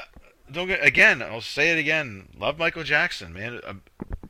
don't 0.51 0.67
get 0.69 0.85
again. 0.85 1.23
I'll 1.23 1.41
say 1.41 1.71
it 1.71 1.79
again. 1.79 2.29
Love 2.37 2.59
Michael 2.59 2.85
Jackson, 2.85 3.33
man. 3.33 3.61
Uh, 3.65 3.75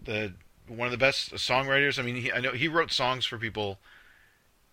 the 0.05 0.35
one 0.69 0.87
of 0.87 0.93
the 0.93 0.99
best 0.99 1.33
songwriters. 1.35 1.99
I 1.99 2.03
mean, 2.03 2.16
he, 2.16 2.33
I 2.33 2.41
know 2.41 2.53
he 2.53 2.69
wrote 2.69 2.93
songs 2.93 3.25
for 3.27 3.39
people, 3.39 3.79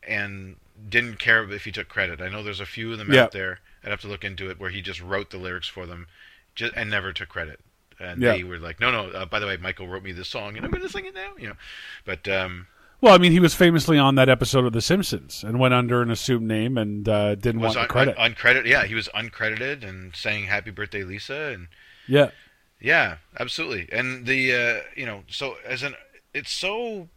and 0.08 0.58
didn't 0.90 1.20
care 1.20 1.44
if 1.52 1.66
he 1.66 1.72
took 1.72 1.88
credit. 1.88 2.22
I 2.22 2.30
know 2.30 2.44
there's 2.44 2.60
a 2.60 2.66
few 2.66 2.92
of 2.92 2.98
them 2.98 3.12
Yeah. 3.12 3.24
out 3.24 3.32
there. 3.32 3.60
I'd 3.84 3.92
have 3.92 4.02
to 4.02 4.08
look 4.08 4.24
into 4.24 4.50
it 4.50 4.60
where 4.60 4.70
he 4.70 4.82
just 4.82 5.02
wrote 5.02 5.30
the 5.32 5.38
lyrics 5.38 5.68
for 5.68 5.86
them, 5.86 6.08
just, 6.54 6.74
and 6.76 6.90
never 6.90 7.14
took 7.14 7.30
credit. 7.30 7.60
And 8.00 8.22
Yeah. 8.22 8.34
they 8.34 8.44
were 8.44 8.58
like, 8.60 8.80
"No, 8.80 8.92
no. 8.92 9.10
Uh, 9.12 9.26
by 9.26 9.40
the 9.40 9.46
way, 9.48 9.58
Michael 9.58 9.88
wrote 9.88 10.04
me 10.04 10.12
this 10.12 10.28
song, 10.28 10.58
and 10.58 10.66
I'm 10.66 10.72
going 10.72 10.84
to 10.84 10.90
sing 10.90 11.06
it 11.06 11.16
now." 11.16 11.32
You 11.40 11.50
know, 11.50 11.56
but 12.04 12.28
um, 12.28 12.68
Well, 13.00 13.14
I 13.14 13.18
mean, 13.18 13.32
he 13.32 13.40
was 13.40 13.54
famously 13.56 13.98
on 13.98 14.16
that 14.16 14.28
episode 14.30 14.66
of 14.66 14.74
The 14.74 14.82
Simpsons 14.82 15.44
and 15.44 15.60
went 15.60 15.74
under 15.74 16.02
an 16.02 16.10
assumed 16.12 16.48
name 16.48 16.78
and 16.78 17.08
uh, 17.08 17.36
didn't 17.36 17.62
want 17.62 17.78
un- 17.78 17.84
the 17.84 17.88
credit. 17.88 18.16
un- 18.18 18.34
uncredited. 18.34 18.66
Yeah, 18.66 18.86
he 18.86 18.96
was 18.96 19.08
uncredited 19.16 19.84
and 19.88 20.16
saying 20.16 20.46
"Happy 20.46 20.72
Birthday, 20.72 21.04
Lisa," 21.04 21.52
and 21.54 21.68
yeah. 22.08 22.32
Yeah, 22.80 23.18
absolutely. 23.40 23.90
And 23.92 24.26
the 24.26 24.54
uh, 24.54 24.82
you 24.96 25.06
know, 25.06 25.24
so 25.28 25.56
as 25.66 25.84
an 25.84 25.96
it's 26.34 26.52
so 26.52 27.10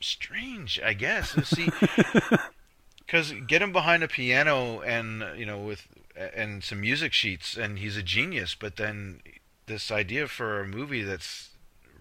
strange, 0.00 0.80
I 0.80 0.92
guess. 0.94 1.36
See, 1.42 1.72
because 2.98 3.32
get 3.46 3.62
him 3.62 3.72
behind 3.72 4.02
a 4.02 4.08
piano 4.08 4.80
and 4.80 5.24
you 5.38 5.46
know 5.46 5.58
with 5.58 5.86
and 6.16 6.62
some 6.62 6.80
music 6.80 7.12
sheets, 7.12 7.56
and 7.56 7.78
he's 7.78 7.96
a 7.96 8.02
genius. 8.02 8.54
But 8.54 8.76
then 8.76 9.20
this 9.66 9.90
idea 9.90 10.28
for 10.28 10.60
a 10.60 10.66
movie 10.66 11.02
that's 11.02 11.50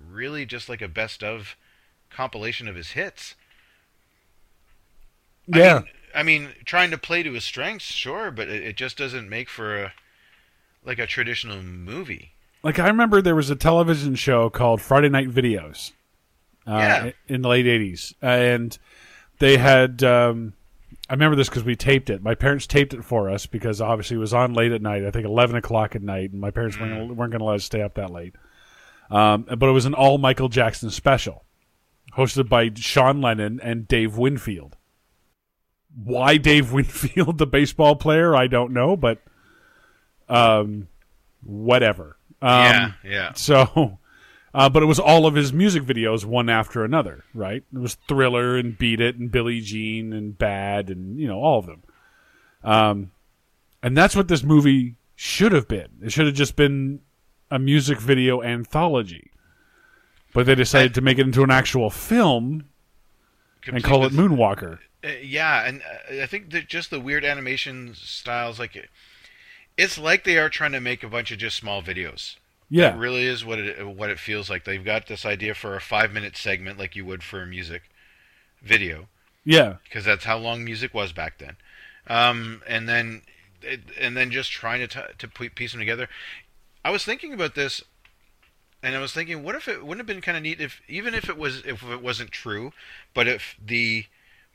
really 0.10 0.46
just 0.46 0.68
like 0.70 0.82
a 0.82 0.88
best 0.88 1.24
of 1.24 1.56
compilation 2.10 2.68
of 2.68 2.76
his 2.76 2.92
hits. 2.92 3.36
I 5.52 5.60
Yeah. 5.60 5.84
mean, 5.84 5.88
I 6.16 6.24
mean, 6.24 6.56
trying 6.66 6.90
to 6.92 6.98
play 6.98 7.22
to 7.24 7.34
his 7.34 7.44
strengths, 7.44 7.86
sure, 7.86 8.32
but 8.32 8.48
it, 8.48 8.64
it 8.64 8.76
just 8.76 8.98
doesn't 8.98 9.30
make 9.30 9.48
for 9.50 9.84
a 9.84 9.94
like 10.84 11.00
a 11.00 11.08
traditional 11.08 11.62
movie. 11.64 12.34
Like 12.64 12.80
I 12.80 12.88
remember 12.88 13.22
there 13.22 13.36
was 13.36 13.50
a 13.50 13.56
television 13.56 14.16
show 14.16 14.50
called 14.50 14.82
Friday 14.82 15.10
Night 15.10 15.30
Videos, 15.30 15.92
uh, 16.68 16.72
Yeah. 16.78 17.12
in 17.28 17.42
the 17.42 17.50
late 17.50 17.66
'80s, 17.66 18.14
and 18.22 18.78
they 19.40 19.58
had. 19.58 20.04
Um, 20.04 20.54
I 21.10 21.14
remember 21.14 21.36
this 21.36 21.50
because 21.50 21.64
we 21.64 21.76
taped 21.76 22.10
it. 22.12 22.22
My 22.22 22.36
parents 22.36 22.68
taped 22.68 22.94
it 22.94 23.04
for 23.04 23.30
us 23.32 23.48
because 23.48 23.82
obviously 23.82 24.18
it 24.18 24.20
was 24.20 24.34
on 24.34 24.54
late 24.54 24.72
at 24.72 24.82
night. 24.82 25.04
I 25.06 25.12
think 25.12 25.26
eleven 25.26 25.56
o'clock 25.56 25.96
at 25.96 26.04
night, 26.04 26.32
and 26.32 26.40
my 26.42 26.52
parents 26.52 26.78
Mm. 26.78 26.82
weren't, 26.82 27.16
weren't 27.16 27.32
going 27.32 27.40
to 27.40 27.46
let 27.46 27.56
us 27.56 27.64
stay 27.64 27.82
up 27.82 27.96
that 27.96 28.12
late. 28.12 28.36
Um, 29.10 29.44
but 29.58 29.64
it 29.68 29.72
was 29.72 29.86
an 29.86 29.96
all 29.96 30.20
Michael 30.20 30.50
Jackson 30.50 30.92
special, 30.92 31.46
hosted 32.16 32.48
by 32.48 32.70
Sean 32.76 33.22
Lennon 33.22 33.60
and 33.64 33.88
Dave 33.88 34.18
Winfield. 34.18 34.78
Why 35.96 36.38
Dave 36.38 36.72
Winfield, 36.74 37.40
the 37.40 37.48
baseball 37.48 37.96
player, 37.96 38.36
I 38.36 38.46
don't 38.46 38.72
know, 38.72 38.96
but 38.96 39.20
um, 40.28 40.90
whatever. 41.44 42.18
Um, 42.42 42.52
yeah, 42.52 42.92
yeah. 43.04 43.34
so, 43.34 44.00
uh, 44.54 44.70
but 44.70 44.84
it 44.84 44.86
was 44.86 45.00
all 45.00 45.26
of 45.26 45.36
his 45.36 45.52
music 45.52 45.84
videos, 45.84 46.26
one 46.26 46.50
after 46.50 46.84
another, 46.84 47.24
right? 47.34 47.64
It 47.74 47.80
was 47.80 47.96
Thriller 48.08 48.58
and 48.58 48.78
Beat 48.78 49.02
It 49.02 49.18
and 49.18 49.32
Billie 49.32 49.62
Jean 49.62 50.14
and 50.14 50.38
Bad 50.38 50.90
and 50.90 51.20
you 51.20 51.28
know 51.28 51.40
all 51.40 51.60
of 51.60 51.66
them. 51.66 51.84
Um, 52.64 53.12
and 53.82 53.96
that's 53.98 54.16
what 54.16 54.28
this 54.28 54.44
movie 54.44 54.96
should 55.16 55.52
have 55.52 55.68
been. 55.68 55.90
It 56.02 56.12
should 56.12 56.26
have 56.26 56.36
just 56.36 56.56
been 56.56 57.02
a 57.52 57.60
music 57.60 58.00
video 58.00 58.42
anthology. 58.42 59.32
But 60.34 60.46
they 60.46 60.56
decided 60.56 60.94
to 60.94 61.02
make 61.02 61.18
it 61.18 61.26
into 61.26 61.44
an 61.44 61.50
actual 61.50 61.90
film 61.90 62.66
and 63.66 63.84
call 63.84 64.06
it 64.06 64.14
Moonwalker. 64.14 64.80
Uh, 65.04 65.10
yeah, 65.24 65.66
and 65.66 65.82
uh, 65.82 66.22
I 66.24 66.26
think 66.28 66.52
that 66.52 66.68
just 66.68 66.92
the 66.92 67.00
weird 67.00 67.26
animation 67.26 67.94
styles, 67.96 68.60
like 68.60 68.76
it's 69.82 69.98
like 69.98 70.24
they 70.24 70.38
are 70.38 70.50
trying 70.50 70.72
to 70.74 70.82
make 70.82 71.04
a 71.04 71.10
bunch 71.10 71.32
of 71.32 71.40
just 71.40 71.58
small 71.58 71.82
videos. 71.82 72.36
Yeah, 72.70 72.94
It 72.94 72.96
really 72.96 73.26
is 73.26 73.46
what 73.46 73.60
it 73.60 73.88
what 73.88 74.10
it 74.10 74.20
feels 74.20 74.50
like. 74.50 74.64
They've 74.66 74.84
got 74.84 75.08
this 75.08 75.26
idea 75.26 75.54
for 75.56 75.76
a 75.76 75.82
five 75.82 76.12
minute 76.12 76.38
segment, 76.38 76.78
like 76.80 76.96
you 76.96 77.06
would 77.06 77.24
for 77.24 77.42
a 77.42 77.48
music 77.48 77.84
video, 78.62 79.10
yeah, 79.46 79.78
because 79.84 80.06
that's 80.06 80.26
how 80.26 80.38
long 80.38 80.64
music 80.64 80.94
was 80.94 81.14
back 81.14 81.38
then. 81.40 81.58
Um, 82.08 82.62
and 82.68 82.90
then 82.90 83.24
it, 83.62 83.82
and 84.00 84.18
then 84.18 84.32
just 84.32 84.52
trying 84.52 84.88
to 84.88 84.88
t- 84.88 85.14
to 85.18 85.28
piece 85.52 85.72
them 85.72 85.80
together. 85.82 86.10
I 86.86 86.92
was 86.92 87.06
thinking 87.06 87.34
about 87.34 87.56
this, 87.56 87.84
and 88.84 88.96
I 88.96 89.00
was 89.00 89.14
thinking, 89.14 89.44
what 89.44 89.56
if 89.56 89.68
it 89.68 89.86
wouldn't 89.86 90.00
have 90.00 90.08
been 90.08 90.22
kind 90.22 90.38
of 90.38 90.44
neat 90.44 90.62
if 90.62 90.82
even 90.88 91.14
if 91.14 91.30
it 91.30 91.38
was 91.38 91.66
if 91.66 91.84
it 91.84 92.02
wasn't 92.02 92.32
true, 92.32 92.74
but 93.14 93.28
if 93.28 93.56
the 93.64 94.06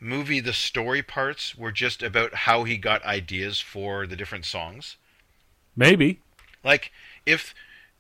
movie 0.01 0.41
the 0.41 0.53
story 0.53 1.03
parts 1.03 1.55
were 1.57 1.73
just 1.73 2.03
about 2.03 2.35
how 2.35 2.65
he 2.65 2.77
got 2.77 3.05
ideas 3.05 3.61
for 3.61 4.07
the 4.07 4.17
different 4.17 4.45
songs. 4.47 4.97
Maybe. 5.77 6.21
Like 6.63 6.91
if 7.27 7.55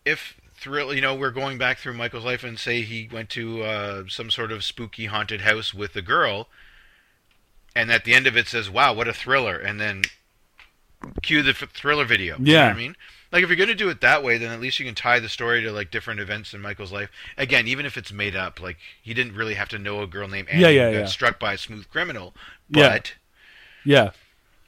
if 0.04 0.40
thrill, 0.54 0.94
you 0.94 1.00
know, 1.00 1.14
we're 1.14 1.30
going 1.30 1.58
back 1.58 1.78
through 1.78 1.94
Michael's 1.94 2.24
life 2.24 2.44
and 2.44 2.58
say 2.58 2.82
he 2.82 3.08
went 3.12 3.28
to 3.30 3.62
uh, 3.62 4.04
some 4.08 4.30
sort 4.30 4.52
of 4.52 4.64
spooky 4.64 5.06
haunted 5.06 5.42
house 5.42 5.74
with 5.74 5.94
a 5.96 6.02
girl, 6.02 6.48
and 7.76 7.90
at 7.90 8.04
the 8.04 8.14
end 8.14 8.26
of 8.26 8.36
it 8.36 8.46
says, 8.48 8.70
"Wow, 8.70 8.94
what 8.94 9.08
a 9.08 9.12
thriller," 9.12 9.58
and 9.58 9.80
then 9.80 10.02
cue 11.22 11.42
the 11.42 11.52
thriller 11.52 12.04
video. 12.04 12.38
You 12.38 12.44
know 12.44 12.52
Yeah. 12.52 12.66
what 12.68 12.74
I 12.74 12.78
mean. 12.78 12.96
Like 13.32 13.42
if 13.42 13.48
you're 13.48 13.56
gonna 13.56 13.74
do 13.74 13.88
it 13.88 14.00
that 14.00 14.22
way, 14.22 14.38
then 14.38 14.52
at 14.52 14.60
least 14.60 14.78
you 14.78 14.86
can 14.86 14.94
tie 14.94 15.18
the 15.18 15.28
story 15.28 15.60
to 15.62 15.72
like 15.72 15.90
different 15.90 16.20
events 16.20 16.54
in 16.54 16.60
Michael's 16.60 16.92
life. 16.92 17.10
Again, 17.36 17.66
even 17.66 17.84
if 17.84 17.96
it's 17.96 18.12
made 18.12 18.36
up, 18.36 18.60
like 18.60 18.78
he 19.02 19.12
didn't 19.12 19.34
really 19.34 19.54
have 19.54 19.68
to 19.70 19.78
know 19.78 20.02
a 20.02 20.06
girl 20.06 20.28
named 20.28 20.48
Annie 20.48 20.62
Yeah, 20.62 20.68
yeah, 20.68 20.86
who 20.86 20.92
got 20.94 20.98
yeah. 21.00 21.06
struck 21.06 21.40
by 21.40 21.54
a 21.54 21.58
smooth 21.58 21.88
criminal. 21.90 22.32
Yeah. 22.70 22.88
But 22.90 23.14
Yeah, 23.84 24.10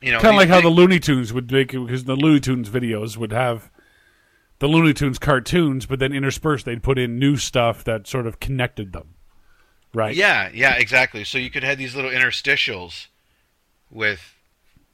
you 0.00 0.12
know, 0.12 0.20
kind 0.20 0.34
of 0.34 0.38
like 0.38 0.48
how 0.48 0.56
big- 0.56 0.64
the 0.64 0.70
Looney 0.70 1.00
Tunes 1.00 1.32
would 1.32 1.50
make 1.50 1.72
it 1.74 1.80
because 1.80 2.04
the 2.04 2.16
Looney 2.16 2.40
Tunes 2.40 2.68
videos 2.68 3.16
would 3.16 3.32
have 3.32 3.70
the 4.58 4.68
Looney 4.68 4.94
Tunes 4.94 5.18
cartoons, 5.18 5.86
but 5.86 5.98
then 5.98 6.12
interspersed 6.12 6.64
they'd 6.64 6.82
put 6.82 6.98
in 6.98 7.18
new 7.18 7.36
stuff 7.36 7.84
that 7.84 8.06
sort 8.06 8.26
of 8.26 8.40
connected 8.40 8.92
them. 8.92 9.14
Right. 9.92 10.14
Yeah, 10.14 10.50
yeah, 10.52 10.74
exactly. 10.74 11.24
So 11.24 11.38
you 11.38 11.50
could 11.50 11.64
have 11.64 11.78
these 11.78 11.94
little 11.94 12.10
interstitials 12.10 13.06
with 13.90 14.34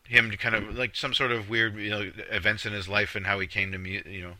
him 0.07 0.31
to 0.31 0.37
kind 0.37 0.55
of 0.55 0.77
like 0.77 0.95
some 0.95 1.15
sort 1.15 1.33
of 1.33 1.49
weird, 1.49 1.75
you 1.77 1.91
know, 1.91 2.11
events 2.31 2.67
in 2.67 2.73
his 2.73 2.89
life 2.89 3.15
and 3.17 3.27
how 3.27 3.41
he 3.41 3.47
came 3.47 3.73
to 3.73 3.79
me, 3.79 4.03
you 4.07 4.23
know, 4.23 4.35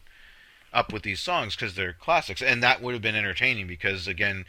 up 0.73 0.93
with 0.93 1.03
these 1.03 1.21
songs 1.21 1.57
because 1.57 1.75
they're 1.75 1.93
classics, 1.93 2.43
and 2.43 2.63
that 2.63 2.81
would 2.81 2.93
have 2.93 3.03
been 3.03 3.17
entertaining 3.17 3.67
because 3.67 4.07
again, 4.07 4.45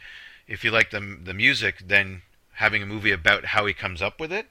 if 0.46 0.62
you 0.64 0.70
like 0.70 0.90
the 0.90 1.18
the 1.22 1.34
music, 1.34 1.82
then 1.86 2.22
having 2.54 2.82
a 2.82 2.86
movie 2.86 3.10
about 3.10 3.46
how 3.46 3.66
he 3.66 3.74
comes 3.74 4.00
up 4.00 4.20
with 4.20 4.32
it, 4.32 4.46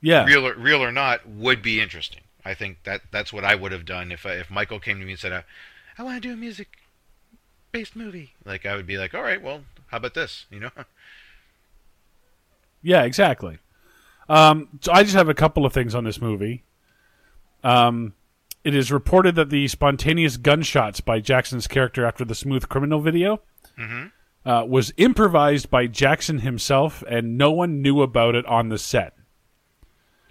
Yeah. 0.00 0.24
real 0.24 0.46
or, 0.46 0.54
real 0.54 0.82
or 0.82 0.92
not, 0.92 1.28
would 1.28 1.62
be 1.62 1.80
interesting. 1.80 2.20
I 2.44 2.54
think 2.54 2.84
that 2.84 3.02
that's 3.10 3.32
what 3.32 3.44
I 3.44 3.54
would 3.54 3.72
have 3.72 3.84
done 3.84 4.12
if 4.12 4.24
I, 4.24 4.32
if 4.34 4.50
Michael 4.50 4.80
came 4.80 4.98
to 5.00 5.04
me 5.04 5.12
and 5.12 5.20
said, 5.20 5.32
"I, 5.32 5.44
I 5.98 6.02
want 6.02 6.22
to 6.22 6.28
do 6.28 6.32
a 6.32 6.36
music 6.36 6.78
based 7.72 7.94
movie." 7.96 8.32
Like 8.44 8.64
I 8.64 8.76
would 8.76 8.86
be 8.86 8.96
like, 8.96 9.12
"All 9.14 9.22
right, 9.22 9.42
well, 9.42 9.62
how 9.88 9.98
about 9.98 10.14
this?" 10.14 10.46
You 10.50 10.60
know. 10.60 10.70
Yeah, 12.80 13.02
exactly. 13.02 13.58
Um, 14.28 14.68
so 14.80 14.92
I 14.92 15.02
just 15.02 15.16
have 15.16 15.28
a 15.28 15.34
couple 15.34 15.66
of 15.66 15.72
things 15.72 15.96
on 15.96 16.04
this 16.04 16.20
movie. 16.20 16.62
Um, 17.64 18.14
it 18.62 18.72
is 18.72 18.92
reported 18.92 19.34
that 19.34 19.50
the 19.50 19.66
spontaneous 19.66 20.36
gunshots 20.36 21.00
by 21.00 21.18
Jackson's 21.18 21.66
character 21.66 22.04
after 22.06 22.24
the 22.24 22.36
Smooth 22.36 22.68
Criminal 22.68 23.00
video 23.00 23.40
uh, 24.46 24.64
was 24.64 24.92
improvised 24.96 25.70
by 25.70 25.88
Jackson 25.88 26.38
himself, 26.38 27.02
and 27.08 27.36
no 27.36 27.50
one 27.50 27.82
knew 27.82 28.00
about 28.00 28.36
it 28.36 28.46
on 28.46 28.68
the 28.68 28.78
set. 28.78 29.17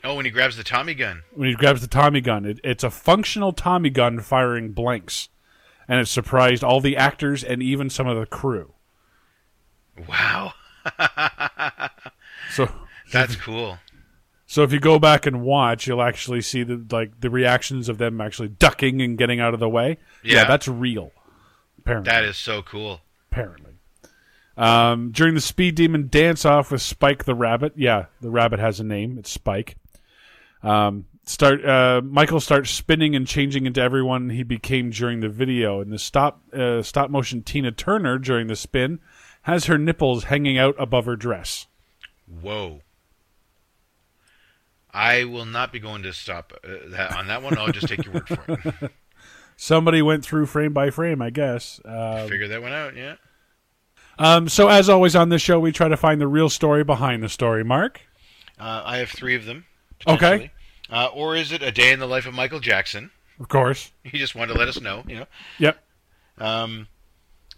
Oh, 0.08 0.16
when 0.16 0.24
he 0.26 0.32
grabs 0.32 0.56
the 0.56 0.64
Tommy 0.64 0.94
gun. 0.94 1.24
When 1.34 1.50
he 1.50 1.56
grabs 1.56 1.82
the 1.82 1.88
Tommy 1.88 2.22
gun, 2.22 2.46
it, 2.46 2.62
it's 2.64 2.84
a 2.84 2.90
functional 2.90 3.52
Tommy 3.52 3.90
gun 3.90 4.22
firing 4.22 4.72
blanks, 4.72 5.28
and 5.86 6.00
it 6.00 6.08
surprised 6.08 6.64
all 6.64 6.80
the 6.80 6.96
actors 6.96 7.44
and 7.44 7.62
even 7.62 7.90
some 7.90 8.08
of 8.08 8.18
the 8.18 8.26
crew. 8.26 8.74
Wow. 10.08 10.54
So 12.52 12.70
That's 13.12 13.36
cool. 13.36 13.80
so 14.46 14.64
if 14.64 14.72
you 14.72 14.80
go 14.80 14.98
back 15.00 15.26
and 15.26 15.42
watch, 15.42 15.88
you'll 15.88 16.02
actually 16.02 16.42
see 16.42 16.64
the 16.64 16.86
like 16.90 17.20
the 17.20 17.30
reactions 17.30 17.90
of 17.90 17.98
them 17.98 18.22
actually 18.22 18.50
ducking 18.50 19.02
and 19.02 19.18
getting 19.18 19.40
out 19.42 19.54
of 19.54 19.60
the 19.60 19.70
way. 19.70 19.98
Yeah. 20.24 20.46
that's 20.46 20.68
real. 20.68 21.12
Apparently. 21.80 22.10
That 22.10 22.24
is 22.24 22.38
so 22.38 22.62
cool. 22.62 23.02
apparently. 23.32 23.74
Um, 24.56 25.12
during 25.12 25.36
the 25.36 25.42
Speed 25.42 25.76
Demon 25.76 26.08
dance 26.10 26.44
off 26.44 26.72
with 26.72 26.82
Spike 26.82 27.26
the 27.26 27.36
rabbit, 27.36 27.74
yeah, 27.76 28.06
the 28.22 28.32
rabbit 28.32 28.60
has 28.60 28.80
a 28.80 28.84
name. 28.84 29.18
It's 29.20 29.30
Spike. 29.30 29.76
Um, 30.64 31.06
start 31.24 31.64
uh, 31.66 32.02
Michael 32.04 32.40
starts 32.40 32.72
spinning 32.72 33.16
and 33.16 33.28
changing 33.28 33.66
into 33.66 33.82
everyone 33.82 34.30
he 34.30 34.44
became 34.44 34.90
during 34.90 35.20
the 35.20 35.30
video. 35.30 35.82
And 35.82 35.92
the 35.92 36.00
stop 36.00 36.42
uh, 36.54 36.82
stop 36.82 37.10
motion 37.10 37.44
Tina 37.44 37.72
Turner 37.72 38.18
during 38.18 38.48
the 38.48 38.56
spin 38.56 39.00
has 39.44 39.66
her 39.66 39.78
nipples 39.78 40.26
hanging 40.26 40.58
out 40.58 40.76
above 40.80 41.06
her 41.06 41.16
dress. 41.16 41.68
Whoa. 42.28 42.82
I 44.92 45.26
will 45.26 45.46
not 45.46 45.72
be 45.72 45.80
going 45.80 46.04
to 46.04 46.14
stop 46.14 46.54
uh, 46.64 46.70
that 46.88 47.16
on 47.16 47.28
that 47.28 47.44
one. 47.44 47.58
I'll 47.58 47.72
just 47.72 47.88
take 47.88 48.04
your 48.04 48.16
word 48.16 48.28
for 48.28 48.44
it. 48.84 48.92
Somebody 49.56 50.02
went 50.02 50.24
through 50.24 50.46
frame 50.48 50.74
by 50.74 50.90
frame, 50.90 51.22
I 51.22 51.30
guess. 51.30 51.80
Uh, 51.84 52.28
Figure 52.28 52.48
that 52.48 52.62
one 52.62 52.74
out. 52.74 52.96
Yeah. 52.96 53.16
um, 54.20 54.50
so 54.50 54.68
as 54.70 54.88
always 54.90 55.16
on 55.16 55.30
this 55.30 55.42
show, 55.42 55.60
we 55.60 55.72
try 55.72 55.88
to 55.88 55.98
find 55.98 56.22
the 56.22 56.28
real 56.28 56.50
story 56.50 56.84
behind 56.84 57.24
the 57.24 57.30
story. 57.30 57.64
Mark. 57.64 58.02
Uh, 58.60 58.82
I 58.86 58.98
have 58.98 59.10
three 59.10 59.36
of 59.36 59.46
them. 59.46 59.66
Okay. 60.06 60.52
Uh, 60.90 61.08
or 61.14 61.36
is 61.36 61.52
it 61.52 61.62
a 61.62 61.72
day 61.72 61.92
in 61.92 62.00
the 62.00 62.08
life 62.08 62.26
of 62.26 62.34
Michael 62.34 62.60
Jackson? 62.60 63.12
Of 63.40 63.48
course. 63.50 63.92
He 64.04 64.18
just 64.18 64.36
wanted 64.36 64.54
to 64.54 64.60
let 64.60 64.68
us 64.68 64.80
know. 64.80 65.04
You 65.08 65.16
know. 65.20 65.26
Yep. 65.60 65.84
Um, 66.38 66.88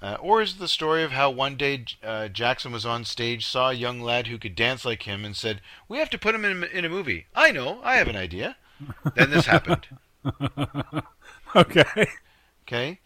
uh, 0.02 0.18
or 0.22 0.42
is 0.42 0.54
it 0.54 0.60
the 0.60 0.68
story 0.68 1.04
of 1.04 1.12
how 1.12 1.30
one 1.30 1.58
day 1.58 1.86
uh, 2.04 2.28
Jackson 2.30 2.72
was 2.72 2.86
on 2.86 3.04
stage, 3.06 3.46
saw 3.46 3.70
a 3.70 3.74
young 3.74 4.00
lad 4.02 4.28
who 4.28 4.38
could 4.38 4.56
dance 4.56 4.84
like 4.86 5.04
him, 5.04 5.26
and 5.26 5.36
said, 5.36 5.62
"We 5.88 5.98
have 6.00 6.10
to 6.12 6.18
put 6.18 6.34
him 6.34 6.46
in, 6.46 6.64
in 6.64 6.86
a 6.86 6.90
movie." 6.90 7.28
I 7.36 7.52
know, 7.52 7.82
I 7.84 7.96
have 7.98 8.08
an 8.08 8.16
idea. 8.16 8.56
then 9.16 9.30
this 9.30 9.46
happened. 9.46 9.88
Okay. 11.56 12.08
Okay, 12.68 13.00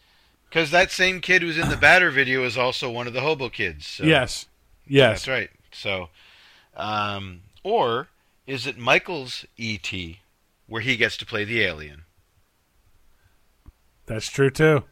because 0.49 0.71
that 0.71 0.91
same 0.91 1.21
kid 1.21 1.41
who's 1.41 1.57
in 1.57 1.69
the 1.69 1.77
Badder 1.77 2.11
video 2.11 2.43
is 2.43 2.57
also 2.57 2.89
one 2.91 3.07
of 3.07 3.13
the 3.13 3.21
Hobo 3.21 3.47
kids. 3.47 3.87
So 3.87 4.03
Yes. 4.03 4.47
Yes. 4.85 5.19
that's 5.23 5.27
right. 5.29 5.49
So, 5.71 6.09
um, 6.75 7.43
or 7.63 8.09
is 8.45 8.67
it 8.67 8.77
Michael's 8.77 9.45
E.T., 9.57 10.19
where 10.67 10.81
he 10.81 10.95
gets 10.97 11.17
to 11.17 11.25
play 11.25 11.43
the 11.43 11.61
alien? 11.61 12.03
That's 14.05 14.29
true 14.29 14.49
too. 14.49 14.83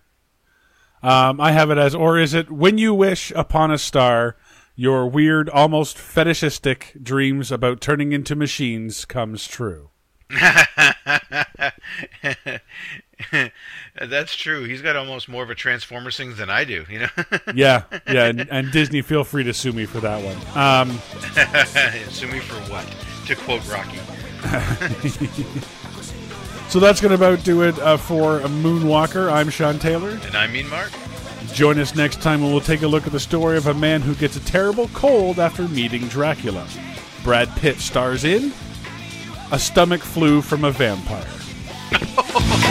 Um, 1.04 1.42
I 1.42 1.52
have 1.52 1.72
it 1.72 1.78
as, 1.78 1.96
or 1.96 2.18
is 2.20 2.34
it 2.34 2.52
when 2.52 2.78
you 2.78 2.94
wish 2.94 3.32
upon 3.36 3.72
a 3.72 3.78
star, 3.78 4.38
your 4.76 5.08
weird, 5.08 5.50
almost 5.50 5.98
fetishistic 5.98 6.94
dreams 7.02 7.52
about 7.52 7.82
turning 7.82 8.14
into 8.14 8.36
machines 8.36 9.06
comes 9.06 9.48
true. 9.48 9.90
That's 14.02 14.36
true. 14.36 14.64
He's 14.64 14.82
got 14.82 14.96
almost 14.96 15.28
more 15.30 15.44
of 15.44 15.50
a 15.50 15.56
Transformers 15.56 16.18
thing 16.18 16.36
than 16.36 16.50
I 16.50 16.64
do. 16.64 16.86
You 16.90 17.00
know, 17.00 17.10
Yeah, 17.54 17.84
yeah, 18.08 18.26
and, 18.26 18.48
and 18.50 18.72
Disney, 18.72 19.02
feel 19.02 19.24
free 19.24 19.44
to 19.44 19.54
sue 19.54 19.74
me 19.74 19.86
for 19.86 20.00
that 20.00 20.24
one. 20.24 20.38
Um, 20.58 20.98
sue 22.10 22.28
me 22.28 22.40
for 22.40 22.56
what? 22.72 22.86
To 23.28 23.36
quote 23.36 23.68
Rocky. 23.70 24.00
so 26.70 26.80
that's 26.80 27.00
going 27.00 27.10
to 27.10 27.16
about 27.16 27.44
do 27.44 27.62
it 27.62 27.78
uh, 27.80 27.98
for 27.98 28.40
Moonwalker. 28.40 29.32
I'm 29.32 29.50
Sean 29.50 29.78
Taylor. 29.78 30.20
And 30.26 30.36
I'm 30.36 30.52
mean 30.52 30.70
Mark. 30.70 30.92
Join 31.54 31.78
us 31.80 31.96
next 31.96 32.22
time 32.22 32.42
when 32.42 32.52
we'll 32.52 32.62
take 32.62 32.82
a 32.82 32.88
look 32.88 33.06
at 33.06 33.12
the 33.12 33.20
story 33.20 33.58
of 33.58 33.68
a 33.68 33.74
man 33.74 34.02
who 34.02 34.16
gets 34.16 34.38
a 34.38 34.40
terrible 34.40 34.88
cold 34.90 35.40
after 35.40 35.68
meeting 35.68 36.08
Dracula. 36.08 36.68
Brad 37.24 37.50
Pitt 37.58 37.80
stars 37.80 38.24
in 38.24 38.54
A 39.52 39.60
Stomach 39.60 40.02
Flu 40.02 40.42
from 40.42 40.64
a 40.64 40.72
Vampire. 40.72 41.28